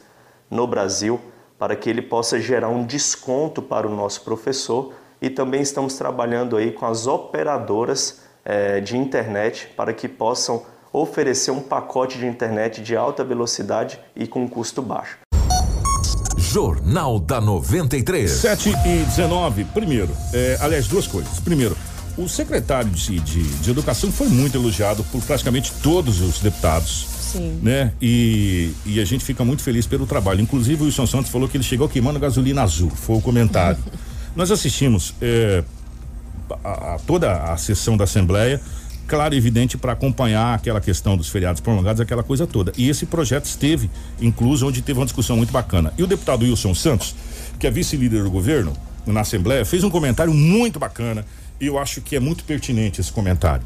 no 0.49 0.65
Brasil 0.65 1.19
para 1.57 1.75
que 1.75 1.89
ele 1.89 2.01
possa 2.01 2.39
gerar 2.39 2.69
um 2.69 2.85
desconto 2.85 3.61
para 3.61 3.85
o 3.85 3.93
nosso 3.93 4.21
professor 4.21 4.93
e 5.21 5.29
também 5.29 5.61
estamos 5.61 5.95
trabalhando 5.95 6.55
aí 6.55 6.71
com 6.71 6.85
as 6.85 7.05
operadoras 7.05 8.21
eh, 8.45 8.79
de 8.79 8.97
internet 8.97 9.67
para 9.75 9.93
que 9.93 10.07
possam 10.07 10.63
oferecer 10.93 11.51
um 11.51 11.59
pacote 11.59 12.17
de 12.17 12.25
internet 12.25 12.81
de 12.81 12.95
alta 12.95 13.21
velocidade 13.21 13.99
e 14.15 14.25
com 14.25 14.47
custo 14.47 14.81
baixo. 14.81 15.17
Jornal 16.37 17.19
da 17.19 17.41
93. 17.41 18.31
7 18.31 18.69
e 18.69 19.03
19. 19.03 19.65
Primeiro, 19.65 20.15
é, 20.33 20.57
aliás, 20.61 20.87
duas 20.87 21.05
coisas. 21.05 21.41
Primeiro, 21.41 21.75
o 22.19 22.27
secretário 22.27 22.89
de, 22.91 23.19
de, 23.19 23.43
de 23.43 23.71
Educação 23.71 24.11
foi 24.11 24.27
muito 24.27 24.57
elogiado 24.57 25.03
por 25.05 25.21
praticamente 25.21 25.71
todos 25.81 26.19
os 26.19 26.39
deputados. 26.39 27.07
Sim. 27.31 27.59
Né? 27.61 27.93
E, 28.01 28.71
e 28.85 28.99
a 28.99 29.05
gente 29.05 29.23
fica 29.23 29.45
muito 29.45 29.61
feliz 29.61 29.85
pelo 29.87 30.05
trabalho. 30.05 30.41
Inclusive, 30.41 30.81
o 30.81 30.85
Wilson 30.85 31.07
Santos 31.07 31.31
falou 31.31 31.47
que 31.47 31.55
ele 31.55 31.63
chegou 31.63 31.87
queimando 31.87 32.19
gasolina 32.19 32.63
azul. 32.63 32.89
Foi 32.89 33.17
o 33.17 33.21
comentário. 33.21 33.79
Nós 34.35 34.51
assistimos 34.51 35.13
é, 35.21 35.63
a, 36.63 36.95
a 36.95 36.99
toda 36.99 37.31
a 37.53 37.57
sessão 37.57 37.95
da 37.95 38.03
Assembleia, 38.03 38.59
claro 39.07 39.33
e 39.33 39.37
evidente, 39.37 39.77
para 39.77 39.93
acompanhar 39.93 40.55
aquela 40.55 40.81
questão 40.81 41.15
dos 41.15 41.29
feriados 41.29 41.61
prolongados, 41.61 42.01
aquela 42.01 42.23
coisa 42.23 42.45
toda. 42.45 42.73
E 42.77 42.89
esse 42.89 43.05
projeto 43.05 43.45
esteve 43.45 43.89
incluso 44.19 44.67
onde 44.67 44.81
teve 44.81 44.99
uma 44.99 45.05
discussão 45.05 45.37
muito 45.37 45.53
bacana. 45.53 45.93
E 45.97 46.03
o 46.03 46.07
deputado 46.07 46.43
Wilson 46.43 46.73
Santos, 46.73 47.15
que 47.59 47.67
é 47.67 47.71
vice-líder 47.71 48.23
do 48.23 48.31
governo 48.31 48.73
na 49.05 49.21
Assembleia, 49.21 49.63
fez 49.65 49.83
um 49.83 49.89
comentário 49.89 50.33
muito 50.33 50.79
bacana 50.79 51.25
eu 51.59 51.77
acho 51.77 52.01
que 52.01 52.15
é 52.15 52.19
muito 52.19 52.43
pertinente 52.43 53.01
esse 53.01 53.11
comentário. 53.11 53.65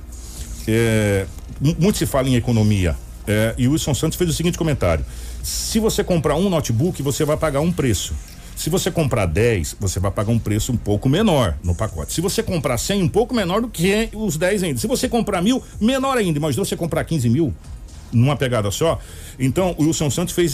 É, 0.67 1.25
muito 1.59 1.97
se 1.97 2.05
fala 2.05 2.29
em 2.29 2.35
economia. 2.35 2.95
É, 3.25 3.53
e 3.57 3.67
o 3.67 3.71
Wilson 3.71 3.93
Santos 3.93 4.17
fez 4.17 4.29
o 4.29 4.33
seguinte 4.33 4.57
comentário: 4.57 5.05
se 5.41 5.79
você 5.79 6.03
comprar 6.03 6.35
um 6.35 6.49
notebook, 6.49 7.01
você 7.01 7.23
vai 7.25 7.37
pagar 7.37 7.61
um 7.61 7.71
preço. 7.71 8.13
Se 8.55 8.69
você 8.69 8.91
comprar 8.91 9.25
10, 9.25 9.77
você 9.79 9.99
vai 9.99 10.11
pagar 10.11 10.31
um 10.31 10.37
preço 10.37 10.71
um 10.71 10.77
pouco 10.77 11.09
menor 11.09 11.57
no 11.63 11.73
pacote. 11.73 12.13
Se 12.13 12.21
você 12.21 12.43
comprar 12.43 12.77
100, 12.77 13.03
um 13.03 13.09
pouco 13.09 13.33
menor 13.33 13.61
do 13.61 13.67
que 13.67 14.09
os 14.13 14.37
10 14.37 14.63
ainda. 14.63 14.79
Se 14.79 14.87
você 14.87 15.09
comprar 15.09 15.41
mil, 15.41 15.61
menor 15.81 16.17
ainda. 16.17 16.37
Imagina 16.37 16.63
você 16.63 16.75
comprar 16.75 17.03
15 17.03 17.29
mil 17.29 17.53
numa 18.13 18.35
pegada 18.35 18.69
só. 18.71 18.99
Então, 19.39 19.75
o 19.77 19.83
Wilson 19.83 20.09
Santos 20.09 20.33
fez, 20.33 20.53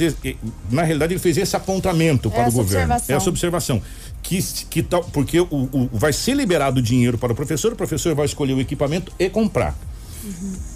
na 0.71 0.83
realidade, 0.83 1.13
ele 1.13 1.19
fez 1.19 1.37
esse 1.37 1.55
apontamento 1.55 2.29
para 2.31 2.43
Essa 2.43 2.49
o 2.49 2.53
governo. 2.53 2.93
observação. 2.93 3.15
Essa 3.17 3.29
observação. 3.29 3.81
Que, 4.23 4.41
que 4.69 4.81
tal, 4.83 5.03
porque 5.05 5.39
o, 5.39 5.45
o- 5.51 5.89
vai 5.93 6.11
ser 6.13 6.33
liberado 6.35 6.81
dinheiro 6.81 7.17
para 7.17 7.31
o 7.31 7.35
professor, 7.35 7.73
o 7.73 7.75
professor 7.75 8.15
vai 8.15 8.25
escolher 8.25 8.53
o 8.53 8.59
equipamento 8.61 9.11
e 9.19 9.29
comprar. 9.29 9.75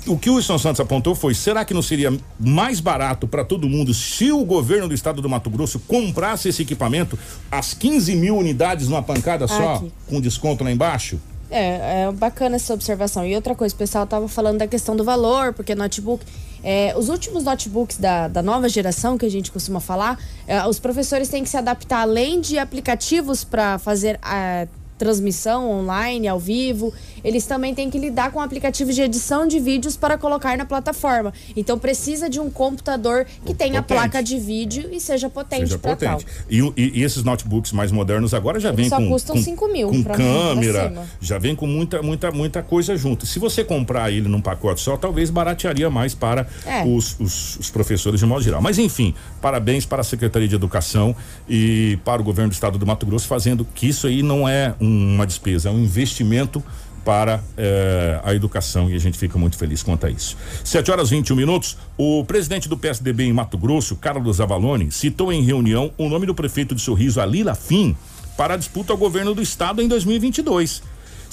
O 0.07 0.17
que 0.17 0.29
o 0.29 0.35
Wilson 0.35 0.57
Santos 0.57 0.79
apontou 0.79 1.13
foi: 1.15 1.33
será 1.33 1.65
que 1.65 1.73
não 1.73 1.81
seria 1.81 2.17
mais 2.39 2.79
barato 2.79 3.27
para 3.27 3.43
todo 3.43 3.67
mundo 3.67 3.93
se 3.93 4.31
o 4.31 4.43
governo 4.45 4.87
do 4.87 4.93
estado 4.93 5.21
do 5.21 5.27
Mato 5.29 5.49
Grosso 5.49 5.79
comprasse 5.79 6.47
esse 6.47 6.61
equipamento, 6.61 7.19
as 7.51 7.73
15 7.73 8.15
mil 8.15 8.37
unidades 8.37 8.87
numa 8.87 9.03
pancada 9.03 9.45
só, 9.47 9.75
Aqui. 9.75 9.91
com 10.07 10.21
desconto 10.21 10.63
lá 10.63 10.71
embaixo? 10.71 11.19
É, 11.51 12.03
é 12.07 12.11
bacana 12.13 12.55
essa 12.55 12.73
observação. 12.73 13.25
E 13.27 13.35
outra 13.35 13.53
coisa, 13.53 13.75
o 13.75 13.77
pessoal 13.77 14.07
tava 14.07 14.27
falando 14.29 14.59
da 14.59 14.67
questão 14.67 14.95
do 14.95 15.03
valor, 15.03 15.53
porque 15.53 15.75
notebook. 15.75 16.25
É, 16.63 16.93
os 16.97 17.09
últimos 17.09 17.43
notebooks 17.43 17.97
da, 17.97 18.27
da 18.27 18.41
nova 18.41 18.69
geração, 18.69 19.17
que 19.17 19.25
a 19.25 19.29
gente 19.29 19.51
costuma 19.51 19.79
falar, 19.79 20.17
é, 20.47 20.65
os 20.65 20.79
professores 20.79 21.27
têm 21.27 21.43
que 21.43 21.49
se 21.49 21.57
adaptar 21.57 22.01
além 22.01 22.39
de 22.39 22.57
aplicativos 22.57 23.43
para 23.43 23.77
fazer 23.77 24.17
a 24.21 24.67
transmissão 25.03 25.69
online, 25.69 26.27
ao 26.27 26.39
vivo, 26.39 26.93
eles 27.23 27.45
também 27.45 27.75
têm 27.75 27.89
que 27.89 27.99
lidar 27.99 28.31
com 28.31 28.39
aplicativos 28.39 28.95
de 28.95 29.01
edição 29.01 29.45
de 29.45 29.59
vídeos 29.59 29.97
para 29.97 30.17
colocar 30.17 30.57
na 30.57 30.65
plataforma. 30.65 31.33
Então 31.55 31.77
precisa 31.77 32.29
de 32.29 32.39
um 32.39 32.49
computador 32.49 33.25
que 33.45 33.53
tenha 33.53 33.81
Potente. 33.81 33.99
placa 33.99 34.23
de 34.23 34.39
vídeo 34.39 34.89
e 34.91 34.99
seja 34.99 35.29
potente 35.29 35.61
Seja 35.67 35.77
para 35.77 35.95
tal. 35.95 36.17
potente. 36.19 36.31
E, 36.49 36.59
e- 36.77 36.99
e 36.99 37.03
esses 37.03 37.23
notebooks 37.23 37.71
mais 37.73 37.91
modernos 37.91 38.33
agora 38.33 38.59
já 38.59 38.71
vêm 38.71 38.89
com, 38.89 39.07
custam 39.09 39.35
com, 39.35 39.41
5 39.41 39.67
mil 39.67 39.89
com 39.89 40.03
câmera, 40.03 40.93
já 41.21 41.37
vem 41.37 41.55
com 41.55 41.67
muita, 41.67 42.01
muita, 42.01 42.31
muita 42.31 42.63
coisa 42.63 42.95
junto. 42.95 43.25
Se 43.25 43.39
você 43.39 43.63
comprar 43.63 44.11
ele 44.11 44.27
num 44.29 44.41
pacote 44.41 44.79
só, 44.81 44.95
talvez 44.97 45.29
baratearia 45.29 45.89
mais 45.89 46.13
para 46.15 46.47
É. 46.65 46.83
os, 46.85 47.19
os- 47.19 47.57
os 47.57 47.69
professores 47.69 48.19
de 48.19 48.25
modo 48.25 48.41
geral. 48.43 48.61
Mas 48.61 48.77
enfim, 48.79 49.13
parabéns 49.41 49.85
para 49.85 50.01
a 50.01 50.03
Secretaria 50.03 50.47
de 50.47 50.55
Educação 50.55 51.15
e 51.49 51.97
para 52.05 52.21
o 52.21 52.23
governo 52.25 52.49
do 52.49 52.53
estado 52.53 52.77
do 52.77 52.85
Mato 52.85 53.05
Grosso 53.05 53.27
fazendo 53.27 53.65
que 53.75 53.87
isso 53.87 54.07
aí 54.07 54.21
não 54.23 54.47
é 54.47 54.73
uma 54.93 55.25
despesa, 55.25 55.69
é 55.69 55.71
um 55.71 55.79
investimento 55.79 56.63
para 57.03 57.43
eh, 57.57 58.21
a 58.23 58.33
educação 58.33 58.89
e 58.89 58.95
a 58.95 58.99
gente 58.99 59.17
fica 59.17 59.37
muito 59.37 59.57
feliz 59.57 59.83
quanto 59.83 60.05
a 60.05 60.09
isso. 60.09 60.37
7 60.63 60.89
horas 60.89 61.09
21 61.09 61.35
minutos. 61.35 61.77
O 61.97 62.23
presidente 62.23 62.69
do 62.69 62.77
PSDB 62.77 63.25
em 63.25 63.33
Mato 63.33 63.57
Grosso, 63.57 63.95
Carlos 63.97 64.39
Avalone, 64.39 64.89
citou 64.89 65.31
em 65.31 65.43
reunião 65.43 65.91
o 65.97 66.07
nome 66.07 66.25
do 66.25 66.33
prefeito 66.33 66.73
de 66.73 66.81
Sorriso, 66.81 67.19
Alila 67.19 67.55
Fim, 67.55 67.95
para 68.37 68.53
a 68.53 68.57
disputa 68.57 68.93
ao 68.93 68.97
governo 68.97 69.35
do 69.35 69.41
estado 69.41 69.81
em 69.81 69.87
2022. 69.87 70.81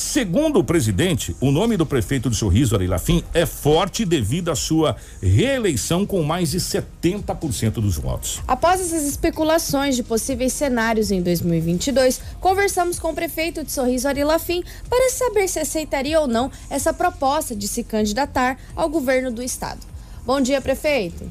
Segundo 0.01 0.59
o 0.59 0.65
presidente, 0.65 1.37
o 1.43 1.51
nome 1.51 1.77
do 1.77 1.85
prefeito 1.85 2.31
de 2.31 2.35
Sorriso, 2.35 2.75
Arila 2.75 2.99
Fim, 2.99 3.23
é 3.35 3.45
forte 3.45 4.07
devido 4.07 4.51
à 4.51 4.57
sua 4.57 4.97
reeleição 5.23 6.07
com 6.07 6.23
mais 6.23 6.53
de 6.53 6.59
70% 6.59 7.73
dos 7.75 7.99
votos. 7.99 8.41
Após 8.49 8.81
essas 8.81 9.05
especulações 9.05 9.97
de 9.97 10.03
possíveis 10.03 10.55
cenários 10.55 11.11
em 11.11 11.21
2022, 11.21 12.19
conversamos 12.41 12.99
com 12.99 13.11
o 13.11 13.15
prefeito 13.15 13.63
de 13.63 13.71
Sorriso 13.71 14.09
Arilafim 14.09 14.65
para 14.89 15.11
saber 15.11 15.47
se 15.47 15.59
aceitaria 15.59 16.19
ou 16.19 16.27
não 16.27 16.51
essa 16.71 16.95
proposta 16.95 17.55
de 17.55 17.69
se 17.69 17.85
candidatar 17.85 18.59
ao 18.75 18.89
governo 18.89 19.31
do 19.31 19.43
estado. 19.43 19.81
Bom 20.25 20.41
dia, 20.41 20.63
prefeito. 20.63 21.31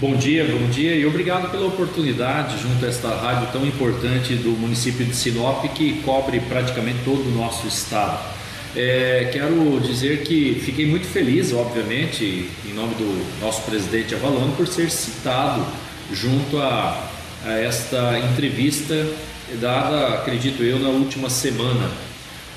Bom 0.00 0.14
dia, 0.14 0.44
bom 0.44 0.68
dia 0.68 0.94
e 0.94 1.04
obrigado 1.04 1.50
pela 1.50 1.66
oportunidade 1.66 2.62
junto 2.62 2.84
a 2.84 2.88
esta 2.88 3.08
rádio 3.16 3.48
tão 3.50 3.66
importante 3.66 4.32
do 4.36 4.50
município 4.50 5.04
de 5.04 5.12
Sinop 5.12 5.64
que 5.74 5.94
cobre 6.04 6.38
praticamente 6.38 7.00
todo 7.04 7.26
o 7.26 7.34
nosso 7.36 7.66
estado. 7.66 8.16
É, 8.76 9.28
quero 9.32 9.80
dizer 9.80 10.22
que 10.22 10.62
fiquei 10.64 10.86
muito 10.86 11.08
feliz, 11.08 11.52
obviamente, 11.52 12.48
em 12.64 12.74
nome 12.74 12.94
do 12.94 13.26
nosso 13.44 13.62
presidente 13.62 14.14
Avalano, 14.14 14.54
por 14.56 14.68
ser 14.68 14.88
citado 14.88 15.66
junto 16.12 16.58
a, 16.58 17.10
a 17.44 17.58
esta 17.58 18.20
entrevista 18.20 18.94
dada, 19.60 20.14
acredito 20.14 20.62
eu, 20.62 20.78
na 20.78 20.90
última 20.90 21.28
semana. 21.28 21.90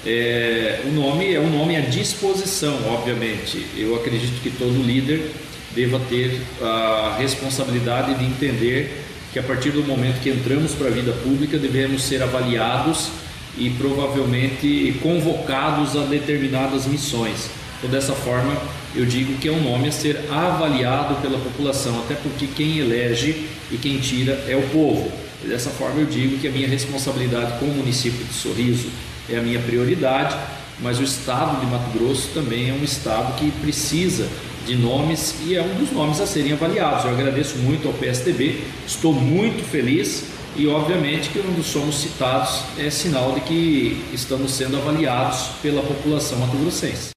É, 0.06 0.82
o 0.86 0.92
nome 0.92 1.34
é 1.34 1.40
um 1.40 1.50
nome 1.50 1.76
à 1.76 1.82
disposição, 1.82 2.78
obviamente. 2.94 3.66
Eu 3.76 3.96
acredito 3.96 4.40
que 4.44 4.52
todo 4.52 4.80
líder 4.84 5.32
deva 5.76 6.00
ter 6.10 6.42
a 6.62 7.16
responsabilidade 7.18 8.16
de 8.16 8.26
entender 8.26 9.04
que 9.32 9.40
a 9.40 9.44
partir 9.44 9.72
do 9.72 9.84
momento 9.84 10.22
que 10.22 10.30
entramos 10.30 10.74
para 10.74 10.88
a 10.88 10.92
vida 10.92 11.14
pública 11.14 11.58
devemos 11.58 12.04
ser 12.04 12.22
avaliados 12.22 13.10
e 13.58 13.70
provavelmente 13.72 14.98
convocados 15.02 15.96
a 15.96 16.04
determinadas 16.04 16.86
missões. 16.86 17.50
Então, 17.78 17.90
dessa 17.90 18.14
forma, 18.14 18.56
eu 18.96 19.06
digo 19.06 19.38
que 19.38 19.48
é 19.48 19.52
um 19.52 19.64
nome 19.64 19.88
a 19.88 19.92
ser 19.92 20.20
avaliado 20.30 21.16
pela 21.16 21.40
população, 21.40 22.00
até 22.00 22.16
porque 22.16 22.48
quem 22.48 22.78
elege 22.78 23.48
e 23.72 23.78
quem 23.78 24.00
tira 24.00 24.34
é 24.48 24.56
o 24.56 24.62
povo. 24.70 25.12
Dessa 25.44 25.72
forma, 25.72 26.02
eu 26.02 26.06
digo 26.06 26.38
que 26.38 26.48
a 26.48 26.52
minha 26.52 26.68
responsabilidade 26.68 27.58
com 27.58 27.66
o 27.66 27.74
município 27.74 28.24
de 28.24 28.34
Sorriso 28.34 28.90
é 29.30 29.38
a 29.38 29.42
minha 29.42 29.60
prioridade, 29.60 30.36
mas 30.80 31.00
o 31.00 31.04
estado 31.04 31.60
de 31.60 31.66
Mato 31.66 31.98
Grosso 31.98 32.30
também 32.34 32.70
é 32.70 32.74
um 32.74 32.84
estado 32.84 33.36
que 33.38 33.50
precisa 33.52 34.28
de 34.66 34.76
nomes 34.76 35.36
e 35.46 35.56
é 35.56 35.62
um 35.62 35.76
dos 35.76 35.92
nomes 35.92 36.20
a 36.20 36.28
serem 36.28 36.54
avaliados. 36.54 37.06
Eu 37.06 37.12
agradeço 37.12 37.58
muito 37.60 37.88
ao 37.88 37.94
PSDB, 37.94 38.62
estou 38.86 39.14
muito 39.14 39.64
feliz 39.64 40.26
e, 40.56 40.68
obviamente, 40.68 41.30
que 41.30 41.40
quando 41.40 41.64
somos 41.64 41.96
citados 41.96 42.64
é 42.78 42.90
sinal 42.90 43.34
de 43.34 43.42
que 43.42 44.04
estamos 44.14 44.52
sendo 44.52 44.78
avaliados 44.78 45.50
pela 45.62 45.82
população 45.82 46.40
mato-grossense. 46.40 47.12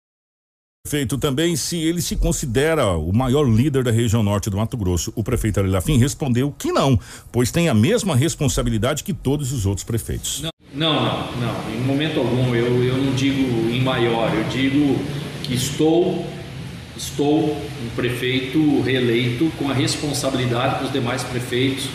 Feito 0.86 1.16
também 1.16 1.57
se 1.57 1.78
ele 1.78 2.03
se 2.03 2.14
considera 2.14 2.90
o 2.90 3.11
maior 3.11 3.45
líder 3.45 3.82
da 3.82 3.90
região 3.90 4.22
norte 4.22 4.51
do 4.51 4.59
Mato 4.59 4.76
Grosso. 4.76 5.14
O 5.16 5.24
prefeito 5.24 5.59
Arelafim 5.59 5.97
respondeu 5.97 6.55
que 6.59 6.70
não, 6.70 7.01
pois 7.32 7.51
tem 7.51 7.70
a 7.70 7.74
mesma 7.74 8.14
responsabilidade 8.14 9.03
que 9.03 9.14
todos 9.14 9.51
os 9.51 9.64
outros 9.64 9.82
prefeitos. 9.82 10.42
Não, 10.42 10.51
não, 10.74 11.03
não, 11.03 11.40
não. 11.40 11.74
em 11.74 11.80
momento 11.80 12.18
algum 12.18 12.55
eu, 12.55 12.84
eu 12.84 12.99
não 12.99 13.14
digo 13.14 13.70
em 13.70 13.80
maior, 13.80 14.30
eu 14.34 14.45
digo 14.45 14.99
que 15.42 15.55
estou 15.55 16.26
estou 16.97 17.51
um 17.51 17.97
prefeito 17.97 18.80
reeleito 18.82 19.51
com 19.59 19.68
a 19.68 19.74
responsabilidade 19.74 20.78
com 20.78 20.84
os 20.84 20.92
demais 20.92 21.22
prefeitos 21.22 21.88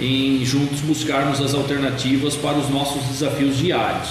em 0.00 0.44
juntos 0.44 0.80
buscarmos 0.80 1.40
as 1.40 1.54
alternativas 1.54 2.34
para 2.34 2.58
os 2.58 2.68
nossos 2.68 3.02
desafios 3.04 3.56
diários. 3.56 4.10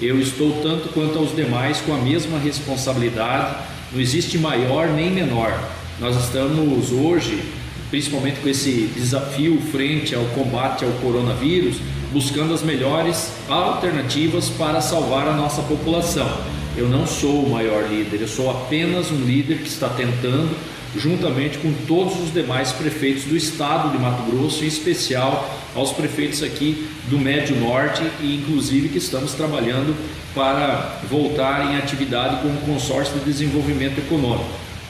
Eu 0.00 0.20
estou 0.20 0.60
tanto 0.62 0.88
quanto 0.88 1.18
aos 1.18 1.34
demais 1.34 1.80
com 1.80 1.94
a 1.94 1.98
mesma 1.98 2.38
responsabilidade, 2.38 3.56
não 3.92 4.00
existe 4.00 4.38
maior 4.38 4.88
nem 4.88 5.10
menor. 5.10 5.52
Nós 6.00 6.16
estamos 6.16 6.90
hoje, 6.90 7.42
principalmente 7.90 8.40
com 8.40 8.48
esse 8.48 8.90
desafio 8.94 9.60
frente 9.70 10.14
ao 10.14 10.24
combate 10.26 10.84
ao 10.84 10.90
coronavírus, 10.92 11.76
buscando 12.12 12.52
as 12.52 12.62
melhores 12.62 13.32
alternativas 13.48 14.48
para 14.48 14.80
salvar 14.80 15.28
a 15.28 15.36
nossa 15.36 15.62
população. 15.62 16.28
Eu 16.74 16.88
não 16.88 17.06
sou 17.06 17.44
o 17.44 17.50
maior 17.50 17.86
líder, 17.86 18.22
eu 18.22 18.28
sou 18.28 18.50
apenas 18.50 19.10
um 19.10 19.24
líder 19.26 19.58
que 19.58 19.68
está 19.68 19.90
tentando, 19.90 20.56
juntamente 20.96 21.58
com 21.58 21.70
todos 21.86 22.18
os 22.18 22.32
demais 22.32 22.72
prefeitos 22.72 23.24
do 23.24 23.36
estado 23.36 23.90
de 23.90 23.98
Mato 23.98 24.22
Grosso, 24.30 24.64
em 24.64 24.68
especial 24.68 25.50
aos 25.74 25.92
prefeitos 25.92 26.42
aqui 26.42 26.88
do 27.10 27.18
Médio 27.18 27.56
Norte 27.56 28.02
e 28.20 28.36
inclusive 28.36 28.88
que 28.88 28.96
estamos 28.96 29.34
trabalhando 29.34 29.94
para 30.34 31.00
voltar 31.10 31.70
em 31.70 31.76
atividade 31.76 32.40
com 32.40 32.48
o 32.48 32.74
consórcio 32.74 33.18
de 33.18 33.24
desenvolvimento 33.26 33.98
econômico. 33.98 34.48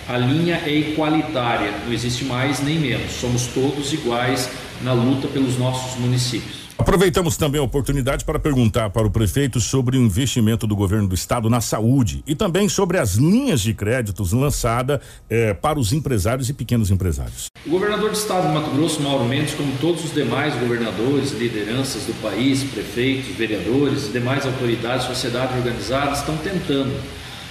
A 0.09 0.17
linha 0.17 0.63
é 0.65 0.73
igualitária, 0.73 1.73
não 1.85 1.93
existe 1.93 2.25
mais 2.25 2.61
nem 2.61 2.79
menos, 2.79 3.13
somos 3.13 3.49
todos 3.49 3.93
iguais 3.93 4.49
na 4.83 4.93
luta 4.93 5.27
pelos 5.27 5.59
nossos 5.59 5.99
municípios. 5.99 6.62
Aproveitamos 6.79 7.37
também 7.37 7.61
a 7.61 7.65
oportunidade 7.65 8.25
para 8.25 8.39
perguntar 8.39 8.91
para 8.91 9.07
o 9.07 9.11
prefeito 9.11 9.61
sobre 9.61 9.97
o 9.97 10.01
investimento 10.01 10.67
do 10.67 10.75
governo 10.75 11.07
do 11.07 11.15
estado 11.15 11.51
na 11.51 11.61
saúde 11.61 12.23
e 12.27 12.35
também 12.35 12.69
sobre 12.69 12.99
as 12.99 13.15
linhas 13.15 13.61
de 13.61 13.75
créditos 13.75 14.33
lançadas 14.33 15.01
eh, 15.29 15.53
para 15.53 15.79
os 15.79 15.93
empresários 15.93 16.49
e 16.49 16.55
pequenos 16.55 16.91
empresários. 16.91 17.47
O 17.67 17.71
governador 17.71 18.11
do 18.11 18.17
estado 18.17 18.49
de 18.49 18.55
Mato 18.55 18.71
Grosso, 18.71 19.03
Mauro 19.03 19.25
Mendes, 19.25 19.55
como 19.55 19.71
todos 19.79 20.05
os 20.05 20.15
demais 20.15 20.55
governadores, 20.55 21.33
lideranças 21.33 22.05
do 22.05 22.15
país, 22.23 22.65
prefeitos, 22.65 23.37
vereadores, 23.37 24.11
demais 24.11 24.47
autoridades, 24.47 25.07
sociedade 25.07 25.57
organizada, 25.57 26.13
estão 26.13 26.37
tentando. 26.39 26.93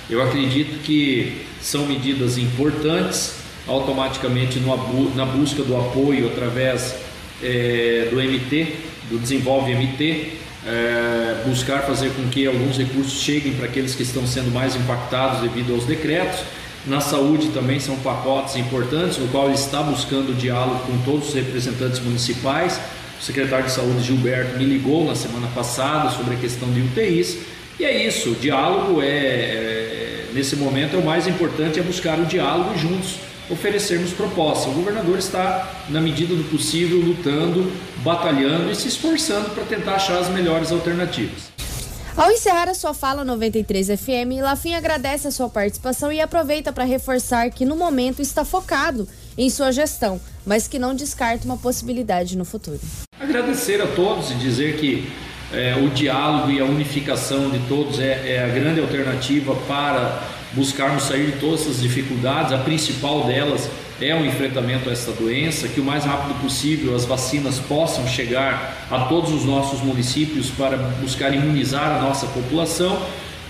Eu 0.10 0.22
acredito 0.22 0.82
que 0.84 1.46
são 1.62 1.86
medidas 1.86 2.38
importantes, 2.38 3.36
automaticamente 3.68 4.60
no, 4.60 5.16
na 5.16 5.26
busca 5.26 5.64
do 5.64 5.78
apoio 5.78 6.28
através 6.28 6.96
eh, 7.42 8.08
do 8.12 8.18
MT, 8.18 8.91
do 9.12 9.20
Desenvolve 9.20 9.76
MT, 9.76 10.32
é, 10.66 11.44
buscar 11.46 11.82
fazer 11.82 12.12
com 12.12 12.28
que 12.30 12.48
alguns 12.48 12.78
recursos 12.78 13.22
cheguem 13.22 13.54
para 13.54 13.66
aqueles 13.66 13.94
que 13.94 14.04
estão 14.04 14.26
sendo 14.26 14.52
mais 14.52 14.76
impactados 14.76 15.42
devido 15.42 15.74
aos 15.74 15.86
decretos. 15.86 16.40
Na 16.86 17.00
saúde 17.00 17.50
também 17.50 17.80
são 17.80 17.96
pacotes 17.98 18.56
importantes, 18.56 19.18
no 19.18 19.28
qual 19.28 19.46
ele 19.46 19.56
está 19.56 19.84
buscando 19.84 20.36
diálogo 20.36 20.80
com 20.88 20.98
todos 21.00 21.30
os 21.30 21.36
representantes 21.36 22.00
municipais. 22.00 22.80
O 23.20 23.24
secretário 23.24 23.66
de 23.66 23.72
Saúde 23.72 24.02
Gilberto 24.02 24.58
me 24.58 24.66
ligou 24.66 25.06
na 25.06 25.14
semana 25.14 25.48
passada 25.54 26.10
sobre 26.10 26.36
a 26.36 26.38
questão 26.38 26.72
de 26.72 26.82
UTIs. 26.82 27.38
E 27.80 27.86
é 27.86 28.08
isso, 28.08 28.32
o 28.32 28.36
diálogo 28.36 29.02
é, 29.02 29.08
é 29.08 30.26
nesse 30.34 30.56
momento 30.56 30.96
é 30.96 31.00
o 31.00 31.06
mais 31.06 31.28
importante 31.28 31.80
é 31.80 31.84
buscar 31.84 32.18
o 32.20 32.26
diálogo 32.26 32.78
juntos 32.78 33.18
oferecermos 33.52 34.12
propostas. 34.14 34.72
O 34.72 34.76
governador 34.76 35.20
está, 35.20 35.70
na 35.90 36.00
medida 36.00 36.34
do 36.34 36.44
possível, 36.46 37.00
lutando, 37.00 37.72
batalhando 37.98 38.72
e 38.72 38.76
se 38.76 38.88
esforçando 38.88 39.50
para 39.50 39.66
tentar 39.66 39.96
achar 39.96 40.18
as 40.18 40.30
melhores 40.30 40.72
alternativas. 40.72 41.52
Ao 42.16 42.30
encerrar 42.30 42.68
a 42.68 42.74
sua 42.74 42.94
fala 42.94 43.24
93 43.24 43.88
FM, 43.88 44.42
Lafim 44.42 44.74
agradece 44.74 45.28
a 45.28 45.32
sua 45.32 45.50
participação 45.50 46.12
e 46.12 46.20
aproveita 46.20 46.74
para 46.74 46.84
reforçar 46.84 47.50
que 47.50 47.66
no 47.66 47.76
momento 47.76 48.22
está 48.22 48.44
focado 48.44 49.08
em 49.38 49.50
sua 49.50 49.72
gestão, 49.72 50.20
mas 50.46 50.68
que 50.68 50.78
não 50.78 50.94
descarta 50.94 51.46
uma 51.46 51.58
possibilidade 51.58 52.38
no 52.38 52.44
futuro. 52.44 52.80
Agradecer 53.18 53.82
a 53.82 53.88
todos 53.88 54.30
e 54.32 54.36
dizer 54.36 54.78
que 54.78 55.10
é, 55.54 55.76
o 55.76 55.90
diálogo 55.90 56.52
e 56.52 56.60
a 56.60 56.66
unificação 56.66 57.50
de 57.50 57.60
todos 57.68 58.00
é, 58.00 58.36
é 58.36 58.44
a 58.44 58.48
grande 58.48 58.82
alternativa 58.82 59.56
para 59.68 60.22
buscarmos 60.54 61.04
sair 61.04 61.32
de 61.32 61.40
todas 61.40 61.62
essas 61.62 61.82
dificuldades. 61.82 62.52
A 62.52 62.58
principal 62.58 63.24
delas 63.26 63.70
é 64.02 64.16
o 64.16 64.26
enfrentamento 64.26 64.90
a 64.90 64.92
essa 64.92 65.12
doença, 65.12 65.68
que 65.68 65.80
o 65.80 65.84
mais 65.84 66.06
rápido 66.06 66.40
possível 66.42 66.96
as 66.96 67.06
vacinas 67.06 67.60
possam 67.60 68.08
chegar 68.08 68.88
a 68.90 69.06
todos 69.06 69.32
os 69.32 69.46
nossos 69.46 69.82
municípios 69.82 70.50
para 70.50 70.78
buscar 70.78 71.34
imunizar 71.34 71.98
a 71.98 72.02
nossa 72.02 72.26
população. 72.28 73.02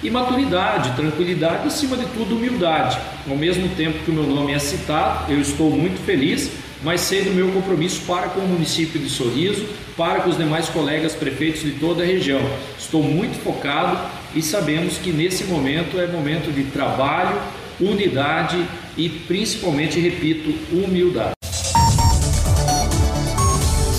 E 0.04 0.10
maturidade, 0.10 0.96
tranquilidade, 0.96 1.68
acima 1.68 1.96
de 1.96 2.06
tudo, 2.08 2.36
humildade. 2.36 2.98
Ao 3.30 3.36
mesmo 3.36 3.70
tempo 3.76 4.00
que 4.04 4.10
o 4.10 4.14
meu 4.14 4.24
nome 4.24 4.52
é 4.52 4.58
citado, 4.58 5.32
eu 5.32 5.40
estou 5.40 5.70
muito 5.70 6.04
feliz, 6.04 6.50
mas 6.84 7.02
sei 7.02 7.24
do 7.24 7.32
meu 7.32 7.52
compromisso 7.52 8.02
para 8.02 8.30
com 8.30 8.42
o 8.42 8.48
município 8.48 9.00
de 9.00 9.10
Sorriso, 9.10 9.66
para 9.96 10.22
com 10.22 10.30
os 10.30 10.38
demais 10.38 10.68
colegas 10.70 11.14
prefeitos 11.14 11.62
de 11.62 11.72
toda 11.72 12.04
a 12.04 12.06
região. 12.06 12.42
Estou 12.78 13.04
muito 13.04 13.38
focado 13.44 14.00
e 14.34 14.42
sabemos 14.42 14.98
que 14.98 15.12
nesse 15.12 15.44
momento 15.46 16.00
é 16.00 16.08
momento 16.08 16.52
de 16.54 16.64
trabalho, 16.72 17.40
unidade 17.80 18.66
e 18.98 19.10
principalmente, 19.10 20.00
repito, 20.00 20.54
humildade. 20.72 21.34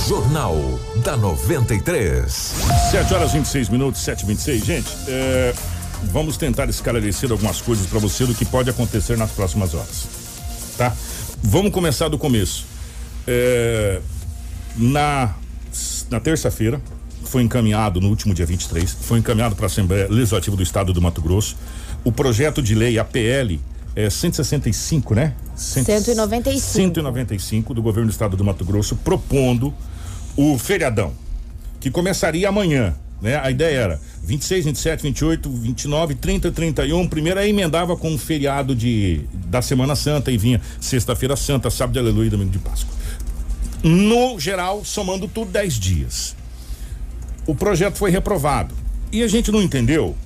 Jornal 0.09 0.80
da 1.05 1.16
93. 1.16 2.55
7 2.91 3.14
horas 3.14 3.33
26 3.33 3.68
minutos, 3.70 4.03
7 4.03 4.26
26 4.26 4.64
Gente, 4.64 4.89
é, 5.09 5.55
vamos 6.05 6.37
tentar 6.37 6.68
esclarecer 6.68 7.30
algumas 7.30 7.61
coisas 7.61 7.87
para 7.87 7.99
você 7.99 8.26
do 8.26 8.35
que 8.35 8.45
pode 8.45 8.68
acontecer 8.68 9.16
nas 9.16 9.30
próximas 9.30 9.74
horas. 9.74 10.07
Tá? 10.76 10.95
Vamos 11.43 11.72
começar 11.72 12.09
do 12.09 12.18
começo. 12.18 12.64
É, 13.26 14.01
na 14.76 15.34
na 16.11 16.20
terça-feira, 16.20 16.78
foi 17.24 17.43
encaminhado 17.43 17.99
no 17.99 18.09
último 18.09 18.34
dia 18.34 18.45
23, 18.45 18.93
foi 19.01 19.18
encaminhado 19.18 19.57
para 19.57 19.64
a 19.64 19.68
Assembleia 19.68 20.07
Legislativa 20.11 20.55
do 20.55 20.62
Estado 20.62 20.93
do 20.93 21.01
Mato 21.01 21.22
Grosso 21.22 21.57
o 22.05 22.11
projeto 22.11 22.61
de 22.61 22.74
lei 22.74 22.99
APL 22.99 23.59
é 23.95 24.11
165, 24.11 25.14
né? 25.14 25.34
195. 25.55 26.61
195 26.61 27.74
do 27.74 27.82
governo 27.82 28.09
do 28.09 28.12
estado 28.12 28.36
do 28.36 28.45
Mato 28.45 28.64
Grosso 28.64 28.97
propondo 28.97 29.72
o 30.36 30.59
feriadão 30.59 31.12
que 31.78 31.90
começaria 31.90 32.49
amanhã, 32.49 32.95
né? 33.22 33.40
A 33.40 33.50
ideia 33.50 33.78
era 33.78 34.00
26, 34.24 34.64
27, 34.64 35.02
28, 35.04 35.48
29, 35.48 36.14
30, 36.16 36.50
31. 36.50 37.08
Primeiro 37.08 37.38
aí 37.38 37.50
emendava 37.50 37.96
com 37.96 38.12
o 38.12 38.18
feriado 38.18 38.74
de 38.74 39.20
da 39.46 39.62
Semana 39.62 39.94
Santa 39.94 40.32
e 40.32 40.36
vinha 40.36 40.60
sexta-feira 40.80 41.36
santa, 41.36 41.70
sábado 41.70 41.92
de 41.92 42.00
aleluia 42.00 42.26
e 42.26 42.30
domingo 42.30 42.50
de 42.50 42.58
Páscoa. 42.58 42.92
No 43.82 44.38
geral, 44.40 44.84
somando 44.84 45.28
tudo 45.28 45.52
10 45.52 45.74
dias. 45.74 46.36
O 47.46 47.54
projeto 47.54 47.96
foi 47.96 48.10
reprovado. 48.10 48.74
E 49.12 49.22
a 49.22 49.28
gente 49.28 49.52
não 49.52 49.62
entendeu 49.62 50.16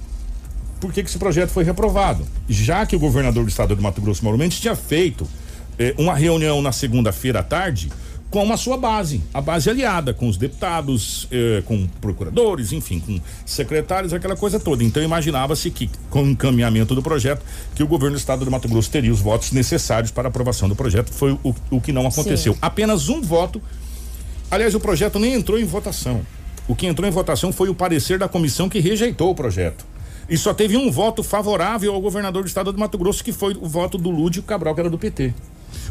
por 0.80 0.92
que, 0.92 1.02
que 1.02 1.08
esse 1.08 1.18
projeto 1.18 1.50
foi 1.50 1.64
reprovado. 1.64 2.26
Já 2.48 2.86
que 2.86 2.96
o 2.96 2.98
governador 2.98 3.44
do 3.44 3.48
estado 3.48 3.74
do 3.76 3.82
Mato 3.82 4.00
Grosso, 4.00 4.24
Mauro 4.24 4.38
Mendes, 4.38 4.60
tinha 4.60 4.76
feito 4.76 5.26
eh, 5.78 5.94
uma 5.98 6.14
reunião 6.14 6.62
na 6.62 6.72
segunda-feira 6.72 7.40
à 7.40 7.42
tarde 7.42 7.90
com 8.36 8.52
a 8.52 8.56
sua 8.58 8.76
base, 8.76 9.22
a 9.32 9.40
base 9.40 9.70
aliada, 9.70 10.12
com 10.12 10.28
os 10.28 10.36
deputados, 10.36 11.26
eh, 11.32 11.62
com 11.64 11.86
procuradores, 12.02 12.70
enfim, 12.70 13.00
com 13.00 13.18
secretários, 13.46 14.12
aquela 14.12 14.36
coisa 14.36 14.60
toda. 14.60 14.84
Então 14.84 15.02
imaginava-se 15.02 15.70
que, 15.70 15.88
com 16.10 16.22
o 16.22 16.28
encaminhamento 16.28 16.94
do 16.94 17.02
projeto, 17.02 17.42
que 17.74 17.82
o 17.82 17.86
governo 17.86 18.14
do 18.14 18.18
estado 18.18 18.44
do 18.44 18.50
Mato 18.50 18.68
Grosso 18.68 18.90
teria 18.90 19.10
os 19.10 19.20
votos 19.20 19.52
necessários 19.52 20.10
para 20.10 20.28
a 20.28 20.30
aprovação 20.30 20.68
do 20.68 20.76
projeto. 20.76 21.10
Foi 21.10 21.32
o, 21.42 21.54
o 21.70 21.80
que 21.80 21.92
não 21.92 22.06
aconteceu. 22.06 22.52
Sim. 22.52 22.58
Apenas 22.60 23.08
um 23.08 23.22
voto. 23.22 23.62
Aliás, 24.50 24.74
o 24.74 24.80
projeto 24.80 25.18
nem 25.18 25.32
entrou 25.32 25.58
em 25.58 25.64
votação. 25.64 26.20
O 26.68 26.76
que 26.76 26.86
entrou 26.86 27.08
em 27.08 27.12
votação 27.12 27.50
foi 27.54 27.70
o 27.70 27.74
parecer 27.74 28.18
da 28.18 28.28
comissão 28.28 28.68
que 28.68 28.80
rejeitou 28.80 29.30
o 29.30 29.34
projeto. 29.34 29.86
E 30.28 30.36
só 30.36 30.52
teve 30.52 30.76
um 30.76 30.90
voto 30.90 31.22
favorável 31.22 31.94
ao 31.94 32.02
governador 32.02 32.42
do 32.42 32.48
estado 32.48 32.70
do 32.70 32.78
Mato 32.78 32.98
Grosso, 32.98 33.24
que 33.24 33.32
foi 33.32 33.56
o 33.58 33.66
voto 33.66 33.96
do 33.96 34.10
Lúdio 34.10 34.42
Cabral, 34.42 34.74
que 34.74 34.80
era 34.80 34.90
do 34.90 34.98
PT. 34.98 35.32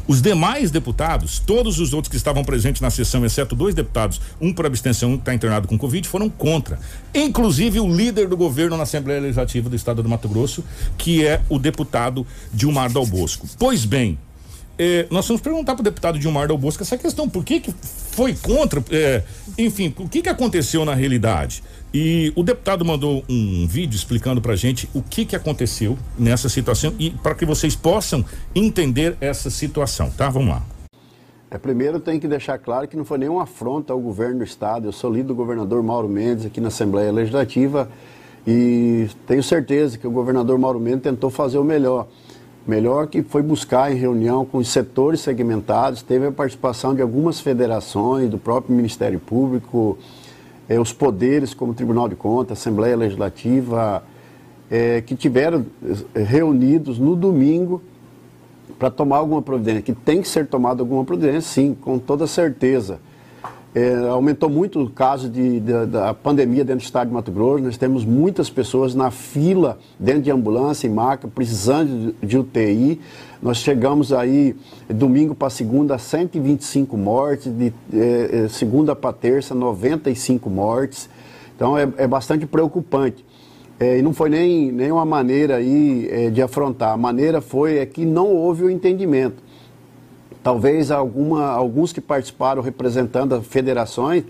Os 0.08 0.22
demais 0.22 0.70
deputados, 0.70 1.40
todos 1.40 1.80
os 1.80 1.94
outros 1.94 2.10
que 2.10 2.18
estavam 2.18 2.44
presentes 2.44 2.82
na 2.82 2.90
sessão, 2.90 3.26
exceto 3.26 3.56
dois 3.56 3.74
deputados, 3.74 4.22
um 4.40 4.54
por 4.54 4.66
abstenção, 4.66 5.12
um 5.12 5.16
que 5.16 5.22
está 5.22 5.34
internado 5.34 5.68
com 5.68 5.78
Covid, 5.78 6.08
foram 6.08 6.30
contra. 6.30 6.80
Inclusive 7.14 7.80
o 7.80 7.88
líder 7.88 8.28
do 8.28 8.38
governo 8.38 8.78
na 8.78 8.84
Assembleia 8.84 9.20
Legislativa 9.20 9.70
do 9.70 9.76
Estado 9.76 10.04
do 10.04 10.10
Mato 10.10 10.30
Grosso, 10.30 10.64
que 10.98 11.26
é 11.26 11.42
o 11.50 11.58
deputado 11.58 12.26
Dilmar 12.54 12.92
Dal 12.92 13.06
Bosco. 13.06 13.48
Pois 13.58 13.84
bem, 13.84 14.18
eh, 14.78 15.08
nós 15.10 15.28
vamos 15.28 15.42
perguntar 15.42 15.74
para 15.74 15.82
o 15.82 15.84
deputado 15.84 16.20
Dilmar 16.20 16.48
Dal 16.48 16.58
Bosco 16.58 16.84
essa 16.84 16.98
questão, 16.98 17.28
por 17.28 17.44
que, 17.44 17.60
que 17.60 17.74
foi 18.16 18.34
contra, 18.34 18.82
eh, 18.92 19.24
enfim, 19.58 19.94
o 19.98 20.08
que, 20.08 20.22
que 20.22 20.30
aconteceu 20.30 20.86
na 20.86 20.94
realidade? 20.94 21.62
E 21.94 22.32
o 22.34 22.44
deputado 22.44 22.86
mandou 22.86 23.26
um 23.28 23.68
vídeo 23.68 23.94
explicando 23.94 24.42
para 24.42 24.56
gente 24.56 24.90
o 24.94 25.02
que 25.02 25.26
que 25.26 25.36
aconteceu 25.36 25.98
nessa 26.18 26.48
situação 26.48 26.94
e 26.98 27.10
para 27.10 27.36
que 27.36 27.46
vocês 27.46 27.76
possam 27.76 28.24
entender 28.56 29.18
essa 29.20 29.50
situação, 29.50 30.10
tá? 30.10 30.30
Vamos 30.30 30.48
lá. 30.48 30.64
É, 31.52 31.58
primeiro 31.58 32.00
tem 32.00 32.18
que 32.18 32.28
deixar 32.28 32.58
claro 32.58 32.88
que 32.88 32.96
não 32.96 33.04
foi 33.04 33.18
nenhuma 33.18 33.44
afronta 33.44 33.92
ao 33.92 34.00
governo 34.00 34.38
do 34.38 34.44
estado. 34.46 34.88
Eu 34.88 34.94
sou 34.94 35.12
líder 35.12 35.28
do 35.28 35.36
governador 35.36 35.84
Mauro 35.84 36.08
Mendes 36.08 36.46
aqui 36.46 36.62
na 36.62 36.70
Assembleia 36.70 37.12
Legislativa 37.12 37.90
e 38.48 39.10
tenho 39.28 39.44
certeza 39.44 39.98
que 39.98 40.08
o 40.08 40.12
governador 40.12 40.58
Mauro 40.58 40.80
Mendes 40.80 41.04
tentou 41.04 41.30
fazer 41.30 41.58
o 41.58 41.66
melhor. 41.66 42.08
Melhor 42.68 43.08
que 43.08 43.22
foi 43.22 43.44
buscar 43.44 43.92
em 43.92 43.96
reunião 43.96 44.44
com 44.44 44.58
os 44.58 44.70
setores 44.70 45.22
segmentados, 45.22 46.02
teve 46.02 46.26
a 46.26 46.32
participação 46.32 46.96
de 46.96 47.02
algumas 47.02 47.40
federações, 47.40 48.28
do 48.28 48.40
próprio 48.40 48.76
Ministério 48.76 49.20
Público, 49.20 50.00
é, 50.68 50.80
os 50.80 50.92
poderes, 50.92 51.54
como 51.54 51.76
Tribunal 51.76 52.10
de 52.10 52.16
Contas, 52.16 52.58
Assembleia 52.58 52.98
Legislativa, 52.98 54.04
é, 54.70 55.00
que 55.02 55.16
tiveram 55.16 55.64
é, 56.16 56.24
reunidos 56.24 56.98
no 56.98 57.16
domingo 57.16 57.84
para 58.80 58.90
tomar 58.90 59.18
alguma 59.18 59.44
providência, 59.44 59.84
que 59.84 59.94
tem 59.94 60.22
que 60.22 60.28
ser 60.28 60.48
tomada 60.48 60.82
alguma 60.82 61.06
providência, 61.06 61.42
sim, 61.42 61.78
com 61.80 62.00
toda 62.00 62.26
certeza. 62.26 63.00
É, 63.76 64.08
aumentou 64.08 64.50
muito 64.50 64.82
o 64.82 64.90
caso 64.90 65.28
de, 65.28 65.60
de, 65.60 65.86
da 65.88 66.14
pandemia 66.14 66.64
dentro 66.64 66.80
do 66.80 66.86
estado 66.86 67.10
de 67.10 67.14
Mato 67.14 67.30
Grosso. 67.30 67.62
Nós 67.62 67.76
temos 67.76 68.06
muitas 68.06 68.50
pessoas 68.50 68.96
na 68.96 69.12
fila, 69.12 69.78
dentro 70.00 70.22
de 70.22 70.32
ambulância 70.32 70.88
e 70.88 70.90
maca, 70.90 71.28
precisando 71.28 72.16
de, 72.22 72.26
de 72.26 72.38
UTI. 72.38 73.02
Nós 73.42 73.58
chegamos 73.58 74.14
aí, 74.14 74.56
domingo 74.88 75.36
para 75.36 75.50
segunda, 75.50 75.98
125 75.98 76.96
mortes, 76.96 77.52
de 77.54 77.74
é, 77.94 78.46
é, 78.46 78.48
segunda 78.48 78.96
para 78.96 79.12
terça, 79.12 79.54
95 79.54 80.50
mortes. 80.50 81.10
Então 81.54 81.78
é, 81.78 81.86
é 81.98 82.08
bastante 82.08 82.46
preocupante. 82.46 83.26
É, 83.78 84.00
e 84.00 84.02
não 84.02 84.14
foi 84.14 84.30
nem, 84.30 84.90
uma 84.90 85.04
maneira 85.04 85.58
aí 85.58 86.08
é, 86.10 86.30
de 86.30 86.42
afrontar. 86.42 86.94
A 86.94 86.98
maneira 86.98 87.42
foi 87.42 87.80
é 87.80 87.86
que 87.86 88.06
não 88.06 88.34
houve 88.34 88.64
o 88.64 88.70
entendimento. 88.70 89.44
Talvez 90.46 90.92
alguma, 90.92 91.48
alguns 91.48 91.92
que 91.92 92.00
participaram 92.00 92.62
representando 92.62 93.34
as 93.34 93.48
federações 93.48 94.26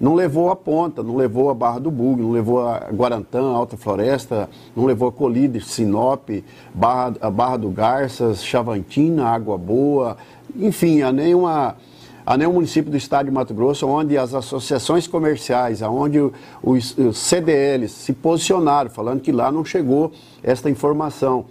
não 0.00 0.14
levou 0.14 0.48
a 0.48 0.56
ponta, 0.56 1.02
não 1.02 1.14
levou 1.14 1.50
a 1.50 1.54
Barra 1.54 1.78
do 1.78 1.90
Bug, 1.90 2.22
não 2.22 2.30
levou 2.30 2.66
a 2.66 2.88
Guarantã, 2.90 3.42
Alta 3.42 3.76
Floresta, 3.76 4.48
não 4.74 4.86
levou 4.86 5.10
a 5.10 5.12
Colíder, 5.12 5.62
Sinop, 5.62 6.30
Barra, 6.72 7.12
a 7.20 7.30
Barra 7.30 7.58
do 7.58 7.68
Garças, 7.68 8.42
Chavantina, 8.42 9.26
Água 9.26 9.58
Boa, 9.58 10.16
enfim, 10.56 11.02
a 11.02 11.12
nenhuma 11.12 11.76
a 12.24 12.34
nenhum 12.38 12.54
município 12.54 12.90
do 12.90 12.96
estado 12.96 13.26
de 13.26 13.30
Mato 13.30 13.52
Grosso 13.52 13.86
onde 13.86 14.16
as 14.16 14.32
associações 14.32 15.06
comerciais, 15.06 15.82
onde 15.82 16.18
os, 16.62 16.96
os 16.96 17.18
CDLs 17.18 17.92
se 17.92 18.14
posicionaram, 18.14 18.88
falando 18.88 19.20
que 19.20 19.32
lá 19.32 19.52
não 19.52 19.66
chegou 19.66 20.12
esta 20.42 20.70
informação. 20.70 21.44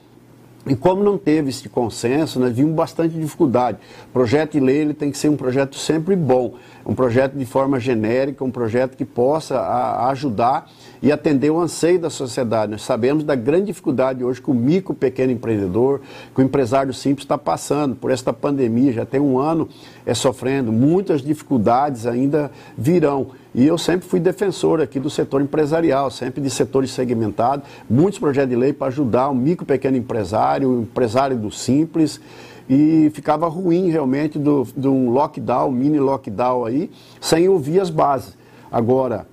E 0.70 0.76
como 0.76 1.03
não 1.03 1.18
teve 1.18 1.49
esse 1.49 1.70
consenso, 1.70 2.39
nós 2.39 2.53
vimos 2.53 2.74
bastante 2.74 3.18
dificuldade. 3.18 3.78
O 4.09 4.11
projeto 4.11 4.53
de 4.53 4.59
lei 4.59 4.78
ele 4.78 4.93
tem 4.93 5.09
que 5.09 5.18
ser 5.18 5.30
um 5.30 5.38
projeto 5.38 5.78
sempre 5.78 6.15
bom, 6.15 6.55
um 6.86 6.93
projeto 6.93 7.38
de 7.38 7.45
forma 7.45 7.80
genérica, 7.80 8.43
um 8.43 8.51
projeto 8.51 8.97
que 8.97 9.05
possa 9.05 9.57
a, 9.59 10.09
ajudar 10.09 10.70
e 11.01 11.11
atender 11.11 11.49
o 11.49 11.59
anseio 11.59 11.99
da 11.99 12.09
sociedade. 12.09 12.72
Nós 12.72 12.82
sabemos 12.82 13.24
da 13.24 13.36
grande 13.36 13.68
dificuldade 13.68 14.24
hoje 14.24 14.41
que 14.41 14.51
o 14.51 14.53
micro 14.53 14.93
pequeno 14.93 15.32
empreendedor, 15.32 16.01
que 16.36 16.41
o 16.41 16.43
empresário 16.43 16.93
simples 16.93 17.24
está 17.24 17.38
passando 17.38 17.95
por 17.95 18.11
esta 18.11 18.34
pandemia, 18.34 18.91
já 18.91 19.05
tem 19.05 19.22
um 19.22 19.39
ano 19.39 19.70
é, 20.05 20.13
sofrendo, 20.13 20.72
muitas 20.72 21.22
dificuldades 21.22 22.05
ainda 22.05 22.51
virão. 22.78 23.28
E 23.58 23.66
eu 23.66 23.76
sempre 23.76 24.08
fui 24.08 24.20
defensor 24.20 24.80
aqui 24.80 24.99
do 24.99 25.10
setor 25.10 25.41
empresarial, 25.41 26.12
sempre 26.12 26.39
de 26.39 26.47
setores 26.47 26.91
segmentados, 26.91 27.68
muitos 27.89 28.20
projetos 28.20 28.51
de 28.51 28.55
lei 28.55 28.72
para 28.72 28.86
ajudar 28.86 29.30
o 29.30 29.34
micro 29.34 29.66
pequeno 29.66 29.97
empresário, 29.97 30.70
o 30.70 30.82
empresário 30.84 31.36
do 31.36 31.49
simples 31.49 32.22
e 32.70 33.10
ficava 33.16 33.47
ruim 33.47 33.89
realmente 33.89 34.38
do 34.38 34.68
um 34.86 35.10
lockdown, 35.10 35.72
mini 35.72 35.97
lockdown 35.97 36.66
aí, 36.66 36.91
sem 37.20 37.49
ouvir 37.49 37.80
as 37.80 37.89
bases. 37.89 38.38
Agora, 38.72 39.26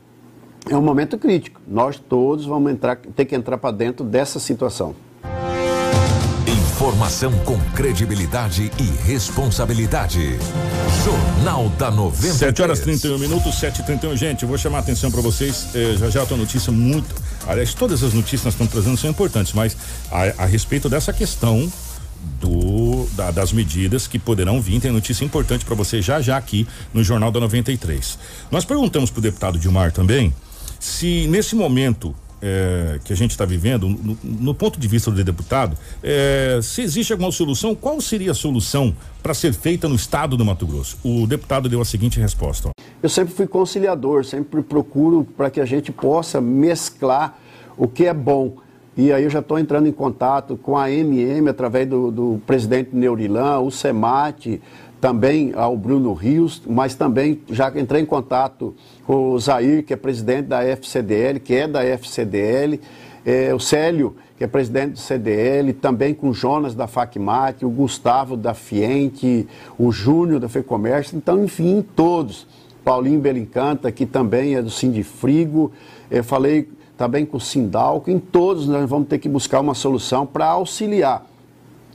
é 0.70 0.74
um 0.74 0.82
momento 0.82 1.18
crítico. 1.18 1.60
Nós 1.68 1.98
todos 1.98 2.46
vamos 2.46 2.72
entrar, 2.72 2.96
ter 2.96 3.26
que 3.26 3.34
entrar 3.34 3.58
para 3.58 3.72
dentro 3.72 4.06
dessa 4.06 4.38
situação. 4.38 4.94
Informação 6.74 7.30
com 7.44 7.56
credibilidade 7.70 8.68
e 8.80 9.06
responsabilidade. 9.06 10.36
Jornal 11.04 11.68
da 11.78 11.88
93. 11.88 12.36
7 12.36 12.62
horas 12.62 12.80
31 12.80 13.16
minutos, 13.16 13.54
7 13.60 13.80
e 13.80 13.84
31 13.84 14.16
Gente, 14.16 14.44
vou 14.44 14.58
chamar 14.58 14.78
a 14.78 14.80
atenção 14.80 15.08
para 15.08 15.20
vocês. 15.20 15.68
Eh, 15.72 15.94
já 15.96 16.10
já 16.10 16.26
tem 16.26 16.36
notícia 16.36 16.72
muito. 16.72 17.14
Aliás, 17.46 17.74
todas 17.74 18.02
as 18.02 18.12
notícias 18.12 18.40
que 18.40 18.46
nós 18.46 18.54
estamos 18.54 18.72
trazendo 18.72 18.96
são 18.96 19.08
importantes, 19.08 19.52
mas 19.52 19.76
a, 20.10 20.42
a 20.42 20.46
respeito 20.46 20.88
dessa 20.88 21.12
questão 21.12 21.72
do, 22.40 23.06
da, 23.12 23.30
das 23.30 23.52
medidas 23.52 24.08
que 24.08 24.18
poderão 24.18 24.60
vir. 24.60 24.80
Tem 24.80 24.90
notícia 24.90 25.24
importante 25.24 25.64
para 25.64 25.76
você 25.76 26.02
já 26.02 26.20
já 26.20 26.36
aqui 26.36 26.66
no 26.92 27.04
Jornal 27.04 27.30
da 27.30 27.38
93. 27.38 28.18
Nós 28.50 28.64
perguntamos 28.64 29.12
para 29.12 29.20
o 29.20 29.22
deputado 29.22 29.60
Dilmar 29.60 29.92
também 29.92 30.34
se 30.80 31.28
nesse 31.28 31.54
momento 31.54 32.14
é, 32.46 33.00
que 33.02 33.10
a 33.10 33.16
gente 33.16 33.30
está 33.30 33.46
vivendo, 33.46 33.88
no, 33.88 34.18
no, 34.22 34.54
ponto 34.54 34.78
de 34.78 34.86
vista 34.86 35.10
do 35.10 35.24
deputado, 35.24 35.78
é, 36.02 36.60
se 36.62 36.82
existe 36.82 37.10
alguma 37.10 37.32
solução, 37.32 37.74
qual 37.74 37.98
seria 38.02 38.32
a 38.32 38.34
solução 38.34 38.94
para 39.22 39.32
ser 39.32 39.54
feita 39.54 39.88
no 39.88 39.94
estado 39.94 40.36
do 40.36 40.44
Mato 40.44 40.66
Grosso? 40.66 40.98
O 41.02 41.26
deputado 41.26 41.70
deu 41.70 41.80
a 41.80 41.86
seguinte 41.86 42.20
resposta. 42.20 42.68
Eu 43.02 43.08
sempre 43.08 43.32
fui 43.32 43.46
conciliador, 43.46 44.26
sempre 44.26 44.62
procuro 44.62 45.26
para 45.36 45.48
que 45.48 45.58
a 45.58 45.64
gente 45.64 45.90
possa 45.90 46.38
mesclar 46.38 47.38
o 47.78 47.88
que 47.88 48.04
é 48.04 48.12
bom. 48.12 48.56
E 48.94 49.10
aí 49.10 49.24
eu 49.24 49.30
já 49.30 49.38
estou 49.38 49.58
entrando 49.58 49.88
em 49.88 49.92
contato 49.92 50.54
com 50.58 50.76
a 50.76 50.90
MM 50.90 51.48
através 51.48 51.88
do, 51.88 52.10
do 52.10 52.40
presidente 52.46 52.90
Neurilan, 52.92 53.60
o 53.60 53.70
SEMAT, 53.70 54.60
também 55.00 55.52
ao 55.54 55.76
Bruno 55.76 56.12
Rios, 56.12 56.62
mas 56.66 56.94
também 56.94 57.40
já 57.50 57.72
entrei 57.78 58.02
em 58.02 58.06
contato 58.06 58.74
o 59.06 59.38
Zair, 59.38 59.84
que 59.84 59.92
é 59.92 59.96
presidente 59.96 60.46
da 60.46 60.62
FCDL, 60.64 61.38
que 61.40 61.54
é 61.54 61.68
da 61.68 61.84
FCDL, 61.84 62.80
é, 63.24 63.54
o 63.54 63.60
Célio, 63.60 64.16
que 64.36 64.44
é 64.44 64.46
presidente 64.46 64.92
do 64.92 64.98
CDL, 64.98 65.72
também 65.74 66.14
com 66.14 66.30
o 66.30 66.34
Jonas 66.34 66.74
da 66.74 66.86
FACMAT, 66.86 67.64
o 67.64 67.70
Gustavo 67.70 68.36
da 68.36 68.54
Fiente, 68.54 69.46
o 69.78 69.92
Júnior 69.92 70.40
da 70.40 70.48
FEComércio, 70.48 71.16
então, 71.16 71.44
enfim, 71.44 71.84
todos. 71.94 72.46
Paulinho 72.84 73.18
Belincanta, 73.18 73.90
que 73.90 74.04
também 74.04 74.56
é 74.56 74.62
do 74.62 74.68
Sindifrigo, 74.68 75.72
eu 76.10 76.22
falei 76.22 76.68
também 76.98 77.24
com 77.24 77.38
o 77.38 77.40
Sindalco, 77.40 78.10
em 78.10 78.18
todos 78.18 78.66
nós 78.68 78.88
vamos 78.88 79.08
ter 79.08 79.18
que 79.18 79.28
buscar 79.28 79.60
uma 79.60 79.74
solução 79.74 80.26
para 80.26 80.46
auxiliar 80.46 81.26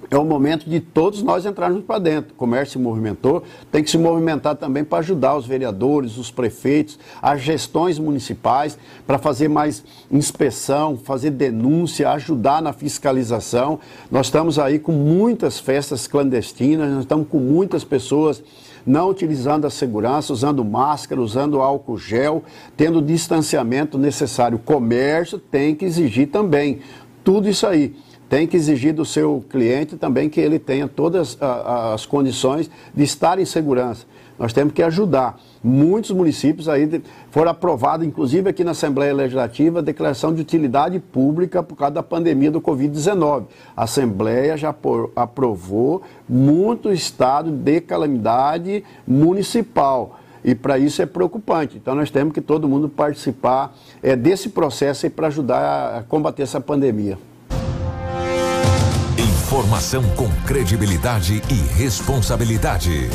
é 0.10 0.18
o 0.18 0.26
momento 0.26 0.70
de 0.70 0.80
todos 0.80 1.22
nós 1.22 1.46
entrarmos 1.46 1.84
para 1.84 2.00
dentro. 2.00 2.34
O 2.34 2.36
comércio 2.36 2.74
se 2.74 2.80
movimentou, 2.80 3.44
tem 3.72 3.84
que 3.84 3.90
se 3.90 3.98
movimentar 3.98 4.56
também 4.56 4.84
para 4.84 5.00
ajudar 5.00 5.36
os 5.36 5.46
vereadores, 5.46 6.18
os 6.18 6.32
prefeitos, 6.32 6.98
as 7.22 7.42
gestões 7.42 8.00
municipais, 8.00 8.78
para 9.06 9.18
fazer 9.18 9.48
mais 9.48 9.84
inspeção, 10.12 10.98
fazer 10.98 11.32
denúncia, 11.32 12.10
ajudar 12.12 12.62
na 12.62 12.74
fiscalização. 12.74 13.80
Nós 14.10 14.28
estamos 14.28 14.58
aí 14.58 14.80
com 14.80 14.92
muitas 14.92 15.60
festas 15.60 16.08
clandestinas, 16.08 16.90
nós 16.92 17.02
estamos 17.02 17.28
com 17.28 17.40
muitas 17.40 17.84
pessoas 17.84 18.42
não 18.86 19.10
utilizando 19.10 19.66
a 19.66 19.70
segurança, 19.70 20.34
usando 20.34 20.64
máscara, 20.64 21.22
usando 21.22 21.62
álcool 21.62 21.98
gel, 21.98 22.44
tendo 22.76 23.00
o 23.00 23.02
distanciamento 23.02 23.98
necessário. 23.98 24.56
O 24.56 24.62
comércio 24.62 25.38
tem 25.38 25.76
que 25.76 25.86
exigir 25.86 26.30
também 26.30 26.80
tudo 27.24 27.48
isso 27.50 27.68
aí 27.68 27.94
tem 28.30 28.46
que 28.46 28.56
exigir 28.56 28.94
do 28.94 29.04
seu 29.04 29.44
cliente 29.50 29.98
também 29.98 30.30
que 30.30 30.40
ele 30.40 30.60
tenha 30.60 30.88
todas 30.88 31.38
as 31.42 32.06
condições 32.06 32.70
de 32.94 33.04
estar 33.04 33.40
em 33.40 33.46
segurança. 33.46 34.06
Nós 34.38 34.54
temos 34.54 34.72
que 34.72 34.82
ajudar. 34.82 35.38
Muitos 35.62 36.12
municípios 36.12 36.70
aí 36.70 37.02
foram 37.30 37.52
aprovados, 37.52 38.08
inclusive 38.08 38.50
aqui 38.50 38.64
na 38.64 38.72
Assembleia 38.72 39.14
Legislativa, 39.14 39.80
a 39.80 39.82
declaração 39.82 40.34
de 40.34 40.42
utilidade 40.42 40.98
pública 40.98 41.62
por 41.62 41.76
causa 41.76 41.96
da 41.96 42.04
pandemia 42.04 42.50
do 42.50 42.62
Covid-19. 42.62 43.48
A 43.76 43.84
Assembleia 43.84 44.56
já 44.56 44.74
aprovou 45.14 46.02
muito 46.28 46.90
estado 46.94 47.52
de 47.52 47.82
calamidade 47.82 48.84
municipal. 49.06 50.20
E 50.42 50.56
para 50.56 50.80
isso 50.80 51.02
é 51.02 51.06
preocupante. 51.06 51.76
Então 51.76 51.94
nós 51.94 52.10
temos 52.10 52.34
que 52.34 52.40
todo 52.40 52.70
mundo 52.70 52.88
participar 52.88 53.76
é, 54.02 54.16
desse 54.16 54.48
processo 54.48 55.10
para 55.10 55.28
ajudar 55.28 55.98
a 55.98 56.04
combater 56.04 56.44
essa 56.44 56.62
pandemia. 56.62 57.18
Informação 59.50 60.04
com 60.10 60.30
credibilidade 60.46 61.42
e 61.50 61.56
responsabilidade. 61.76 63.10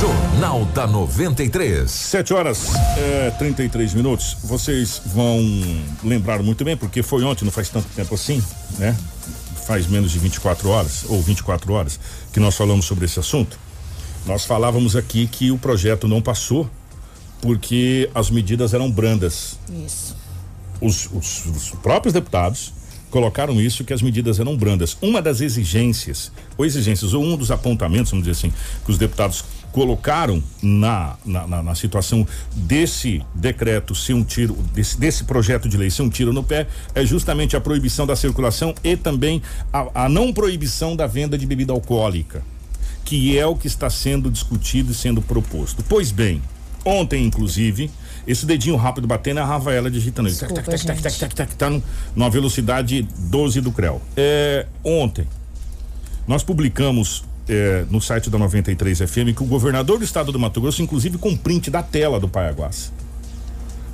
Jornal 0.00 0.64
da 0.66 0.86
93. 0.86 1.90
7 1.90 2.32
horas 2.32 2.68
é, 2.96 3.30
33 3.32 3.92
minutos. 3.92 4.36
Vocês 4.44 5.02
vão 5.04 5.40
lembrar 6.04 6.40
muito 6.44 6.64
bem, 6.64 6.76
porque 6.76 7.02
foi 7.02 7.24
ontem, 7.24 7.44
não 7.44 7.50
faz 7.50 7.70
tanto 7.70 7.88
tempo 7.88 8.14
assim, 8.14 8.40
né? 8.78 8.96
Faz 9.66 9.88
menos 9.88 10.12
de 10.12 10.20
24 10.20 10.68
horas, 10.68 11.06
ou 11.08 11.20
24 11.20 11.72
horas, 11.72 11.98
que 12.32 12.38
nós 12.38 12.54
falamos 12.56 12.84
sobre 12.84 13.06
esse 13.06 13.18
assunto. 13.18 13.58
Nós 14.26 14.44
falávamos 14.44 14.94
aqui 14.94 15.26
que 15.26 15.50
o 15.50 15.58
projeto 15.58 16.06
não 16.06 16.22
passou 16.22 16.70
porque 17.42 18.08
as 18.14 18.30
medidas 18.30 18.74
eram 18.74 18.88
brandas. 18.88 19.58
Isso. 19.84 20.16
Os, 20.80 21.10
os, 21.12 21.46
os 21.46 21.70
próprios 21.82 22.12
deputados 22.12 22.72
colocaram 23.14 23.60
isso 23.60 23.84
que 23.84 23.92
as 23.92 24.02
medidas 24.02 24.40
eram 24.40 24.56
brandas. 24.56 24.98
Uma 25.00 25.22
das 25.22 25.40
exigências, 25.40 26.32
ou 26.58 26.66
exigências, 26.66 27.14
ou 27.14 27.22
um 27.22 27.36
dos 27.36 27.52
apontamentos, 27.52 28.10
vamos 28.10 28.26
dizer 28.26 28.36
assim, 28.36 28.52
que 28.84 28.90
os 28.90 28.98
deputados 28.98 29.44
colocaram 29.70 30.42
na, 30.60 31.14
na, 31.24 31.46
na, 31.46 31.62
na 31.62 31.74
situação 31.76 32.26
desse 32.56 33.22
decreto 33.32 33.94
ser 33.94 34.14
um 34.14 34.24
tiro, 34.24 34.54
desse, 34.74 34.98
desse, 34.98 35.22
projeto 35.22 35.68
de 35.68 35.76
lei 35.76 35.90
ser 35.90 36.02
um 36.02 36.10
tiro 36.10 36.32
no 36.32 36.42
pé, 36.42 36.66
é 36.92 37.06
justamente 37.06 37.54
a 37.54 37.60
proibição 37.60 38.04
da 38.04 38.16
circulação 38.16 38.74
e 38.82 38.96
também 38.96 39.40
a, 39.72 40.06
a 40.06 40.08
não 40.08 40.32
proibição 40.32 40.96
da 40.96 41.06
venda 41.06 41.38
de 41.38 41.46
bebida 41.46 41.72
alcoólica, 41.72 42.42
que 43.04 43.38
é 43.38 43.46
o 43.46 43.54
que 43.54 43.68
está 43.68 43.88
sendo 43.88 44.28
discutido 44.28 44.90
e 44.90 44.94
sendo 44.94 45.22
proposto. 45.22 45.84
Pois 45.88 46.10
bem, 46.10 46.42
ontem, 46.84 47.24
inclusive, 47.24 47.92
esse 48.26 48.46
dedinho 48.46 48.76
rápido 48.76 49.06
batendo 49.06 49.40
é 49.40 49.42
a 49.42 49.46
Rafaela 49.46 49.90
digitando. 49.90 50.28
Desculpa, 50.28 50.62
tac, 50.62 50.84
tac, 50.84 51.02
tac, 51.02 51.18
tac, 51.18 51.34
tac, 51.34 51.54
tá 51.56 51.80
numa 52.14 52.30
velocidade 52.30 53.06
12 53.18 53.60
do 53.60 53.70
CREL. 53.70 54.00
É, 54.16 54.66
ontem, 54.82 55.26
nós 56.26 56.42
publicamos 56.42 57.24
é, 57.48 57.84
no 57.90 58.00
site 58.00 58.30
da 58.30 58.38
93 58.38 58.98
FM 59.00 59.36
que 59.36 59.42
o 59.42 59.46
governador 59.46 59.98
do 59.98 60.04
estado 60.04 60.32
do 60.32 60.38
Mato 60.38 60.60
Grosso, 60.60 60.82
inclusive 60.82 61.18
com 61.18 61.36
print 61.36 61.70
da 61.70 61.82
tela 61.82 62.18
do 62.18 62.28
Paiaguás, 62.28 62.92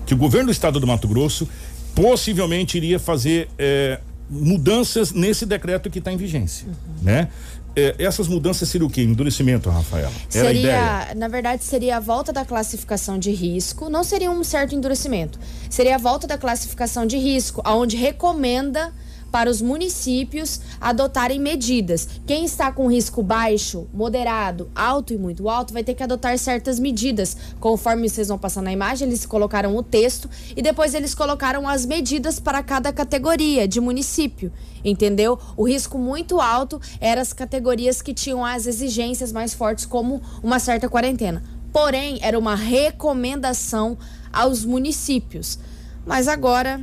que 0.07 0.15
o 0.15 0.17
governo 0.17 0.47
do 0.47 0.53
estado 0.53 0.79
do 0.79 0.87
Mato 0.87 1.09
Grosso 1.09 1.49
possivelmente 1.95 2.77
iria 2.77 2.99
fazer 2.99 3.49
é, 3.59 4.01
mudanças 4.31 5.13
nesse 5.13 5.45
decreto 5.45 5.91
que 5.91 5.99
está 5.99 6.13
em 6.13 6.17
vigência, 6.17 6.67
uhum. 6.69 6.75
né? 7.03 7.29
É, 7.75 7.95
essas 7.99 8.27
mudanças 8.27 8.69
seriam 8.69 8.89
o 8.89 8.91
quê? 8.91 9.03
Endurecimento, 9.03 9.71
Rafaela? 9.71 10.11
Era 10.35 10.47
seria, 10.47 11.15
na 11.17 11.29
verdade, 11.29 11.63
seria 11.63 11.99
a 11.99 12.01
volta 12.01 12.33
da 12.33 12.45
classificação 12.45 13.19
de 13.19 13.31
risco, 13.31 13.89
não 13.89 14.03
seria 14.03 14.31
um 14.31 14.43
certo 14.43 14.75
endurecimento. 14.75 15.39
Seria 15.69 15.95
a 15.95 15.99
volta 15.99 16.27
da 16.27 16.37
classificação 16.37 17.07
de 17.07 17.17
risco, 17.17 17.61
aonde 17.65 17.97
recomenda 17.97 18.93
para 19.31 19.51
os 19.51 19.63
municípios 19.63 20.61
adotarem 20.81 21.39
medidas. 21.39 22.09
Quem 22.27 22.45
está 22.45 22.71
com 22.73 22.91
risco 22.91 23.23
baixo, 23.23 23.87
moderado, 23.93 24.71
alto 24.75 25.13
e 25.13 25.19
muito 25.19 25.49
alto 25.49 25.73
vai 25.73 25.85
ter 25.85 25.95
que 25.95 26.03
adotar 26.03 26.37
certas 26.39 26.79
medidas. 26.79 27.37
Conforme 27.59 28.09
vocês 28.09 28.29
vão 28.29 28.39
passar 28.39 28.63
na 28.63 28.73
imagem, 28.73 29.09
eles 29.09 29.25
colocaram 29.25 29.77
o 29.77 29.83
texto 29.83 30.29
e 30.57 30.63
depois 30.63 30.95
eles 30.95 31.15
colocaram 31.15 31.69
as 31.69 31.87
medidas 31.87 32.41
para 32.41 32.63
cada 32.63 32.93
categoria 32.93 33.67
de 33.67 33.81
município. 33.81 34.53
Entendeu? 34.85 35.39
O 35.57 35.67
risco 35.67 35.99
muito 35.99 36.41
alto 36.41 36.81
eram 37.01 37.21
as 37.21 37.33
categorias 37.33 38.01
que 38.01 38.15
tinham 38.15 38.45
as 38.45 38.67
exigências 38.67 39.31
mais 39.31 39.53
fortes, 39.53 39.85
como 39.85 40.23
uma 40.43 40.59
certa 40.59 40.89
quarentena. 40.89 41.43
Porém, 41.73 42.19
era 42.23 42.39
uma 42.39 42.57
recomendação 42.57 43.97
aos 44.33 44.65
municípios. 44.65 45.59
Mas 46.07 46.27
agora 46.29 46.81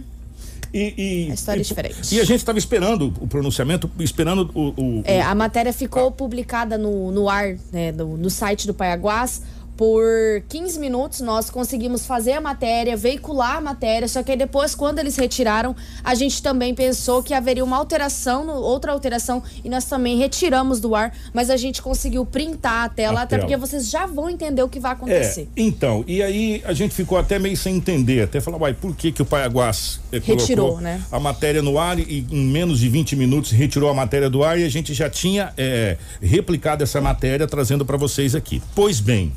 e, 0.73 1.27
e, 1.27 1.31
a 1.31 1.33
história 1.33 1.59
e, 1.59 1.61
é 1.61 1.63
diferente. 1.63 2.15
E 2.15 2.19
a 2.19 2.23
gente 2.23 2.39
estava 2.39 2.57
esperando 2.57 3.13
o 3.19 3.27
pronunciamento, 3.27 3.89
esperando 3.99 4.49
o. 4.53 4.69
o, 4.69 4.99
o 4.99 5.01
é, 5.05 5.21
a 5.21 5.35
matéria 5.35 5.73
ficou 5.73 6.11
publicada 6.11 6.77
no, 6.77 7.11
no 7.11 7.29
ar, 7.29 7.55
né, 7.71 7.91
no, 7.91 8.17
no 8.17 8.29
site 8.29 8.67
do 8.67 8.73
Paiaguás 8.73 9.41
por 9.77 10.03
15 10.49 10.79
minutos 10.79 11.21
nós 11.21 11.49
conseguimos 11.49 12.05
fazer 12.05 12.33
a 12.33 12.41
matéria, 12.41 12.97
veicular 12.97 13.57
a 13.57 13.61
matéria, 13.61 14.07
só 14.07 14.23
que 14.23 14.31
aí 14.31 14.37
depois, 14.37 14.73
quando 14.73 14.97
eles 14.99 15.15
retiraram, 15.15 15.75
a 16.03 16.15
gente 16.15 16.41
também 16.41 16.73
pensou 16.73 17.21
que 17.21 17.33
haveria 17.33 17.63
uma 17.63 17.77
alteração, 17.77 18.47
outra 18.47 18.91
alteração, 18.91 19.43
e 19.63 19.69
nós 19.69 19.85
também 19.85 20.17
retiramos 20.17 20.79
do 20.79 20.95
ar, 20.95 21.15
mas 21.31 21.51
a 21.51 21.55
gente 21.55 21.81
conseguiu 21.81 22.25
printar 22.25 22.85
a 22.85 22.89
tela, 22.89 23.19
a 23.19 23.23
até 23.23 23.35
tela. 23.35 23.47
porque 23.47 23.55
vocês 23.55 23.89
já 23.89 24.07
vão 24.07 24.29
entender 24.29 24.63
o 24.63 24.67
que 24.67 24.79
vai 24.79 24.93
acontecer. 24.93 25.47
É, 25.55 25.61
então, 25.61 26.03
e 26.07 26.23
aí 26.23 26.61
a 26.65 26.73
gente 26.73 26.93
ficou 26.93 27.17
até 27.17 27.37
meio 27.37 27.55
sem 27.55 27.75
entender, 27.75 28.23
até 28.23 28.41
falar, 28.41 28.57
uai, 28.57 28.73
por 28.73 28.95
que 28.95 29.11
que 29.11 29.21
o 29.21 29.25
Paiaguás 29.25 29.99
eh, 30.11 30.19
retirou 30.23 30.81
né? 30.81 31.01
a 31.11 31.19
matéria 31.19 31.61
no 31.61 31.77
ar 31.77 31.99
e 31.99 32.25
em 32.31 32.45
menos 32.45 32.79
de 32.79 32.89
20 32.89 33.15
minutos 33.15 33.51
retirou 33.51 33.89
a 33.89 33.93
matéria 33.93 34.29
do 34.29 34.43
ar 34.43 34.59
e 34.59 34.63
a 34.63 34.69
gente 34.69 34.93
já 34.93 35.09
tinha 35.09 35.53
eh, 35.55 35.97
replicado 36.21 36.83
essa 36.83 36.99
matéria 36.99 37.45
trazendo 37.45 37.85
para 37.85 37.97
vocês 37.97 38.33
aqui. 38.33 38.61
Pois 38.73 38.99
bem, 38.99 39.31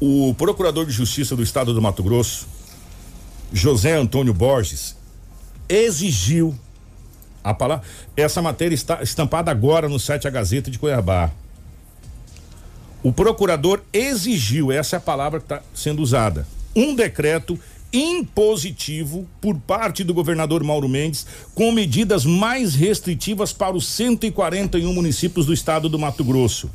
o 0.00 0.34
procurador 0.34 0.86
de 0.86 0.92
justiça 0.92 1.36
do 1.36 1.42
estado 1.42 1.72
do 1.72 1.80
Mato 1.80 2.02
Grosso, 2.02 2.46
José 3.52 3.94
Antônio 3.94 4.34
Borges, 4.34 4.96
exigiu 5.68 6.54
a 7.42 7.54
palavra. 7.54 7.84
Essa 8.16 8.42
matéria 8.42 8.74
está 8.74 9.02
estampada 9.02 9.50
agora 9.50 9.88
no 9.88 9.98
site 9.98 10.26
A 10.26 10.30
Gazeta 10.30 10.70
de 10.70 10.78
Cuiabá. 10.78 11.30
O 13.02 13.12
procurador 13.12 13.82
exigiu, 13.92 14.72
essa 14.72 14.96
é 14.96 14.98
a 14.98 15.00
palavra 15.00 15.38
que 15.38 15.44
está 15.44 15.62
sendo 15.74 16.02
usada, 16.02 16.46
um 16.74 16.94
decreto 16.94 17.58
impositivo 17.92 19.28
por 19.40 19.56
parte 19.56 20.02
do 20.02 20.12
governador 20.12 20.64
Mauro 20.64 20.88
Mendes 20.88 21.24
com 21.54 21.70
medidas 21.70 22.24
mais 22.24 22.74
restritivas 22.74 23.52
para 23.52 23.76
os 23.76 23.86
141 23.86 24.92
municípios 24.92 25.46
do 25.46 25.52
estado 25.52 25.88
do 25.88 25.98
Mato 25.98 26.24
Grosso. 26.24 26.68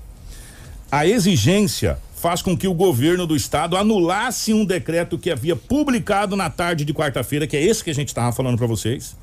A 0.89 1.05
exigência 1.05 1.99
faz 2.19 2.41
com 2.41 2.55
que 2.55 2.67
o 2.67 2.73
governo 2.73 3.25
do 3.25 3.33
estado 3.33 3.77
anulasse 3.77 4.53
um 4.53 4.65
decreto 4.65 5.17
que 5.17 5.31
havia 5.31 5.55
publicado 5.55 6.35
na 6.35 6.49
tarde 6.49 6.83
de 6.83 6.93
quarta-feira, 6.93 7.47
que 7.47 7.55
é 7.55 7.63
esse 7.63 7.81
que 7.81 7.89
a 7.89 7.95
gente 7.95 8.09
estava 8.09 8.33
falando 8.33 8.57
para 8.57 8.67
vocês. 8.67 9.15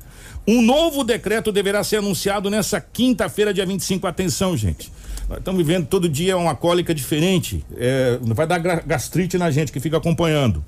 Um 0.47 0.63
novo 0.63 1.03
decreto 1.03 1.51
deverá 1.51 1.83
ser 1.83 1.97
anunciado 1.97 2.49
nessa 2.49 2.81
quinta-feira, 2.81 3.53
dia 3.53 3.65
25. 3.67 4.07
Atenção, 4.07 4.57
gente. 4.57 4.91
Nós 5.29 5.37
estamos 5.37 5.63
vivendo 5.63 5.85
todo 5.85 6.09
dia 6.09 6.35
uma 6.37 6.55
cólica 6.55 6.95
diferente. 6.95 7.63
É, 7.75 8.17
vai 8.21 8.47
dar 8.47 8.57
gastrite 8.57 9.37
na 9.37 9.51
gente 9.51 9.71
que 9.71 9.79
fica 9.79 9.97
acompanhando. 9.97 10.65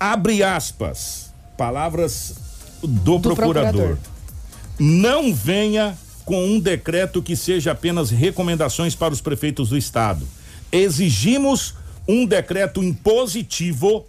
Abre 0.00 0.42
aspas. 0.42 1.30
Palavras 1.58 2.36
do, 2.80 3.18
do 3.18 3.20
procurador. 3.20 3.72
procurador. 3.72 3.98
Não 4.78 5.34
venha 5.34 5.94
com 6.24 6.42
um 6.42 6.58
decreto 6.58 7.20
que 7.20 7.36
seja 7.36 7.72
apenas 7.72 8.08
recomendações 8.08 8.94
para 8.94 9.12
os 9.12 9.20
prefeitos 9.20 9.68
do 9.68 9.76
estado 9.76 10.26
exigimos 10.72 11.74
um 12.08 12.26
decreto 12.26 12.82
impositivo 12.82 14.06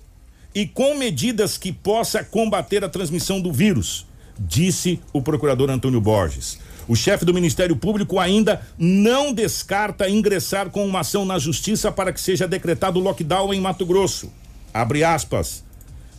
e 0.56 0.66
com 0.66 0.96
medidas 0.96 1.58
que 1.58 1.72
possa 1.72 2.24
combater 2.24 2.84
a 2.84 2.90
transmissão 2.90 3.42
do 3.42 3.52
vírus, 3.52 4.06
disse 4.40 5.00
o 5.12 5.22
procurador 5.22 5.70
Antônio 5.70 6.00
Borges. 6.00 6.58
O 6.88 6.96
chefe 6.96 7.26
do 7.26 7.34
Ministério 7.34 7.76
Público 7.76 8.20
ainda 8.20 8.62
não 8.78 9.34
descarta 9.34 10.10
ingressar 10.10 10.70
com 10.70 10.86
uma 10.86 11.00
ação 11.00 11.26
na 11.26 11.40
justiça 11.40 11.92
para 11.92 12.12
que 12.12 12.20
seja 12.20 12.48
decretado 12.48 13.00
lockdown 13.00 13.54
em 13.54 13.62
Mato 13.62 13.86
Grosso. 13.86 14.32
Abre 14.74 15.04
aspas. 15.04 15.64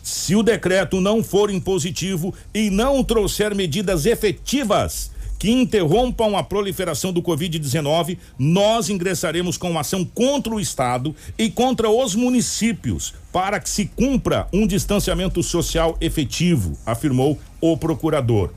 Se 0.01 0.35
o 0.35 0.43
decreto 0.43 1.01
não 1.01 1.23
for 1.23 1.49
impositivo 1.49 2.33
e 2.53 2.69
não 2.69 3.03
trouxer 3.03 3.55
medidas 3.55 4.05
efetivas 4.05 5.11
que 5.37 5.51
interrompam 5.51 6.37
a 6.37 6.43
proliferação 6.43 7.11
do 7.11 7.21
Covid-19, 7.21 8.17
nós 8.37 8.89
ingressaremos 8.89 9.57
com 9.57 9.77
ação 9.77 10.05
contra 10.05 10.53
o 10.53 10.59
Estado 10.59 11.15
e 11.37 11.49
contra 11.49 11.89
os 11.89 12.15
municípios 12.15 13.13
para 13.31 13.59
que 13.59 13.69
se 13.69 13.85
cumpra 13.85 14.47
um 14.53 14.65
distanciamento 14.65 15.43
social 15.43 15.97
efetivo, 15.99 16.77
afirmou 16.85 17.37
o 17.59 17.77
procurador. 17.77 18.51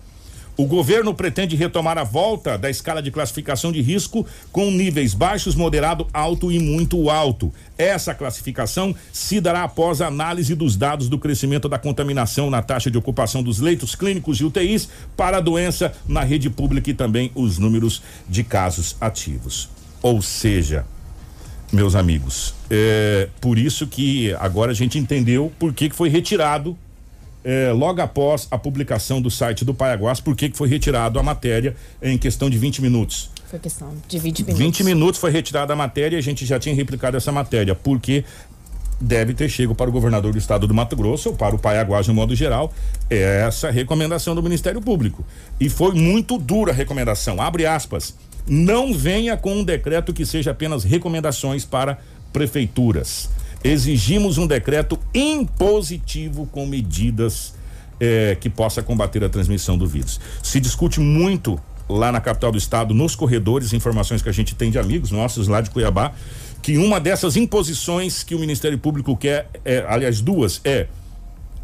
O 0.59 0.66
governo 0.66 1.14
pretende 1.14 1.54
retomar 1.54 1.96
a 1.98 2.02
volta 2.02 2.59
da 2.59 2.68
escala 2.68 3.00
de 3.00 3.12
classificação 3.12 3.70
de 3.70 3.80
risco 3.80 4.26
com 4.50 4.72
níveis 4.72 5.14
baixos, 5.14 5.54
moderado, 5.54 6.09
alto 6.12 6.50
e 6.50 6.59
muito 6.59 7.09
alto. 7.11 7.54
Essa 7.78 8.12
classificação 8.12 8.92
se 9.12 9.40
dará 9.40 9.62
após 9.62 10.00
a 10.00 10.09
análise 10.09 10.56
dos 10.56 10.74
dados 10.74 11.09
do 11.09 11.16
crescimento 11.16 11.68
da 11.68 11.78
contaminação 11.78 12.50
na 12.50 12.61
taxa 12.61 12.90
de 12.90 12.98
ocupação 12.98 13.40
dos 13.40 13.61
leitos 13.61 13.94
clínicos 13.94 14.40
e 14.40 14.44
UTIs 14.44 14.88
para 15.16 15.36
a 15.36 15.40
doença 15.40 15.92
na 16.09 16.24
rede 16.24 16.50
pública 16.50 16.90
e 16.90 16.94
também 16.94 17.30
os 17.36 17.56
números 17.56 18.02
de 18.28 18.42
casos 18.42 18.96
ativos. 19.00 19.68
Ou 20.02 20.20
seja, 20.20 20.84
meus 21.72 21.94
amigos, 21.94 22.52
é 22.68 23.28
por 23.40 23.59
isso 23.59 23.86
que 23.86 24.34
agora 24.40 24.72
a 24.72 24.74
gente 24.74 24.98
entendeu 24.98 25.52
por 25.56 25.72
que, 25.72 25.88
que 25.88 25.94
foi 25.94 26.09
retirado 26.09 26.76
é, 27.49 27.72
logo 27.72 28.03
após 28.03 28.46
a 28.51 28.59
publicação 28.59 29.22
do 29.22 29.30
site 29.30 29.64
do 29.64 29.72
Paiaguás, 29.72 30.20
por 30.20 30.36
que 30.36 30.51
foi 30.53 30.68
retirado 30.68 31.18
a 31.18 31.22
matéria 31.22 31.74
em 32.03 32.18
questão 32.18 32.51
de 32.51 32.59
20 32.59 32.82
minutos. 32.82 33.30
Foi 33.46 33.59
questão 33.59 33.94
de 34.07 34.18
20 34.18 34.40
minutos. 34.40 34.59
20 34.59 34.84
minutos 34.84 35.18
foi 35.18 35.30
retirada 35.30 35.72
a 35.72 35.76
matéria 35.76 36.16
e 36.16 36.18
a 36.18 36.22
gente 36.22 36.44
já 36.44 36.59
tinha 36.59 36.74
replicado 36.74 37.16
essa 37.16 37.32
matéria, 37.32 37.74
porque 37.74 38.22
deve 39.01 39.32
ter 39.32 39.49
chego 39.49 39.74
para 39.74 39.88
o 39.88 39.92
governador 39.92 40.32
do 40.32 40.38
estado 40.38 40.66
do 40.66 40.74
Mato 40.74 40.94
Grosso 40.94 41.30
ou 41.30 41.36
para 41.36 41.55
o 41.55 41.59
Paiaguás 41.59 42.05
de 42.05 42.11
um 42.11 42.14
modo 42.14 42.34
geral 42.34 42.70
essa 43.09 43.70
recomendação 43.70 44.34
do 44.34 44.42
Ministério 44.42 44.82
Público. 44.82 45.24
E 45.59 45.70
foi 45.70 45.94
muito 45.94 46.36
dura 46.36 46.70
a 46.72 46.74
recomendação. 46.74 47.40
Abre 47.40 47.64
aspas. 47.64 48.14
Não 48.46 48.92
venha 48.92 49.38
com 49.38 49.55
um 49.55 49.64
decreto 49.64 50.12
que 50.12 50.26
seja 50.26 50.51
apenas 50.51 50.84
recomendações 50.84 51.64
para 51.64 51.99
prefeituras 52.30 53.30
exigimos 53.62 54.38
um 54.38 54.46
decreto 54.46 54.98
impositivo 55.14 56.46
com 56.46 56.66
medidas 56.66 57.54
eh, 58.00 58.36
que 58.40 58.48
possa 58.48 58.82
combater 58.82 59.24
a 59.24 59.28
transmissão 59.28 59.76
do 59.76 59.86
vírus. 59.86 60.20
Se 60.42 60.61
discute 60.61 61.00
muito 61.00 61.61
lá 61.88 62.12
na 62.12 62.20
capital 62.20 62.52
do 62.52 62.59
estado, 62.59 62.94
nos 62.94 63.16
corredores, 63.16 63.72
informações 63.72 64.22
que 64.22 64.28
a 64.28 64.32
gente 64.32 64.54
tem 64.54 64.70
de 64.70 64.78
amigos 64.78 65.11
nossos 65.11 65.48
lá 65.48 65.61
de 65.61 65.70
Cuiabá, 65.70 66.12
que 66.62 66.76
uma 66.76 67.00
dessas 67.00 67.36
imposições 67.36 68.22
que 68.22 68.34
o 68.34 68.38
Ministério 68.38 68.78
Público 68.78 69.16
quer, 69.16 69.48
é, 69.64 69.84
aliás, 69.88 70.20
duas, 70.20 70.61
é 70.64 70.86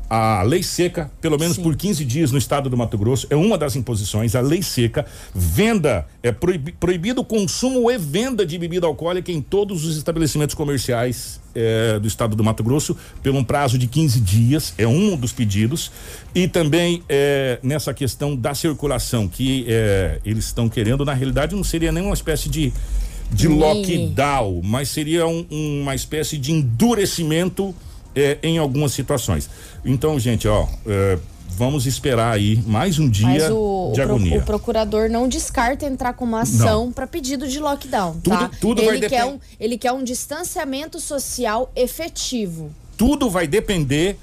a 0.09 0.43
lei 0.43 0.63
seca, 0.63 1.11
pelo 1.21 1.39
menos 1.39 1.57
Sim. 1.57 1.63
por 1.63 1.77
15 1.77 2.05
dias 2.05 2.31
no 2.31 2.39
estado 2.39 2.69
do 2.69 2.77
Mato 2.77 2.97
Grosso, 2.99 3.27
é 3.31 3.37
uma 3.37 3.57
das 3.57 3.75
imposições, 3.77 4.35
a 4.35 4.41
lei 4.41 4.63
seca, 4.63 5.07
venda, 5.35 6.07
é 6.23 6.31
proibi, 6.31 6.73
proibido 6.73 7.23
o 7.23 7.25
consumo 7.25 7.91
e 7.91 7.99
venda 7.99 8.45
de 8.45 8.59
bebida 8.59 8.87
alcoólica 8.87 9.33
em 9.33 9.41
todos 9.41 9.85
os 9.85 9.97
estabelecimentos 9.97 10.55
comerciais 10.55 11.41
é, 11.55 11.99
do 11.99 12.07
estado 12.07 12.37
do 12.37 12.45
Mato 12.45 12.63
Grosso, 12.63 12.97
pelo 13.23 13.39
um 13.39 13.45
prazo 13.45 13.79
de 13.79 13.87
15 13.87 14.21
dias, 14.21 14.75
é 14.77 14.87
um 14.87 15.17
dos 15.17 15.33
pedidos, 15.33 15.91
e 16.35 16.47
também 16.47 17.03
é, 17.09 17.59
nessa 17.63 17.95
questão 17.95 18.37
da 18.37 18.55
circulação, 18.55 19.27
que 19.27 19.65
é, 19.69 20.21
eles 20.25 20.47
estão 20.47 20.69
querendo, 20.69 21.05
na 21.05 21.15
realidade 21.15 21.55
não 21.55 21.65
seria 21.65 21.91
nenhuma 21.91 22.15
espécie 22.15 22.49
de 22.49 22.73
de 23.33 23.49
lockdown, 23.49 24.61
mas 24.63 24.91
seria 24.91 25.27
um, 25.27 25.47
uma 25.51 25.95
espécie 25.95 26.39
de 26.39 26.53
endurecimento 26.53 27.75
é, 28.15 28.39
em 28.43 28.59
algumas 28.59 28.93
situações. 28.93 29.49
Então, 29.85 30.19
gente, 30.19 30.47
ó, 30.47 30.67
é, 30.87 31.19
vamos 31.57 31.87
esperar 31.87 32.33
aí 32.33 32.63
mais 32.67 32.99
um 32.99 33.09
dia 33.09 33.53
o, 33.53 33.93
de 33.95 34.01
agonia. 34.01 34.39
O 34.39 34.43
procurador 34.43 35.09
não 35.09 35.29
descarta 35.29 35.87
entrar 35.87 36.13
com 36.15 36.25
uma 36.25 36.43
ação 36.43 36.93
para 36.93 37.07
pedido 37.07 37.47
de 37.47 37.59
lockdown, 37.59 38.15
tudo, 38.23 38.39
tá? 38.39 38.51
Tudo 38.61 38.83
ele 38.83 38.89
vai 38.89 39.01
quer 39.01 39.25
depend... 39.25 39.35
um, 39.35 39.41
ele 39.59 39.79
quer 39.79 39.93
um 39.93 40.03
distanciamento 40.03 41.01
social 41.01 41.71
efetivo. 41.77 42.71
Tudo 42.97 43.31
vai 43.31 43.47
depender 43.47 44.19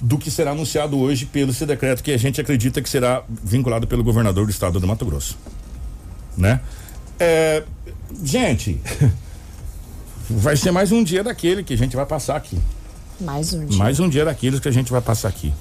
do 0.00 0.18
que 0.18 0.30
será 0.30 0.50
anunciado 0.50 0.98
hoje 0.98 1.24
pelo 1.24 1.50
esse 1.50 1.64
decreto 1.64 2.02
que 2.02 2.12
a 2.12 2.18
gente 2.18 2.40
acredita 2.40 2.82
que 2.82 2.88
será 2.88 3.22
vinculado 3.28 3.86
pelo 3.86 4.04
governador 4.04 4.44
do 4.44 4.50
estado 4.50 4.78
do 4.78 4.86
Mato 4.86 5.04
Grosso, 5.06 5.38
né? 6.36 6.60
É, 7.18 7.62
gente, 8.22 8.80
vai 10.28 10.56
ser 10.56 10.72
mais 10.72 10.92
um 10.92 11.02
dia 11.02 11.22
daquele 11.22 11.62
que 11.62 11.72
a 11.72 11.78
gente 11.78 11.96
vai 11.96 12.04
passar 12.04 12.36
aqui. 12.36 12.58
Mais 13.24 13.52
um 13.52 13.66
dia. 13.66 13.78
Mais 13.78 14.00
um 14.00 14.08
dia 14.08 14.24
daqueles 14.24 14.60
que 14.60 14.68
a 14.68 14.70
gente 14.70 14.92
vai 14.92 15.00
passar 15.00 15.28
aqui. 15.28 15.52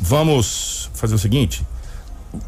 Vamos 0.00 0.90
fazer 0.94 1.14
o 1.14 1.18
seguinte. 1.18 1.64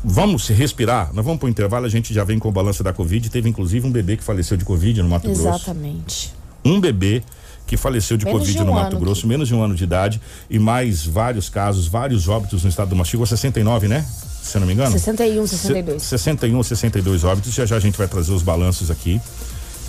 Vamos 0.05 0.49
respirar. 0.49 1.11
Nós 1.15 1.25
vamos 1.25 1.39
para 1.39 1.47
o 1.47 1.49
intervalo. 1.49 1.87
A 1.87 1.89
gente 1.89 2.13
já 2.13 2.25
vem 2.25 2.39
com 2.39 2.49
o 2.49 2.53
balanço 2.53 2.83
da 2.83 2.93
Covid. 2.93 3.31
Teve 3.31 3.49
inclusive 3.49 3.87
um 3.87 3.91
bebê 3.91 4.17
que 4.17 4.25
faleceu 4.25 4.57
de 4.57 4.65
Covid 4.65 5.03
no 5.03 5.09
Mato 5.09 5.29
Exatamente. 5.29 5.45
Grosso. 5.45 5.65
Exatamente. 5.65 6.35
Um 6.65 6.81
bebê 6.81 7.23
que 7.67 7.77
faleceu 7.77 8.17
de 8.17 8.25
menos 8.25 8.41
Covid 8.41 8.57
de 8.57 8.63
um 8.63 8.67
no 8.67 8.73
Mato 8.75 8.99
Grosso, 8.99 9.23
que... 9.23 9.27
menos 9.27 9.49
de 9.49 9.55
um 9.55 9.63
ano 9.63 9.75
de 9.75 9.83
idade, 9.83 10.21
e 10.49 10.59
mais 10.59 11.05
vários 11.05 11.49
casos, 11.49 11.89
vários 11.89 12.29
óbitos 12.29 12.63
no 12.63 12.69
estado 12.69 12.91
do 12.91 12.97
Mato 12.97 13.11
Grosso. 13.17 13.37
69, 13.37 13.89
né? 13.89 14.07
Se 14.43 14.57
eu 14.57 14.61
não 14.61 14.69
me 14.69 14.75
engano. 14.75 14.93
61, 14.93 15.47
62. 15.47 16.03
Se, 16.03 16.09
61, 16.11 16.63
62 16.63 17.25
óbitos. 17.25 17.53
Já 17.53 17.67
já 17.67 17.77
a 17.77 17.81
gente 17.81 17.99
vai 17.99 18.07
trazer 18.07 18.33
os 18.33 18.43
balanços 18.43 18.91
aqui 18.91 19.21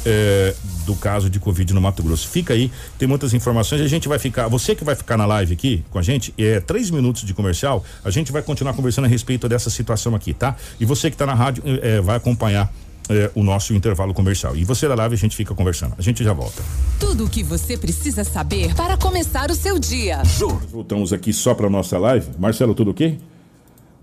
é, 0.07 0.55
do 0.85 0.95
caso 0.95 1.29
de 1.29 1.37
Covid 1.37 1.73
no 1.73 1.81
Mato 1.81 2.01
Grosso. 2.01 2.29
Fica 2.29 2.53
aí, 2.53 2.71
tem 2.97 3.07
muitas 3.07 3.33
informações. 3.33 3.81
A 3.81 3.87
gente 3.87 4.07
vai 4.07 4.17
ficar, 4.17 4.47
você 4.47 4.73
que 4.73 4.85
vai 4.85 4.95
ficar 4.95 5.17
na 5.17 5.25
live 5.25 5.53
aqui 5.53 5.83
com 5.91 5.99
a 5.99 6.01
gente, 6.01 6.33
é 6.37 6.61
três 6.61 6.89
minutos 6.89 7.23
de 7.23 7.33
comercial. 7.33 7.83
A 8.05 8.09
gente 8.09 8.31
vai 8.31 8.41
continuar 8.41 8.73
conversando 8.73 9.05
a 9.05 9.07
respeito 9.09 9.49
dessa 9.49 9.69
situação 9.69 10.15
aqui, 10.15 10.33
tá? 10.33 10.55
E 10.79 10.85
você 10.85 11.09
que 11.09 11.15
está 11.15 11.25
na 11.25 11.33
rádio 11.33 11.61
é, 11.65 11.99
vai 11.99 12.15
acompanhar 12.15 12.73
é, 13.09 13.29
o 13.35 13.43
nosso 13.43 13.73
intervalo 13.73 14.13
comercial. 14.13 14.55
E 14.55 14.63
você 14.63 14.87
da 14.87 14.95
live 14.95 15.15
a 15.15 15.17
gente 15.17 15.35
fica 15.35 15.53
conversando. 15.53 15.93
A 15.97 16.01
gente 16.01 16.23
já 16.23 16.31
volta. 16.31 16.63
Tudo 16.97 17.25
o 17.25 17.29
que 17.29 17.43
você 17.43 17.75
precisa 17.77 18.23
saber 18.23 18.73
para 18.75 18.95
começar 18.95 19.51
o 19.51 19.55
seu 19.55 19.77
dia. 19.77 20.23
Voltamos 20.71 21.11
aqui 21.11 21.33
só 21.33 21.53
para 21.53 21.69
nossa 21.69 21.97
live. 21.97 22.29
Marcelo, 22.39 22.73
tudo 22.73 22.91
ok? 22.91 23.19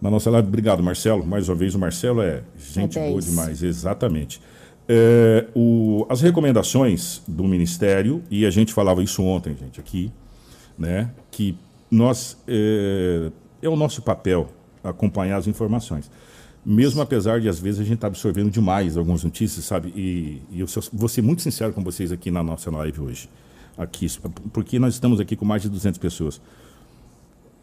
Na 0.02 0.10
nossa 0.10 0.28
live, 0.28 0.46
obrigado, 0.48 0.82
Marcelo. 0.82 1.24
Mais 1.24 1.48
uma 1.48 1.54
vez, 1.54 1.74
o 1.74 1.78
Marcelo 1.78 2.20
é 2.20 2.42
gente 2.74 2.98
é 2.98 3.08
boa 3.08 3.22
demais, 3.22 3.62
exatamente. 3.62 4.38
É, 4.88 5.46
o, 5.54 6.06
as 6.08 6.20
recomendações 6.20 7.22
do 7.26 7.44
Ministério, 7.44 8.22
e 8.30 8.44
a 8.44 8.50
gente 8.50 8.72
falava 8.72 9.02
isso 9.02 9.22
ontem, 9.22 9.56
gente, 9.56 9.80
aqui, 9.80 10.12
né? 10.78 11.10
Que 11.30 11.56
nós 11.90 12.36
é, 12.46 13.30
é 13.62 13.68
o 13.68 13.76
nosso 13.76 14.02
papel 14.02 14.48
acompanhar 14.82 15.38
as 15.38 15.46
informações. 15.46 16.10
Mesmo 16.64 17.00
apesar 17.00 17.40
de 17.40 17.48
às 17.48 17.58
vezes 17.58 17.80
a 17.80 17.84
gente 17.84 17.94
estar 17.94 18.08
tá 18.08 18.12
absorvendo 18.12 18.50
demais 18.50 18.96
algumas 18.96 19.22
notícias, 19.22 19.64
sabe? 19.64 19.92
E, 19.94 20.42
e 20.50 20.60
eu 20.60 20.66
vou 20.92 21.08
ser 21.08 21.22
muito 21.22 21.42
sincero 21.42 21.72
com 21.72 21.82
vocês 21.82 22.12
aqui 22.12 22.30
na 22.30 22.42
nossa 22.42 22.70
live 22.70 23.00
hoje. 23.00 23.28
Aqui, 23.76 24.06
porque 24.52 24.78
nós 24.78 24.94
estamos 24.94 25.18
aqui 25.20 25.34
com 25.34 25.44
mais 25.44 25.62
de 25.62 25.68
200 25.68 25.98
pessoas. 25.98 26.40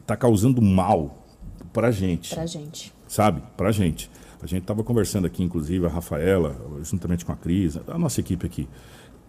Está 0.01 0.15
causando 0.15 0.61
mal 0.61 1.25
para 1.71 1.89
gente. 1.91 2.35
Para 2.35 2.45
gente. 2.45 2.93
Sabe? 3.07 3.41
Para 3.55 3.71
gente. 3.71 4.09
A 4.41 4.47
gente 4.47 4.63
estava 4.63 4.83
conversando 4.83 5.27
aqui, 5.27 5.43
inclusive, 5.43 5.85
a 5.85 5.89
Rafaela, 5.89 6.55
juntamente 6.83 7.23
com 7.23 7.31
a 7.31 7.35
Cris, 7.35 7.77
a 7.87 7.97
nossa 7.97 8.19
equipe 8.19 8.45
aqui. 8.45 8.67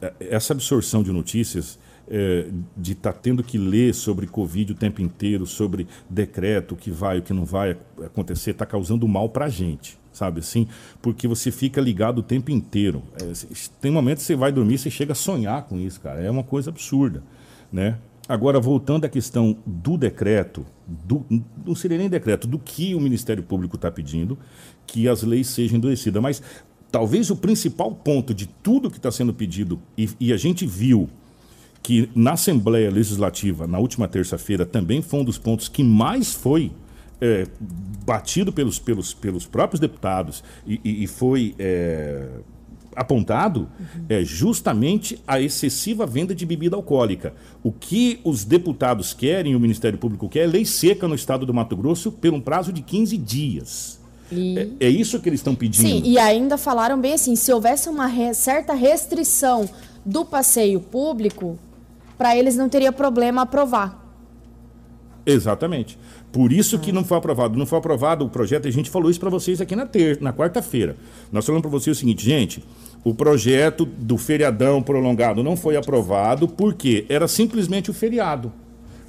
É, 0.00 0.12
essa 0.20 0.52
absorção 0.52 1.02
de 1.02 1.12
notícias, 1.12 1.78
é, 2.08 2.48
de 2.76 2.92
estar 2.92 3.12
tá 3.12 3.18
tendo 3.20 3.42
que 3.42 3.56
ler 3.56 3.94
sobre 3.94 4.26
Covid 4.26 4.72
o 4.72 4.74
tempo 4.74 5.00
inteiro, 5.00 5.46
sobre 5.46 5.86
decreto, 6.10 6.72
o 6.72 6.76
que 6.76 6.90
vai, 6.90 7.18
o 7.18 7.22
que 7.22 7.32
não 7.32 7.44
vai 7.44 7.76
acontecer, 8.04 8.50
está 8.50 8.66
causando 8.66 9.06
mal 9.06 9.28
para 9.28 9.44
a 9.44 9.48
gente, 9.48 9.98
sabe 10.12 10.40
assim? 10.40 10.66
Porque 11.00 11.28
você 11.28 11.50
fica 11.50 11.80
ligado 11.80 12.18
o 12.18 12.22
tempo 12.22 12.50
inteiro. 12.50 13.02
É, 13.22 13.32
tem 13.80 13.92
momentos 13.92 14.24
que 14.24 14.28
você 14.28 14.36
vai 14.36 14.50
dormir, 14.50 14.78
você 14.78 14.90
chega 14.90 15.12
a 15.12 15.16
sonhar 15.16 15.62
com 15.64 15.78
isso, 15.78 16.00
cara. 16.00 16.20
É 16.20 16.30
uma 16.30 16.42
coisa 16.42 16.70
absurda, 16.70 17.22
né? 17.70 17.98
Agora, 18.28 18.60
voltando 18.60 19.04
à 19.04 19.08
questão 19.08 19.56
do 19.66 19.98
decreto, 19.98 20.64
do, 20.86 21.24
não 21.66 21.74
seria 21.74 21.98
nem 21.98 22.08
decreto, 22.08 22.46
do 22.46 22.58
que 22.58 22.94
o 22.94 23.00
Ministério 23.00 23.42
Público 23.42 23.74
está 23.76 23.90
pedindo, 23.90 24.38
que 24.86 25.08
as 25.08 25.22
leis 25.22 25.48
sejam 25.48 25.78
endurecidas. 25.78 26.22
Mas 26.22 26.42
talvez 26.90 27.30
o 27.30 27.36
principal 27.36 27.92
ponto 27.92 28.34
de 28.34 28.46
tudo 28.46 28.90
que 28.90 28.98
está 28.98 29.10
sendo 29.10 29.32
pedido, 29.32 29.80
e, 29.96 30.08
e, 30.20 30.32
a 30.32 30.36
gente 30.36 30.66
viu 30.66 31.08
que 31.82 32.08
na 32.14 32.32
Assembleia 32.32 32.90
Legislativa, 32.90 33.66
na 33.66 33.78
última 33.78 34.06
terça-feira, 34.06 34.64
também 34.64 35.02
foi 35.02 35.20
um 35.20 35.24
dos 35.24 35.38
pontos 35.38 35.68
que 35.68 35.82
mais 35.82 36.34
foi 36.34 36.70
é, 37.20 37.46
batido 38.04 38.52
pelos, 38.52 38.78
pelos, 38.78 39.14
pelos 39.14 39.46
próprios 39.46 39.80
deputados 39.80 40.44
e, 40.66 40.80
e, 40.84 41.04
e 41.04 41.06
foi. 41.06 41.54
É, 41.58 42.28
apontado 42.94 43.60
uhum. 43.80 44.04
é 44.08 44.22
justamente 44.22 45.18
a 45.26 45.40
excessiva 45.40 46.06
venda 46.06 46.34
de 46.34 46.44
bebida 46.44 46.76
alcoólica. 46.76 47.34
O 47.62 47.72
que 47.72 48.20
os 48.24 48.44
deputados 48.44 49.14
querem, 49.14 49.54
o 49.54 49.60
Ministério 49.60 49.98
Público 49.98 50.28
quer, 50.28 50.40
é 50.40 50.46
lei 50.46 50.64
seca 50.64 51.08
no 51.08 51.14
estado 51.14 51.46
do 51.46 51.54
Mato 51.54 51.76
Grosso 51.76 52.12
por 52.12 52.32
um 52.32 52.40
prazo 52.40 52.72
de 52.72 52.82
15 52.82 53.16
dias. 53.16 54.01
E... 54.32 54.58
É, 54.80 54.86
é, 54.86 54.88
isso 54.88 55.20
que 55.20 55.28
eles 55.28 55.40
estão 55.40 55.54
pedindo. 55.54 55.86
Sim, 55.86 56.02
e 56.04 56.18
ainda 56.18 56.56
falaram 56.56 57.00
bem 57.00 57.14
assim: 57.14 57.36
se 57.36 57.52
houvesse 57.52 57.88
uma 57.88 58.06
re 58.06 58.34
certa 58.34 58.74
restrição 58.74 59.68
do 60.04 60.24
passeio 60.24 60.80
público, 60.80 61.58
para 62.16 62.36
eles 62.36 62.56
não 62.56 62.68
teria 62.68 62.92
problema 62.92 63.42
aprovar. 63.42 64.00
Exatamente. 65.24 65.98
Por 66.32 66.52
isso 66.52 66.78
que 66.78 66.90
não 66.90 67.04
foi 67.04 67.18
aprovado. 67.18 67.58
Não 67.58 67.66
foi 67.66 67.78
aprovado 67.78 68.24
o 68.24 68.28
projeto, 68.28 68.66
a 68.66 68.70
gente 68.70 68.90
falou 68.90 69.10
isso 69.10 69.20
para 69.20 69.30
vocês 69.30 69.60
aqui 69.60 69.76
na, 69.76 69.86
ter 69.86 70.20
na 70.20 70.32
quarta-feira. 70.32 70.96
Nós 71.30 71.44
falamos 71.44 71.62
para 71.62 71.70
vocês 71.70 71.96
o 71.96 72.00
seguinte, 72.00 72.24
gente, 72.24 72.64
o 73.04 73.14
projeto 73.14 73.84
do 73.84 74.16
feriadão 74.16 74.82
prolongado 74.82 75.42
não 75.42 75.56
foi 75.56 75.76
aprovado 75.76 76.48
porque 76.48 77.04
era 77.08 77.28
simplesmente 77.28 77.90
o 77.90 77.94
feriado. 77.94 78.52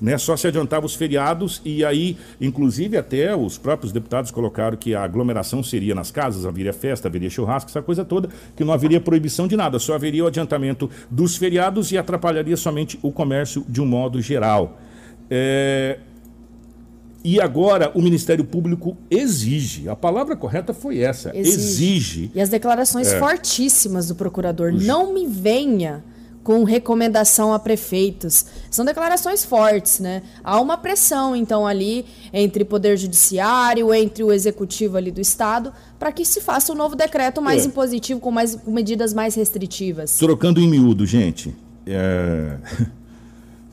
Né? 0.03 0.17
Só 0.17 0.35
se 0.35 0.45
adiantava 0.45 0.85
os 0.85 0.95
feriados 0.95 1.61
e 1.63 1.85
aí, 1.85 2.17
inclusive, 2.41 2.97
até 2.97 3.33
os 3.33 3.57
próprios 3.57 3.93
deputados 3.93 4.31
colocaram 4.31 4.75
que 4.75 4.93
a 4.93 5.01
aglomeração 5.01 5.63
seria 5.63 5.95
nas 5.95 6.11
casas, 6.11 6.45
haveria 6.45 6.73
festa, 6.73 7.07
haveria 7.07 7.29
churrasco, 7.29 7.69
essa 7.69 7.81
coisa 7.81 8.03
toda, 8.03 8.27
que 8.53 8.65
não 8.65 8.73
haveria 8.73 8.99
proibição 8.99 9.47
de 9.47 9.55
nada, 9.55 9.79
só 9.79 9.95
haveria 9.95 10.25
o 10.25 10.27
adiantamento 10.27 10.89
dos 11.09 11.37
feriados 11.37 11.89
e 11.93 11.97
atrapalharia 11.97 12.57
somente 12.57 12.99
o 13.01 13.13
comércio 13.13 13.65
de 13.69 13.81
um 13.81 13.85
modo 13.85 14.21
geral. 14.21 14.77
É, 15.29 15.99
e 17.23 17.39
agora 17.39 17.89
o 17.95 18.01
Ministério 18.01 18.43
Público 18.43 18.97
exige, 19.09 19.87
a 19.87 19.95
palavra 19.95 20.35
correta 20.35 20.73
foi 20.73 20.99
essa, 20.99 21.31
exige. 21.33 21.55
exige. 21.55 22.31
E 22.35 22.41
as 22.41 22.49
declarações 22.49 23.07
é. 23.07 23.19
fortíssimas 23.19 24.09
do 24.09 24.15
procurador, 24.15 24.73
não 24.73 25.13
me 25.13 25.25
venha 25.27 26.03
com 26.43 26.63
recomendação 26.63 27.53
a 27.53 27.59
prefeitos. 27.59 28.45
São 28.69 28.83
declarações 28.83 29.45
fortes, 29.45 29.99
né? 29.99 30.21
Há 30.43 30.59
uma 30.59 30.77
pressão, 30.77 31.35
então, 31.35 31.65
ali 31.65 32.05
entre 32.33 32.65
poder 32.65 32.97
judiciário, 32.97 33.93
entre 33.93 34.23
o 34.23 34.31
executivo 34.31 34.97
ali 34.97 35.11
do 35.11 35.21
estado, 35.21 35.71
para 35.97 36.11
que 36.11 36.25
se 36.25 36.41
faça 36.41 36.73
um 36.73 36.75
novo 36.75 36.95
decreto 36.95 37.41
mais 37.41 37.63
é. 37.63 37.67
impositivo, 37.67 38.19
com, 38.19 38.31
mais, 38.31 38.55
com 38.55 38.71
medidas 38.71 39.13
mais 39.13 39.35
restritivas. 39.35 40.17
Trocando 40.17 40.59
em 40.59 40.67
miúdo, 40.67 41.05
gente. 41.05 41.55
É... 41.85 42.57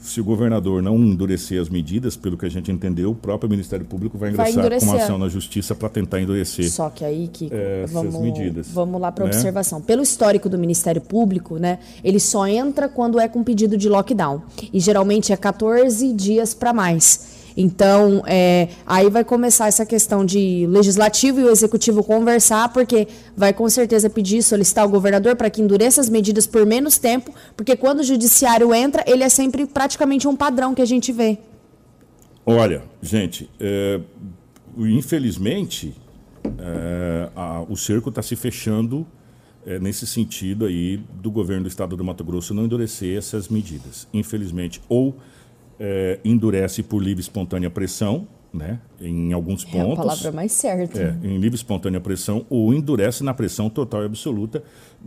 se 0.01 0.20
o 0.20 0.24
governador 0.24 0.82
não 0.82 0.96
endurecer 0.96 1.61
as 1.61 1.68
medidas, 1.68 2.16
pelo 2.16 2.36
que 2.36 2.46
a 2.46 2.48
gente 2.48 2.72
entendeu, 2.72 3.11
o 3.11 3.14
próprio 3.14 3.51
Ministério 3.51 3.84
Público 3.84 4.16
vai 4.16 4.30
ingressar 4.30 4.68
vai 4.68 4.78
com 4.80 4.86
uma 4.86 4.96
ação 4.96 5.18
na 5.18 5.28
justiça 5.28 5.74
para 5.74 5.88
tentar 5.88 6.20
endurecer. 6.20 6.70
Só 6.70 6.88
que 6.88 7.05
aí 7.05 7.28
que 7.30 7.48
é, 7.53 7.84
vamos, 7.86 8.18
medidas, 8.18 8.68
vamos 8.68 9.01
lá 9.01 9.12
para 9.12 9.24
né? 9.24 9.30
observação. 9.30 9.80
Pelo 9.80 10.03
histórico 10.03 10.48
do 10.48 10.59
Ministério 10.59 11.03
Público, 11.03 11.59
né, 11.59 11.78
ele 12.03 12.18
só 12.18 12.46
entra 12.46 12.88
quando 12.88 13.20
é 13.20 13.28
com 13.28 13.44
pedido 13.44 13.76
de 13.76 13.88
lockdown 13.88 14.42
e 14.72 14.80
geralmente 14.80 15.32
é 15.32 15.36
14 15.36 16.12
dias 16.14 16.55
para 16.55 16.72
mais. 16.72 17.30
Então, 17.57 18.22
é, 18.26 18.68
aí 18.86 19.09
vai 19.11 19.24
começar 19.24 19.68
essa 19.68 19.84
questão 19.84 20.24
de 20.24 20.66
legislativo 20.68 21.40
e 21.40 21.44
o 21.44 21.51
executivo 21.51 22.03
conversar, 22.03 22.72
porque 22.72 23.09
vai 23.36 23.53
com 23.53 23.68
certeza 23.68 24.09
pedir, 24.09 24.42
solicitar 24.42 24.84
ao 24.84 24.90
governador 24.90 25.36
para 25.36 25.51
que 25.51 25.61
endureça 25.61 26.01
as 26.01 26.09
medidas 26.09 26.46
por 26.46 26.64
menos 26.66 26.98
tempo, 26.98 27.32
porque 27.57 27.76
quando 27.76 28.01
o 28.01 28.05
judiciário 28.05 28.74
entra, 28.74 29.05
ele 29.07 29.22
é 29.22 29.28
sempre 29.28 29.66
praticamente 29.66 30.26
um 30.26 30.36
padrão 30.36 30.74
que 30.74 30.82
a 30.82 30.86
gente 30.86 31.12
vê. 31.12 31.38
Olha, 32.44 32.82
gente, 33.03 33.48
é, 33.61 34.01
infelizmente, 34.78 35.94
é, 36.59 37.28
a, 37.36 37.62
o 37.68 37.76
cerco 37.76 38.09
está 38.09 38.22
se 38.22 38.34
fechando 38.34 39.07
é, 39.66 39.78
nesse 39.78 40.07
sentido 40.07 40.64
aí 40.64 40.96
do 41.20 41.30
governo 41.30 41.64
do 41.64 41.68
estado 41.68 41.96
do 41.96 42.05
Mato 42.05 42.24
Grosso 42.24 42.55
não 42.55 42.64
endurecer 42.64 43.16
essas 43.16 43.48
medidas. 43.48 44.09
Infelizmente, 44.12 44.80
ou 44.88 45.16
é, 45.81 46.20
endurece 46.22 46.83
por 46.83 47.03
livre 47.03 47.20
e 47.20 47.22
espontânea 47.22 47.70
pressão, 47.70 48.28
né? 48.53 48.81
Em 49.01 49.33
alguns 49.33 49.64
pontos. 49.64 49.89
É 49.89 49.93
a 49.93 49.97
palavra 49.97 50.33
mais 50.33 50.53
certa. 50.53 51.01
É, 51.01 51.16
em 51.26 51.39
livre 51.39 51.53
e 51.53 51.55
espontânea 51.55 52.01
pressão, 52.01 52.45
ou 52.51 52.74
endurece 52.74 53.24
na 53.24 53.33
pressão 53.33 53.70
total 53.70 54.03
e 54.03 54.07
absoluta, 54.07 54.62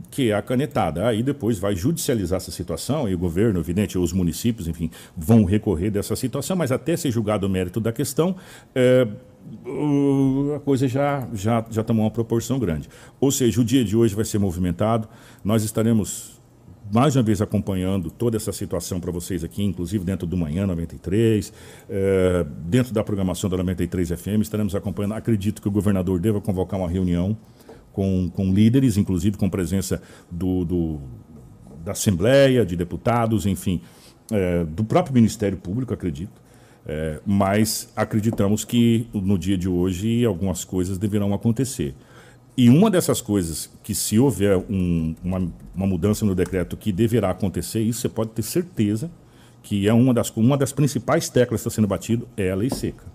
que 0.09 0.32
é 0.32 0.34
a 0.34 0.41
canetada. 0.41 1.07
Aí 1.07 1.21
depois 1.21 1.59
vai 1.59 1.76
judicializar 1.76 2.38
essa 2.38 2.51
situação, 2.51 3.07
e 3.07 3.13
o 3.13 3.17
governo, 3.17 3.59
evidente, 3.59 3.97
os 3.97 4.13
municípios, 4.13 4.67
enfim, 4.67 4.89
vão 5.15 5.43
recorrer 5.43 5.91
dessa 5.91 6.15
situação, 6.15 6.55
mas 6.55 6.71
até 6.71 6.97
ser 6.97 7.11
julgado 7.11 7.45
o 7.45 7.49
mérito 7.49 7.80
da 7.80 7.91
questão, 7.91 8.36
é, 8.74 9.07
a 10.55 10.59
coisa 10.61 10.88
já, 10.88 11.28
já, 11.34 11.65
já 11.69 11.84
tomou 11.84 12.05
uma 12.05 12.11
proporção 12.11 12.57
grande. 12.57 12.89
Ou 13.19 13.30
seja, 13.30 13.61
o 13.61 13.63
dia 13.63 13.84
de 13.84 13.95
hoje 13.95 14.15
vai 14.15 14.26
ser 14.26 14.39
movimentado, 14.39 15.07
nós 15.43 15.63
estaremos 15.63 16.32
mais 16.93 17.15
uma 17.15 17.23
vez 17.23 17.41
acompanhando 17.41 18.11
toda 18.11 18.37
essa 18.37 18.51
situação 18.51 18.99
para 18.99 19.11
vocês 19.11 19.43
aqui, 19.43 19.63
inclusive 19.63 20.05
dentro 20.05 20.27
do 20.27 20.37
Manhã 20.37 20.67
93, 20.67 21.51
é, 21.89 22.45
dentro 22.67 22.93
da 22.93 23.03
programação 23.03 23.49
da 23.49 23.57
93 23.57 24.09
FM, 24.09 24.41
estaremos 24.41 24.75
acompanhando. 24.75 25.13
Acredito 25.13 25.59
que 25.59 25.67
o 25.67 25.71
governador 25.71 26.19
deva 26.19 26.39
convocar 26.39 26.79
uma 26.79 26.87
reunião 26.87 27.35
com, 27.91 28.29
com 28.29 28.53
líderes, 28.53 28.95
inclusive 28.95 29.37
com 29.37 29.49
presença 29.49 29.99
do, 30.29 30.63
do 30.63 30.99
da 31.83 31.93
Assembleia, 31.93 32.63
de 32.63 32.75
deputados, 32.75 33.47
enfim, 33.47 33.81
é, 34.31 34.63
do 34.63 34.83
próprio 34.83 35.15
Ministério 35.15 35.57
Público, 35.57 35.95
acredito. 35.95 36.43
É, 36.85 37.19
mas 37.25 37.91
acreditamos 37.95 38.63
que 38.63 39.07
no 39.13 39.37
dia 39.39 39.57
de 39.57 39.67
hoje 39.67 40.23
algumas 40.23 40.63
coisas 40.63 40.99
deverão 40.99 41.33
acontecer. 41.33 41.95
E 42.56 42.70
uma 42.70 42.89
dessas 42.89 43.20
coisas 43.20 43.70
que, 43.82 43.95
se 43.95 44.20
houver 44.20 44.58
um, 44.70 45.16
uma, 45.24 45.51
uma, 45.76 45.88
mudança 45.88 46.24
no 46.24 46.36
decreto 46.36 46.78
que 46.78 46.91
deverá 46.91 47.32
acontecer, 47.32 47.82
isso 47.82 48.01
você 48.01 48.10
pode 48.10 48.32
ter 48.32 48.43
certeza 48.43 49.10
que 49.64 49.88
é 49.88 49.93
uma 49.93 50.14
das, 50.14 50.30
uma 50.36 50.58
das 50.58 50.72
principais 50.72 51.30
teclas 51.30 51.62
que 51.62 51.68
está 51.68 51.76
sendo 51.76 51.88
batido 51.88 52.28
é 52.36 52.51
a 52.51 52.56
lei 52.56 52.70
seca 52.70 53.06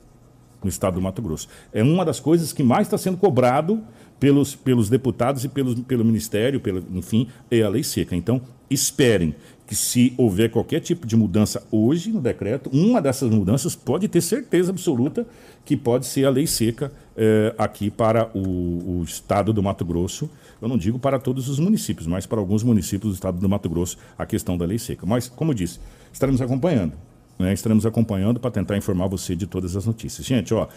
no 0.63 0.69
estado 0.69 0.95
do 0.95 1.01
Mato 1.01 1.23
Grosso. 1.23 1.49
É 1.73 1.83
uma 1.83 2.05
das 2.05 2.19
coisas 2.19 2.53
que 2.53 2.63
mais 2.63 2.87
está 2.87 2.99
sendo 2.99 3.17
cobrado 3.17 3.81
pelos, 4.19 4.57
pelos 4.57 4.89
deputados 4.89 5.45
e 5.45 5.49
pelos, 5.49 5.79
pelo 5.81 6.05
Ministério, 6.05 6.59
pelo, 6.59 6.83
enfim, 6.95 7.29
é 7.51 7.63
a 7.63 7.69
lei 7.69 7.85
seca. 7.85 8.17
Então, 8.17 8.41
esperem 8.69 9.35
que 9.67 9.75
se 9.75 10.15
houver 10.17 10.51
qualquer 10.51 10.81
tipo 10.81 11.07
de 11.07 11.15
mudança 11.15 11.63
hoje 11.71 12.11
no 12.11 12.21
decreto, 12.21 12.71
uma 12.73 13.01
dessas 13.01 13.31
mudanças 13.31 13.77
pode 13.77 14.09
ter 14.09 14.21
certeza 14.21 14.71
absoluta 14.71 15.27
que 15.65 15.77
pode 15.77 16.07
ser 16.07 16.25
a 16.25 16.31
lei 16.31 16.47
seca 16.47 16.91
eh, 17.21 17.53
aqui 17.59 17.91
para 17.91 18.31
o, 18.33 19.01
o, 19.01 19.03
estado 19.03 19.53
do 19.53 19.61
Mato 19.61 19.85
Grosso. 19.85 20.31
Eu 20.63 20.69
não 20.69 20.79
digo 20.79 21.01
para 21.01 21.19
todos 21.19 21.49
os 21.49 21.59
municípios, 21.59 22.07
mas 22.07 22.27
para 22.27 22.39
alguns 22.39 22.63
municípios 22.63 23.13
do 23.13 23.15
estado 23.15 23.41
do 23.41 23.49
Mato 23.49 23.69
Grosso 23.69 23.99
a 24.17 24.25
questão 24.25 24.57
da 24.57 24.65
lei 24.65 24.79
seca. 24.79 25.05
Mas, 25.05 25.29
como 25.29 25.53
disse, 25.53 25.81
estaremos 26.13 26.41
acompanhando. 26.41 26.93
Né? 27.37 27.53
Estaremos 27.53 27.85
acompanhando 27.85 28.39
para 28.39 28.53
tentar 28.53 28.77
informar 28.77 29.09
você 29.09 29.35
de 29.35 29.49
todas 29.49 29.75
as 29.75 29.85
notícias. 29.85 30.25
Gente, 30.25 30.55
ó, 30.55 30.69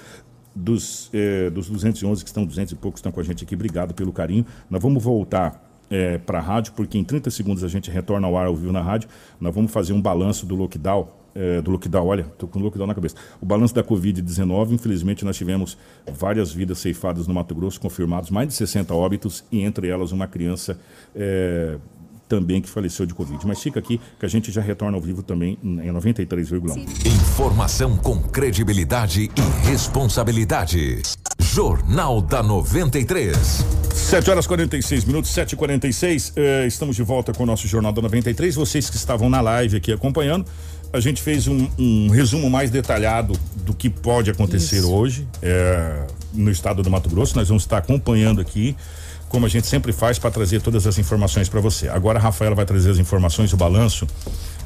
dos, 0.56 1.12
eh, 1.14 1.52
dos 1.52 1.70
211 1.70 2.24
que 2.24 2.30
estão, 2.30 2.44
200 2.44 2.74
e 2.74 2.76
poucos 2.76 2.98
estão 2.98 3.12
com 3.12 3.20
a 3.20 3.24
gente 3.24 3.44
aqui, 3.44 3.54
obrigado 3.54 3.94
pelo 3.94 4.12
carinho. 4.12 4.44
Nós 4.68 4.82
vamos 4.82 5.04
voltar 5.04 5.64
é, 5.92 6.18
para 6.18 6.40
a 6.40 6.42
rádio, 6.42 6.74
porque 6.74 6.98
em 6.98 7.04
30 7.04 7.30
segundos 7.30 7.64
a 7.64 7.68
gente 7.68 7.92
retorna 7.92 8.26
ao 8.26 8.36
ar 8.36 8.48
ao 8.48 8.56
vivo 8.56 8.72
na 8.72 8.82
rádio. 8.82 9.08
Nós 9.40 9.54
vamos 9.54 9.72
fazer 9.72 9.94
um 9.94 10.02
balanço 10.02 10.46
do 10.46 10.56
lockdown. 10.56 11.21
É, 11.34 11.62
do 11.62 11.72
lockdown, 11.72 12.08
olha, 12.08 12.22
estou 12.22 12.48
com 12.50 12.60
o 12.60 12.64
lockdown 12.64 12.88
na 12.88 12.96
cabeça. 12.96 13.16
O 13.40 13.46
balanço 13.46 13.74
da 13.74 13.84
Covid-19, 13.84 14.72
infelizmente 14.72 15.24
nós 15.24 15.38
tivemos 15.38 15.78
várias 16.12 16.52
vidas 16.52 16.80
ceifadas 16.80 17.28
no 17.28 17.34
Mato 17.34 17.56
Grosso, 17.56 17.80
confirmados 17.80 18.30
mais 18.30 18.50
de 18.50 18.54
60 18.54 18.94
óbitos, 18.94 19.44
e 19.52 19.62
entre 19.62 19.88
elas 19.88 20.12
uma 20.12 20.28
criança 20.28 20.78
é, 21.16 21.78
também 22.32 22.62
que 22.62 22.70
faleceu 22.70 23.06
de 23.06 23.14
Covid. 23.14 23.46
Mas 23.46 23.62
fica 23.62 23.78
aqui 23.78 24.00
que 24.18 24.26
a 24.26 24.30
gente 24.30 24.54
já 24.54 24.62
retorna 24.62 24.98
ao 24.98 25.02
vivo 25.02 25.22
também 25.22 25.58
em 25.62 25.92
93,1. 25.92 27.06
Informação 27.06 27.98
com 27.98 28.22
credibilidade 28.22 29.30
e 29.36 29.70
responsabilidade. 29.70 31.02
Jornal 31.42 32.22
da 32.22 32.42
93. 32.42 33.66
7 33.94 34.32
horas 34.32 34.48
46 34.48 35.04
minutos, 35.04 35.32
7 35.32 35.52
e 35.52 35.56
46 35.58 36.34
eh, 36.38 36.66
Estamos 36.66 36.96
de 36.96 37.04
volta 37.04 37.34
com 37.34 37.44
o 37.44 37.46
nosso 37.46 37.68
Jornal 37.68 37.92
da 37.92 38.02
93. 38.02 38.56
Vocês 38.56 38.90
que 38.90 38.96
estavam 38.96 39.30
na 39.30 39.42
live 39.42 39.76
aqui 39.76 39.92
acompanhando, 39.92 40.46
a 40.94 41.00
gente 41.00 41.22
fez 41.22 41.48
um, 41.48 41.68
um 41.78 42.10
resumo 42.10 42.50
mais 42.50 42.70
detalhado 42.70 43.38
do 43.56 43.74
que 43.74 43.90
pode 43.90 44.30
acontecer 44.30 44.78
Isso. 44.78 44.92
hoje 44.92 45.28
eh, 45.42 46.06
no 46.34 46.52
estado 46.52 46.84
do 46.84 46.90
Mato 46.90 47.10
Grosso. 47.10 47.36
Nós 47.36 47.48
vamos 47.48 47.64
estar 47.64 47.78
acompanhando 47.78 48.42
aqui 48.42 48.76
como 49.32 49.46
a 49.46 49.50
gente 49.50 49.66
sempre 49.66 49.94
faz, 49.94 50.20
para 50.20 50.30
trazer 50.30 50.62
todas 50.62 50.86
as 50.86 50.98
informações 50.98 51.48
para 51.48 51.62
você. 51.62 51.88
Agora 51.88 52.20
a 52.20 52.22
Rafaela 52.22 52.54
vai 52.54 52.66
trazer 52.66 52.92
as 52.92 52.98
informações, 52.98 53.54
o 53.54 53.58
balanço 53.58 54.06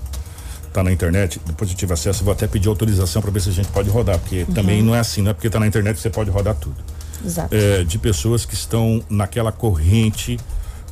tá 0.73 0.83
na 0.83 0.93
internet, 0.93 1.41
depois 1.47 1.71
eu 1.71 1.77
tive 1.77 1.93
acesso, 1.93 2.25
vou 2.25 2.33
até 2.33 2.47
pedir 2.47 2.69
autorização 2.69 3.23
para 3.23 3.31
ver 3.31 3.41
se 3.41 3.49
a 3.49 3.53
gente 3.53 3.69
pode 3.69 3.89
rodar, 3.91 4.19
porque 4.19 4.45
uhum. 4.47 4.55
também 4.55 4.83
não 4.83 4.95
é 4.95 5.01
assim, 5.01 5.23
não 5.23 5.31
é 5.31 5.35
porque 5.35 5.49
tá 5.51 5.59
na 5.59 5.67
internet 5.67 5.97
que 5.97 6.03
você 6.03 6.11
pode 6.11 6.31
rodar 6.31 6.55
tudo. 6.55 6.77
Exato. 7.25 7.55
É, 7.55 7.83
de 7.85 7.99
pessoas 7.99 8.45
que 8.45 8.55
estão 8.55 9.03
naquela 9.09 9.51
corrente 9.51 10.39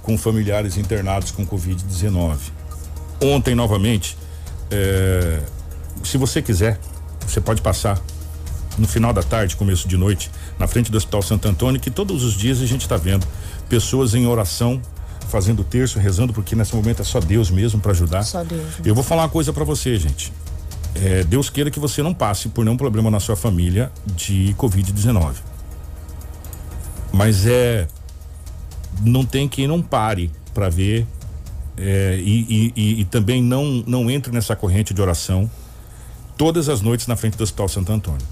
com 0.03 0.17
familiares 0.17 0.77
internados 0.77 1.31
com 1.31 1.47
Covid-19. 1.47 2.37
Ontem, 3.23 3.55
novamente, 3.55 4.17
é, 4.71 5.41
se 6.05 6.17
você 6.17 6.43
quiser, 6.43 6.79
você 7.27 7.41
pode 7.41 7.63
passar 7.63 8.01
no 8.79 8.87
final 8.87 9.13
da 9.13 9.23
tarde, 9.23 9.57
começo 9.57 9.89
de 9.89 9.97
noite, 9.97 10.31
na 10.59 10.67
frente 10.67 10.91
do 10.91 10.97
Hospital 10.97 11.23
Santo 11.23 11.49
Antônio, 11.49 11.81
que 11.81 11.91
todos 11.91 12.23
os 12.25 12.35
dias 12.35 12.61
a 12.61 12.67
gente 12.67 12.83
está 12.83 12.97
vendo 12.97 13.27
pessoas 13.69 14.15
em 14.15 14.27
oração 14.27 14.81
fazendo 15.29 15.65
terço, 15.65 15.99
rezando, 15.99 16.33
porque 16.33 16.55
nesse 16.55 16.75
momento 16.75 17.03
é 17.03 17.05
só 17.05 17.21
Deus 17.21 17.51
mesmo 17.51 17.81
para 17.81 17.93
ajudar. 17.93 18.23
Só 18.23 18.43
Deus. 18.45 18.75
Eu 18.85 18.95
vou 18.95 19.05
falar 19.05 19.23
uma 19.23 19.29
coisa 19.29 19.53
para 19.53 19.65
você, 19.65 19.97
gente. 19.99 20.33
É, 20.95 21.25
Deus 21.25 21.51
queira 21.51 21.71
que 21.71 21.79
você 21.79 22.03
não 22.03 22.15
passe 22.15 22.49
por 22.49 22.65
nenhum 22.65 22.77
problema 22.77 23.11
na 23.11 23.21
sua 23.21 23.37
família 23.37 23.93
de 24.07 24.55
Covid-19. 24.59 25.35
Mas 27.13 27.47
é. 27.47 27.87
Não 29.03 29.27
tem 29.27 29.47
quem 29.47 29.67
não 29.67 29.83
pare 29.83 30.31
para 30.55 30.71
ver 30.71 31.07
é, 31.77 32.19
e, 32.19 32.73
e, 32.75 33.01
e, 33.01 33.05
também 33.05 33.43
não, 33.43 33.85
não 33.87 34.11
entre 34.11 34.33
nessa 34.33 34.57
corrente 34.57 34.95
de 34.95 35.03
oração 35.03 35.51
todas 36.37 36.69
as 36.69 36.81
noites 36.81 37.07
na 37.07 37.17
frente 37.17 37.37
do 37.37 37.45
Hospital 37.45 37.69
Santo 37.69 37.93
Antônio. 37.93 38.27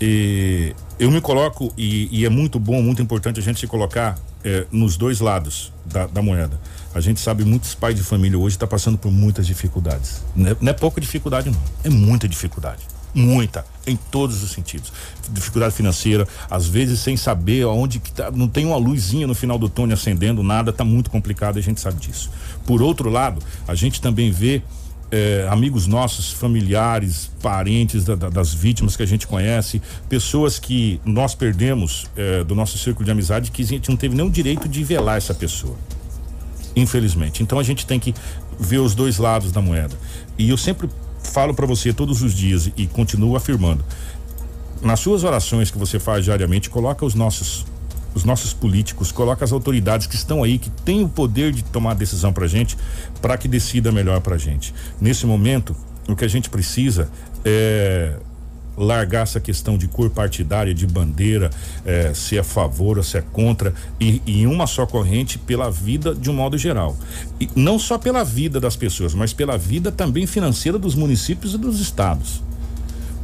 E 0.00 0.74
eu 0.98 1.10
me 1.10 1.20
coloco, 1.20 1.72
e, 1.78 2.08
e 2.10 2.24
é 2.24 2.28
muito 2.28 2.58
bom, 2.58 2.82
muito 2.82 3.00
importante 3.00 3.38
a 3.38 3.42
gente 3.42 3.60
se 3.60 3.66
colocar 3.66 4.18
é, 4.44 4.66
nos 4.70 4.96
dois 4.96 5.20
lados 5.20 5.72
da, 5.86 6.06
da, 6.06 6.22
moeda. 6.22 6.60
A 6.94 7.00
gente 7.00 7.20
sabe 7.20 7.44
muitos 7.44 7.74
pais 7.74 7.96
de 7.96 8.02
família 8.02 8.38
hoje 8.38 8.54
estão 8.56 8.68
tá 8.68 8.70
passando 8.70 8.98
por 8.98 9.10
muitas 9.10 9.46
dificuldades. 9.46 10.22
Não 10.36 10.50
é, 10.50 10.56
não 10.60 10.70
é 10.70 10.72
pouca 10.72 11.00
dificuldade, 11.00 11.50
não. 11.50 11.60
É 11.82 11.88
muita 11.88 12.28
dificuldade. 12.28 12.82
Muita, 13.14 13.64
em 13.86 13.96
todos 13.96 14.42
os 14.42 14.50
sentidos. 14.50 14.92
Dificuldade 15.30 15.72
financeira, 15.74 16.26
às 16.50 16.66
vezes 16.66 16.98
sem 16.98 17.16
saber 17.16 17.62
aonde 17.62 18.00
que 18.00 18.10
tá, 18.12 18.30
não 18.30 18.48
tem 18.48 18.66
uma 18.66 18.76
luzinha 18.76 19.26
no 19.26 19.36
final 19.36 19.56
do 19.56 19.68
túnel 19.68 19.94
acendendo, 19.94 20.42
nada, 20.42 20.72
tá 20.72 20.84
muito 20.84 21.10
complicado, 21.10 21.56
a 21.56 21.62
gente 21.62 21.80
sabe 21.80 22.00
disso. 22.00 22.28
Por 22.66 22.82
outro 22.82 23.08
lado, 23.08 23.40
a 23.68 23.74
gente 23.76 24.00
também 24.00 24.32
vê 24.32 24.62
é, 25.14 25.46
amigos 25.48 25.86
nossos, 25.86 26.32
familiares, 26.32 27.30
parentes 27.40 28.04
da, 28.04 28.16
da, 28.16 28.28
das 28.28 28.52
vítimas 28.52 28.96
que 28.96 29.02
a 29.04 29.06
gente 29.06 29.28
conhece, 29.28 29.80
pessoas 30.08 30.58
que 30.58 31.00
nós 31.04 31.36
perdemos 31.36 32.06
é, 32.16 32.42
do 32.42 32.52
nosso 32.52 32.76
círculo 32.76 33.04
de 33.04 33.12
amizade 33.12 33.52
que 33.52 33.62
a 33.62 33.64
gente 33.64 33.88
não 33.88 33.96
teve 33.96 34.16
nenhum 34.16 34.28
direito 34.28 34.68
de 34.68 34.82
velar 34.82 35.16
essa 35.16 35.32
pessoa. 35.32 35.76
Infelizmente. 36.74 37.44
Então 37.44 37.60
a 37.60 37.62
gente 37.62 37.86
tem 37.86 38.00
que 38.00 38.12
ver 38.58 38.78
os 38.78 38.92
dois 38.92 39.18
lados 39.18 39.52
da 39.52 39.60
moeda. 39.60 39.96
E 40.36 40.50
eu 40.50 40.56
sempre 40.56 40.90
falo 41.22 41.54
para 41.54 41.64
você 41.64 41.92
todos 41.92 42.20
os 42.20 42.34
dias 42.34 42.72
e 42.76 42.88
continuo 42.88 43.36
afirmando. 43.36 43.84
Nas 44.82 44.98
suas 44.98 45.22
orações 45.22 45.70
que 45.70 45.78
você 45.78 46.00
faz 46.00 46.24
diariamente, 46.24 46.68
coloca 46.68 47.06
os 47.06 47.14
nossos 47.14 47.64
os 48.14 48.24
nossos 48.24 48.52
políticos, 48.52 49.10
coloca 49.10 49.44
as 49.44 49.52
autoridades 49.52 50.06
que 50.06 50.14
estão 50.14 50.42
aí, 50.42 50.58
que 50.58 50.70
têm 50.70 51.02
o 51.02 51.08
poder 51.08 51.52
de 51.52 51.64
tomar 51.64 51.94
decisão 51.94 52.32
pra 52.32 52.46
gente, 52.46 52.76
para 53.20 53.36
que 53.36 53.48
decida 53.48 53.90
melhor 53.90 54.20
pra 54.20 54.38
gente. 54.38 54.72
Nesse 55.00 55.26
momento, 55.26 55.74
o 56.08 56.14
que 56.14 56.24
a 56.24 56.28
gente 56.28 56.48
precisa 56.48 57.08
é 57.44 58.16
largar 58.76 59.22
essa 59.22 59.38
questão 59.38 59.78
de 59.78 59.86
cor 59.86 60.10
partidária, 60.10 60.74
de 60.74 60.86
bandeira, 60.86 61.50
é, 61.84 62.12
se 62.12 62.36
é 62.36 62.40
a 62.40 62.44
favor 62.44 62.98
ou 62.98 63.04
se 63.04 63.16
é 63.16 63.22
contra, 63.22 63.72
e, 64.00 64.20
em 64.26 64.46
uma 64.46 64.66
só 64.66 64.84
corrente 64.84 65.38
pela 65.38 65.70
vida 65.70 66.14
de 66.14 66.28
um 66.28 66.34
modo 66.34 66.58
geral. 66.58 66.96
E 67.40 67.48
não 67.54 67.78
só 67.78 67.98
pela 67.98 68.24
vida 68.24 68.60
das 68.60 68.74
pessoas, 68.74 69.14
mas 69.14 69.32
pela 69.32 69.56
vida 69.56 69.92
também 69.92 70.26
financeira 70.26 70.78
dos 70.78 70.94
municípios 70.94 71.54
e 71.54 71.58
dos 71.58 71.80
estados 71.80 72.42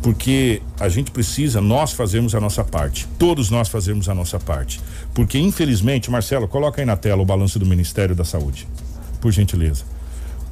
porque 0.03 0.63
a 0.79 0.89
gente 0.89 1.11
precisa 1.11 1.61
nós 1.61 1.93
fazermos 1.93 2.35
a 2.35 2.41
nossa 2.41 2.65
parte, 2.65 3.07
todos 3.19 3.51
nós 3.51 3.69
fazermos 3.69 4.09
a 4.09 4.15
nossa 4.15 4.39
parte, 4.39 4.81
porque 5.15 5.39
infelizmente, 5.39 6.11
Marcelo, 6.11 6.49
coloca 6.49 6.81
aí 6.81 6.87
na 6.87 6.97
tela 6.97 7.23
o 7.23 7.27
balanço 7.27 7.59
do 7.59 7.67
Ministério 7.67 8.15
da 8.15 8.25
Saúde, 8.25 8.67
por 9.21 9.31
gentileza. 9.31 9.85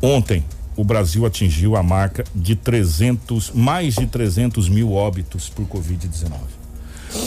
Ontem 0.03 0.45
o 0.77 0.85
Brasil 0.85 1.27
atingiu 1.27 1.75
a 1.75 1.83
marca 1.83 2.25
de 2.35 2.55
300, 2.55 3.51
mais 3.53 3.95
de 3.95 4.07
300 4.07 4.69
mil 4.69 4.93
óbitos 4.93 5.49
por 5.49 5.67
Covid-19. 5.67 6.33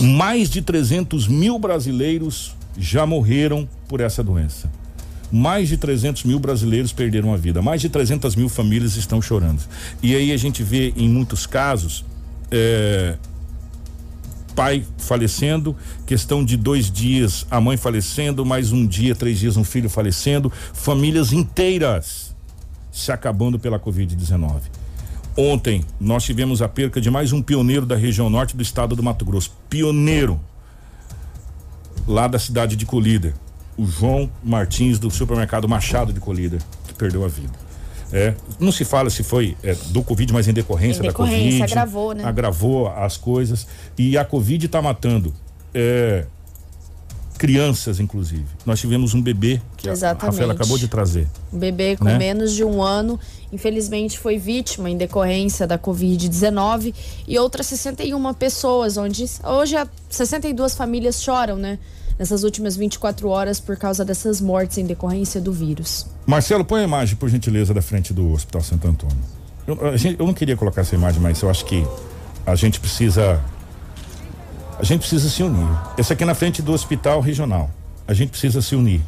Mais 0.02 0.50
de 0.50 0.62
300 0.62 1.28
mil 1.28 1.60
brasileiros 1.60 2.56
já 2.78 3.06
morreram 3.06 3.68
por 3.90 4.00
essa 4.00 4.24
doença. 4.24 4.72
Mais 5.32 5.68
de 5.68 5.78
300 5.78 6.24
mil 6.24 6.40
brasileiros 6.40 6.94
perderam 6.94 7.34
a 7.34 7.38
vida. 7.38 7.62
Mais 7.62 7.82
de 7.82 7.90
300 7.90 8.36
mil 8.36 8.48
famílias 8.48 8.96
estão 8.96 9.22
chorando. 9.22 9.62
E 10.02 10.16
aí 10.16 10.32
a 10.32 10.38
gente 10.38 10.62
vê 10.62 10.94
em 10.96 11.10
muitos 11.10 11.46
casos 11.46 12.06
é, 12.52 13.18
pai 14.54 14.86
falecendo, 14.98 15.76
questão 16.06 16.44
de 16.44 16.58
dois 16.58 16.92
dias 16.92 17.46
a 17.50 17.60
mãe 17.62 17.78
falecendo, 17.78 18.46
mais 18.46 18.72
um 18.72 18.86
dia, 18.86 19.16
três 19.16 19.40
dias 19.40 19.58
um 19.58 19.64
filho 19.64 19.90
falecendo, 19.90 20.52
famílias 20.74 21.32
inteiras 21.32 22.36
se 22.92 23.12
acabando 23.12 23.58
pela 23.58 23.80
Covid-19. 23.80 24.62
Ontem 25.38 25.86
nós 26.00 26.24
tivemos 26.24 26.62
a 26.62 26.68
perca 26.68 27.00
de 27.00 27.10
mais 27.10 27.32
um 27.32 27.42
pioneiro 27.42 27.86
da 27.86 27.96
região 27.96 28.30
norte 28.30 28.56
do 28.56 28.62
estado 28.62 28.96
do 28.96 29.02
Mato 29.02 29.24
Grosso, 29.24 29.56
pioneiro 29.70 30.40
lá 32.06 32.28
da 32.28 32.38
cidade 32.38 32.76
de 32.76 32.86
Colíder, 32.86 33.34
o 33.78 33.86
João 33.86 34.30
Martins 34.44 35.00
do 35.00 35.10
supermercado 35.10 35.70
Machado 35.70 36.12
de 36.12 36.20
Colíder, 36.20 36.62
que 36.88 36.94
perdeu 36.94 37.24
a 37.24 37.28
vida. 37.28 37.71
É, 38.14 38.34
não 38.60 38.72
se 38.72 38.84
fala 38.84 39.10
se 39.10 39.24
foi 39.24 39.56
é, 39.64 39.76
do 39.88 40.04
Covid, 40.04 40.34
mas 40.34 40.48
em 40.48 40.54
decorrência, 40.54 41.00
em 41.00 41.08
decorrência 41.08 41.42
da 41.42 41.48
Covid. 41.48 41.64
agravou, 41.64 42.14
né? 42.14 42.24
Agravou 42.26 42.88
as 42.90 43.18
coisas. 43.18 43.66
E 43.98 44.18
a 44.18 44.26
Covid 44.26 44.66
está 44.66 44.82
matando 44.82 45.34
é, 45.74 46.26
crianças, 47.42 48.00
inclusive. 48.00 48.46
Nós 48.66 48.80
tivemos 48.80 49.16
um 49.16 49.22
bebê 49.22 49.60
que 49.76 49.90
Exatamente. 49.90 50.24
a 50.24 50.26
Rafaela 50.28 50.54
acabou 50.54 50.78
de 50.78 50.88
trazer. 50.88 51.28
Um 51.52 51.58
bebê 51.58 51.98
com 51.98 52.04
né? 52.04 52.16
menos 52.16 52.54
de 52.54 52.64
um 52.64 52.84
ano, 52.84 53.20
infelizmente 53.52 54.20
foi 54.20 54.38
vítima 54.38 54.90
em 54.90 54.96
decorrência 54.96 55.66
da 55.66 55.80
Covid-19 55.80 56.94
e 57.28 57.40
outras 57.40 57.66
61 57.66 58.34
pessoas, 58.36 58.96
onde 58.96 59.26
hoje 59.44 59.76
62 60.08 60.76
famílias 60.76 61.24
choram, 61.24 61.56
né? 61.56 61.80
Nessas 62.22 62.44
últimas 62.44 62.78
24 62.78 63.28
horas 63.30 63.60
por 63.60 63.76
causa 63.76 64.06
dessas 64.06 64.40
mortes 64.40 64.78
em 64.78 64.86
decorrência 64.86 65.42
do 65.42 65.52
vírus. 65.52 66.06
Marcelo, 66.28 66.64
põe 66.64 66.82
a 66.82 66.84
imagem, 66.84 67.16
por 67.16 67.28
gentileza, 67.28 67.74
da 67.74 67.82
frente 67.82 68.14
do 68.14 68.32
Hospital 68.32 68.62
Santo 68.62 68.88
Antônio. 68.88 69.18
Eu, 69.66 69.98
gente, 69.98 70.20
eu 70.20 70.28
não 70.28 70.34
queria 70.34 70.56
colocar 70.56 70.82
essa 70.82 70.94
imagem, 70.94 71.20
mas 71.20 71.42
eu 71.42 71.50
acho 71.50 71.66
que 71.66 71.84
a 72.46 72.54
gente 72.54 72.80
precisa. 72.80 73.42
A 74.78 74.84
gente 74.84 75.00
precisa 75.00 75.32
se 75.32 75.42
unir. 75.42 75.68
Esse 75.98 76.14
aqui 76.14 76.22
é 76.22 76.26
na 76.28 76.36
frente 76.36 76.62
do 76.62 76.72
Hospital 76.72 77.22
Regional. 77.22 77.72
A 78.08 78.14
gente 78.14 78.30
precisa 78.30 78.62
se 78.62 78.76
unir. 78.76 79.02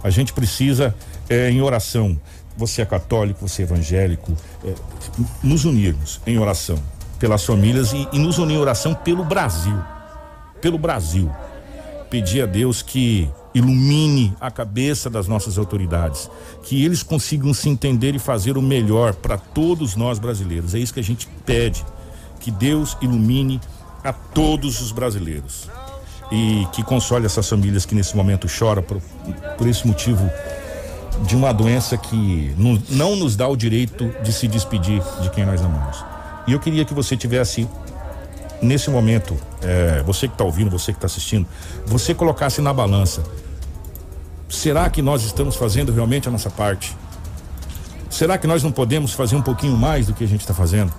A 0.00 0.10
gente 0.10 0.32
precisa, 0.32 0.94
é, 1.28 1.50
em 1.50 1.60
oração, 1.60 2.16
você 2.56 2.82
é 2.82 2.84
católico, 2.86 3.48
você 3.48 3.62
é 3.62 3.64
evangélico, 3.64 4.36
é, 4.64 4.72
nos 5.42 5.64
unirmos 5.64 6.20
em 6.24 6.38
oração 6.38 6.78
pelas 7.18 7.44
famílias 7.44 7.92
e, 7.92 8.08
e 8.12 8.20
nos 8.20 8.38
unir 8.38 8.54
em 8.54 8.58
oração 8.58 8.94
pelo 8.94 9.24
Brasil. 9.24 9.76
Pelo 10.60 10.78
Brasil. 10.78 11.28
Pedir 12.12 12.42
a 12.42 12.46
Deus 12.46 12.82
que 12.82 13.26
ilumine 13.54 14.34
a 14.38 14.50
cabeça 14.50 15.08
das 15.08 15.26
nossas 15.26 15.56
autoridades, 15.56 16.28
que 16.62 16.84
eles 16.84 17.02
consigam 17.02 17.54
se 17.54 17.70
entender 17.70 18.14
e 18.14 18.18
fazer 18.18 18.58
o 18.58 18.60
melhor 18.60 19.14
para 19.14 19.38
todos 19.38 19.96
nós 19.96 20.18
brasileiros. 20.18 20.74
É 20.74 20.78
isso 20.78 20.92
que 20.92 21.00
a 21.00 21.02
gente 21.02 21.26
pede. 21.46 21.82
Que 22.38 22.50
Deus 22.50 22.98
ilumine 23.00 23.58
a 24.04 24.12
todos 24.12 24.82
os 24.82 24.92
brasileiros 24.92 25.70
e 26.30 26.66
que 26.74 26.82
console 26.82 27.24
essas 27.24 27.48
famílias 27.48 27.86
que 27.86 27.94
nesse 27.94 28.14
momento 28.14 28.46
choram 28.46 28.82
por, 28.82 29.00
por 29.56 29.66
esse 29.66 29.86
motivo 29.86 30.30
de 31.26 31.34
uma 31.34 31.50
doença 31.50 31.96
que 31.96 32.54
não, 32.58 32.82
não 32.90 33.16
nos 33.16 33.36
dá 33.36 33.48
o 33.48 33.56
direito 33.56 34.14
de 34.22 34.34
se 34.34 34.46
despedir 34.46 35.02
de 35.22 35.30
quem 35.30 35.46
nós 35.46 35.62
amamos. 35.62 36.04
E 36.46 36.52
eu 36.52 36.60
queria 36.60 36.84
que 36.84 36.92
você 36.92 37.16
tivesse 37.16 37.66
nesse 38.62 38.88
momento, 38.88 39.36
é, 39.60 40.02
você 40.04 40.28
que 40.28 40.34
está 40.34 40.44
ouvindo, 40.44 40.70
você 40.70 40.92
que 40.92 40.98
está 40.98 41.06
assistindo, 41.06 41.46
você 41.84 42.14
colocasse 42.14 42.60
na 42.60 42.72
balança. 42.72 43.22
Será 44.48 44.88
que 44.88 45.02
nós 45.02 45.24
estamos 45.24 45.56
fazendo 45.56 45.92
realmente 45.92 46.28
a 46.28 46.30
nossa 46.30 46.50
parte? 46.50 46.96
Será 48.08 48.36
que 48.36 48.46
nós 48.46 48.62
não 48.62 48.70
podemos 48.70 49.12
fazer 49.12 49.34
um 49.34 49.42
pouquinho 49.42 49.76
mais 49.76 50.06
do 50.06 50.14
que 50.14 50.22
a 50.22 50.28
gente 50.28 50.42
está 50.42 50.54
fazendo? 50.54 50.92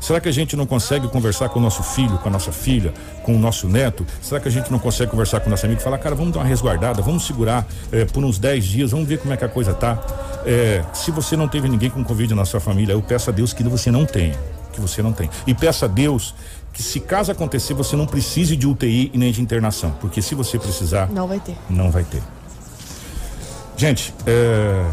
Será 0.00 0.20
que 0.20 0.28
a 0.28 0.32
gente 0.32 0.56
não 0.56 0.66
consegue 0.66 1.08
conversar 1.08 1.48
com 1.48 1.58
o 1.58 1.62
nosso 1.62 1.82
filho, 1.82 2.18
com 2.18 2.28
a 2.28 2.32
nossa 2.32 2.52
filha, 2.52 2.92
com 3.22 3.34
o 3.34 3.38
nosso 3.38 3.68
neto? 3.68 4.06
Será 4.22 4.40
que 4.40 4.48
a 4.48 4.50
gente 4.50 4.70
não 4.70 4.78
consegue 4.78 5.10
conversar 5.10 5.40
com 5.40 5.48
o 5.48 5.50
nosso 5.50 5.66
amigo 5.66 5.80
e 5.80 5.84
falar, 5.84 5.98
cara, 5.98 6.14
vamos 6.14 6.32
dar 6.32 6.40
uma 6.40 6.46
resguardada, 6.46 7.02
vamos 7.02 7.26
segurar 7.26 7.66
eh, 7.90 8.04
por 8.04 8.24
uns 8.24 8.38
10 8.38 8.64
dias, 8.64 8.90
vamos 8.92 9.08
ver 9.08 9.18
como 9.18 9.32
é 9.32 9.36
que 9.36 9.44
a 9.44 9.48
coisa 9.48 9.74
tá? 9.74 9.98
Eh, 10.46 10.84
se 10.92 11.10
você 11.10 11.36
não 11.36 11.48
teve 11.48 11.68
ninguém 11.68 11.90
com 11.90 12.02
Covid 12.04 12.34
na 12.34 12.44
sua 12.44 12.60
família, 12.60 12.92
eu 12.92 13.02
peço 13.02 13.28
a 13.30 13.32
Deus 13.32 13.52
que 13.52 13.62
você 13.64 13.90
não 13.90 14.06
tenha, 14.06 14.36
que 14.72 14.80
você 14.80 15.02
não 15.02 15.12
tenha. 15.12 15.30
E 15.46 15.54
peço 15.54 15.84
a 15.84 15.88
Deus 15.88 16.34
que 16.72 16.82
se 16.82 17.00
caso 17.00 17.32
acontecer, 17.32 17.74
você 17.74 17.96
não 17.96 18.06
precise 18.06 18.56
de 18.56 18.66
UTI 18.66 19.10
e 19.12 19.18
nem 19.18 19.32
de 19.32 19.42
internação, 19.42 19.90
porque 20.00 20.22
se 20.22 20.34
você 20.34 20.58
precisar, 20.58 21.10
não 21.10 21.26
vai 21.26 21.40
ter. 21.40 21.56
Não 21.68 21.90
vai 21.90 22.04
ter. 22.04 22.22
Gente, 23.76 24.14
é, 24.26 24.84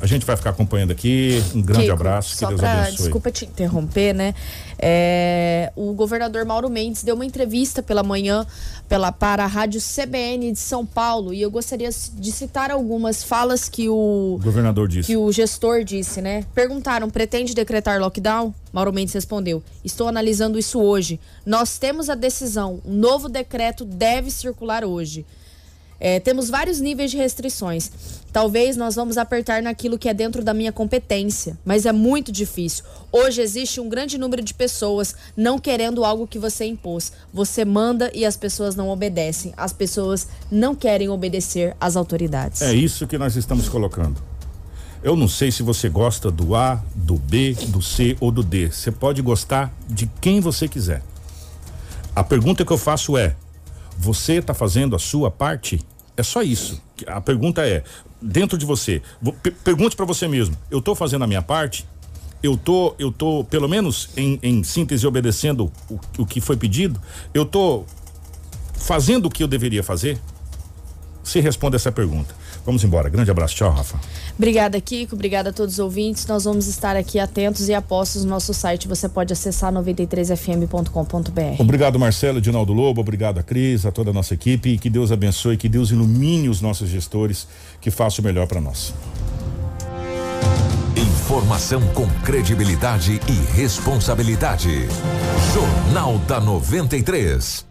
a 0.00 0.06
gente 0.06 0.24
vai 0.24 0.36
ficar 0.36 0.50
acompanhando 0.50 0.90
aqui. 0.92 1.42
Um 1.54 1.60
grande 1.60 1.82
Kiko, 1.82 1.94
abraço. 1.94 2.36
Só 2.36 2.46
que 2.46 2.52
Deus 2.52 2.60
pra, 2.60 2.72
abençoe. 2.72 2.96
Desculpa 2.96 3.30
te 3.30 3.44
interromper, 3.44 4.14
né? 4.14 4.34
É, 4.78 5.70
o 5.76 5.92
governador 5.92 6.44
Mauro 6.46 6.70
Mendes 6.70 7.02
deu 7.02 7.14
uma 7.14 7.24
entrevista 7.24 7.82
pela 7.82 8.02
manhã 8.02 8.46
pela, 8.88 9.12
para 9.12 9.44
a 9.44 9.46
rádio 9.46 9.80
CBN 9.80 10.52
de 10.52 10.58
São 10.58 10.86
Paulo 10.86 11.34
e 11.34 11.42
eu 11.42 11.50
gostaria 11.50 11.90
de 11.90 12.32
citar 12.32 12.70
algumas 12.70 13.22
falas 13.22 13.68
que 13.68 13.88
o, 13.88 14.36
O 14.36 14.42
governador 14.42 14.88
disse. 14.88 15.06
que 15.06 15.16
o 15.16 15.30
gestor 15.30 15.84
disse, 15.84 16.22
né? 16.22 16.44
Perguntaram: 16.54 17.10
pretende 17.10 17.54
decretar 17.54 18.00
lockdown? 18.00 18.54
Mauro 18.72 18.92
Mendes 18.92 19.12
respondeu: 19.14 19.62
Estou 19.84 20.08
analisando 20.08 20.58
isso 20.58 20.80
hoje. 20.80 21.20
Nós 21.44 21.78
temos 21.78 22.08
a 22.08 22.14
decisão. 22.14 22.80
Um 22.84 22.94
novo 22.94 23.28
decreto 23.28 23.84
deve 23.84 24.30
circular 24.30 24.84
hoje. 24.84 25.26
É, 26.00 26.18
temos 26.18 26.48
vários 26.48 26.80
níveis 26.80 27.10
de 27.10 27.18
restrições. 27.18 27.90
Talvez 28.32 28.76
nós 28.76 28.94
vamos 28.94 29.18
apertar 29.18 29.62
naquilo 29.62 29.98
que 29.98 30.08
é 30.08 30.14
dentro 30.14 30.42
da 30.42 30.54
minha 30.54 30.72
competência, 30.72 31.58
mas 31.64 31.84
é 31.84 31.92
muito 31.92 32.32
difícil. 32.32 32.84
Hoje 33.12 33.42
existe 33.42 33.80
um 33.80 33.88
grande 33.88 34.16
número 34.16 34.40
de 34.40 34.54
pessoas 34.54 35.14
não 35.36 35.58
querendo 35.58 36.04
algo 36.04 36.26
que 36.26 36.38
você 36.38 36.64
impôs. 36.64 37.12
Você 37.34 37.64
manda 37.64 38.10
e 38.14 38.24
as 38.24 38.36
pessoas 38.36 38.74
não 38.74 38.88
obedecem. 38.88 39.52
As 39.56 39.72
pessoas 39.72 40.26
não 40.50 40.74
querem 40.74 41.10
obedecer 41.10 41.76
às 41.78 41.96
autoridades. 41.96 42.62
É 42.62 42.72
isso 42.72 43.06
que 43.06 43.18
nós 43.18 43.36
estamos 43.36 43.68
colocando. 43.68 44.22
Eu 45.02 45.16
não 45.16 45.28
sei 45.28 45.50
se 45.50 45.62
você 45.62 45.88
gosta 45.88 46.30
do 46.30 46.54
A, 46.54 46.82
do 46.94 47.16
B, 47.16 47.54
do 47.68 47.82
C 47.82 48.16
ou 48.20 48.30
do 48.30 48.42
D. 48.42 48.70
Você 48.70 48.90
pode 48.90 49.20
gostar 49.22 49.74
de 49.88 50.06
quem 50.20 50.40
você 50.40 50.68
quiser. 50.68 51.02
A 52.14 52.22
pergunta 52.22 52.64
que 52.64 52.72
eu 52.72 52.78
faço 52.78 53.16
é: 53.16 53.34
você 53.98 54.34
está 54.34 54.54
fazendo 54.54 54.94
a 54.94 54.98
sua 54.98 55.30
parte? 55.30 55.80
É 56.20 56.22
só 56.22 56.42
isso. 56.42 56.80
A 57.06 57.20
pergunta 57.20 57.66
é: 57.66 57.82
dentro 58.20 58.58
de 58.58 58.66
você, 58.66 59.00
vo- 59.20 59.32
pe- 59.32 59.50
pergunte 59.50 59.96
para 59.96 60.04
você 60.04 60.28
mesmo: 60.28 60.54
eu 60.70 60.78
estou 60.78 60.94
fazendo 60.94 61.24
a 61.24 61.26
minha 61.26 61.42
parte? 61.42 61.86
Eu 62.42 62.56
tô, 62.56 62.94
eu 62.98 63.10
tô, 63.12 63.44
pelo 63.44 63.68
menos 63.68 64.10
em, 64.16 64.38
em 64.42 64.62
síntese, 64.62 65.06
obedecendo 65.06 65.70
o, 65.90 65.98
o 66.18 66.26
que 66.26 66.40
foi 66.40 66.56
pedido? 66.56 67.00
Eu 67.34 67.44
tô 67.44 67.84
fazendo 68.74 69.26
o 69.26 69.30
que 69.30 69.42
eu 69.42 69.48
deveria 69.48 69.82
fazer? 69.82 70.18
Você 71.22 71.40
responde 71.40 71.76
essa 71.76 71.92
pergunta. 71.92 72.34
Vamos 72.64 72.84
embora. 72.84 73.08
Grande 73.08 73.30
abraço. 73.30 73.54
Tchau, 73.54 73.70
Rafa. 73.70 73.98
Obrigada, 74.36 74.80
Kiko. 74.80 75.14
Obrigada 75.14 75.50
a 75.50 75.52
todos 75.52 75.74
os 75.74 75.78
ouvintes. 75.78 76.26
Nós 76.26 76.44
vamos 76.44 76.66
estar 76.66 76.96
aqui 76.96 77.18
atentos 77.18 77.68
e 77.68 77.74
apostos 77.74 78.24
no 78.24 78.30
nosso 78.30 78.52
site. 78.54 78.86
Você 78.88 79.08
pode 79.08 79.32
acessar 79.32 79.72
93fm.com.br. 79.72 81.60
Obrigado, 81.60 81.98
Marcelo, 81.98 82.38
Edinaldo 82.38 82.72
Lobo. 82.72 83.00
Obrigado 83.00 83.38
a 83.38 83.42
Cris, 83.42 83.86
a 83.86 83.92
toda 83.92 84.10
a 84.10 84.12
nossa 84.12 84.34
equipe. 84.34 84.70
E 84.70 84.78
que 84.78 84.90
Deus 84.90 85.10
abençoe, 85.12 85.56
que 85.56 85.68
Deus 85.68 85.90
ilumine 85.90 86.48
os 86.48 86.60
nossos 86.60 86.88
gestores, 86.88 87.46
que 87.80 87.90
faça 87.90 88.20
o 88.20 88.24
melhor 88.24 88.46
para 88.46 88.60
nós. 88.60 88.92
Informação 90.96 91.80
com 91.94 92.08
credibilidade 92.24 93.20
e 93.28 93.56
responsabilidade. 93.56 94.88
Jornal 95.54 96.18
da 96.26 96.40
93. 96.40 97.69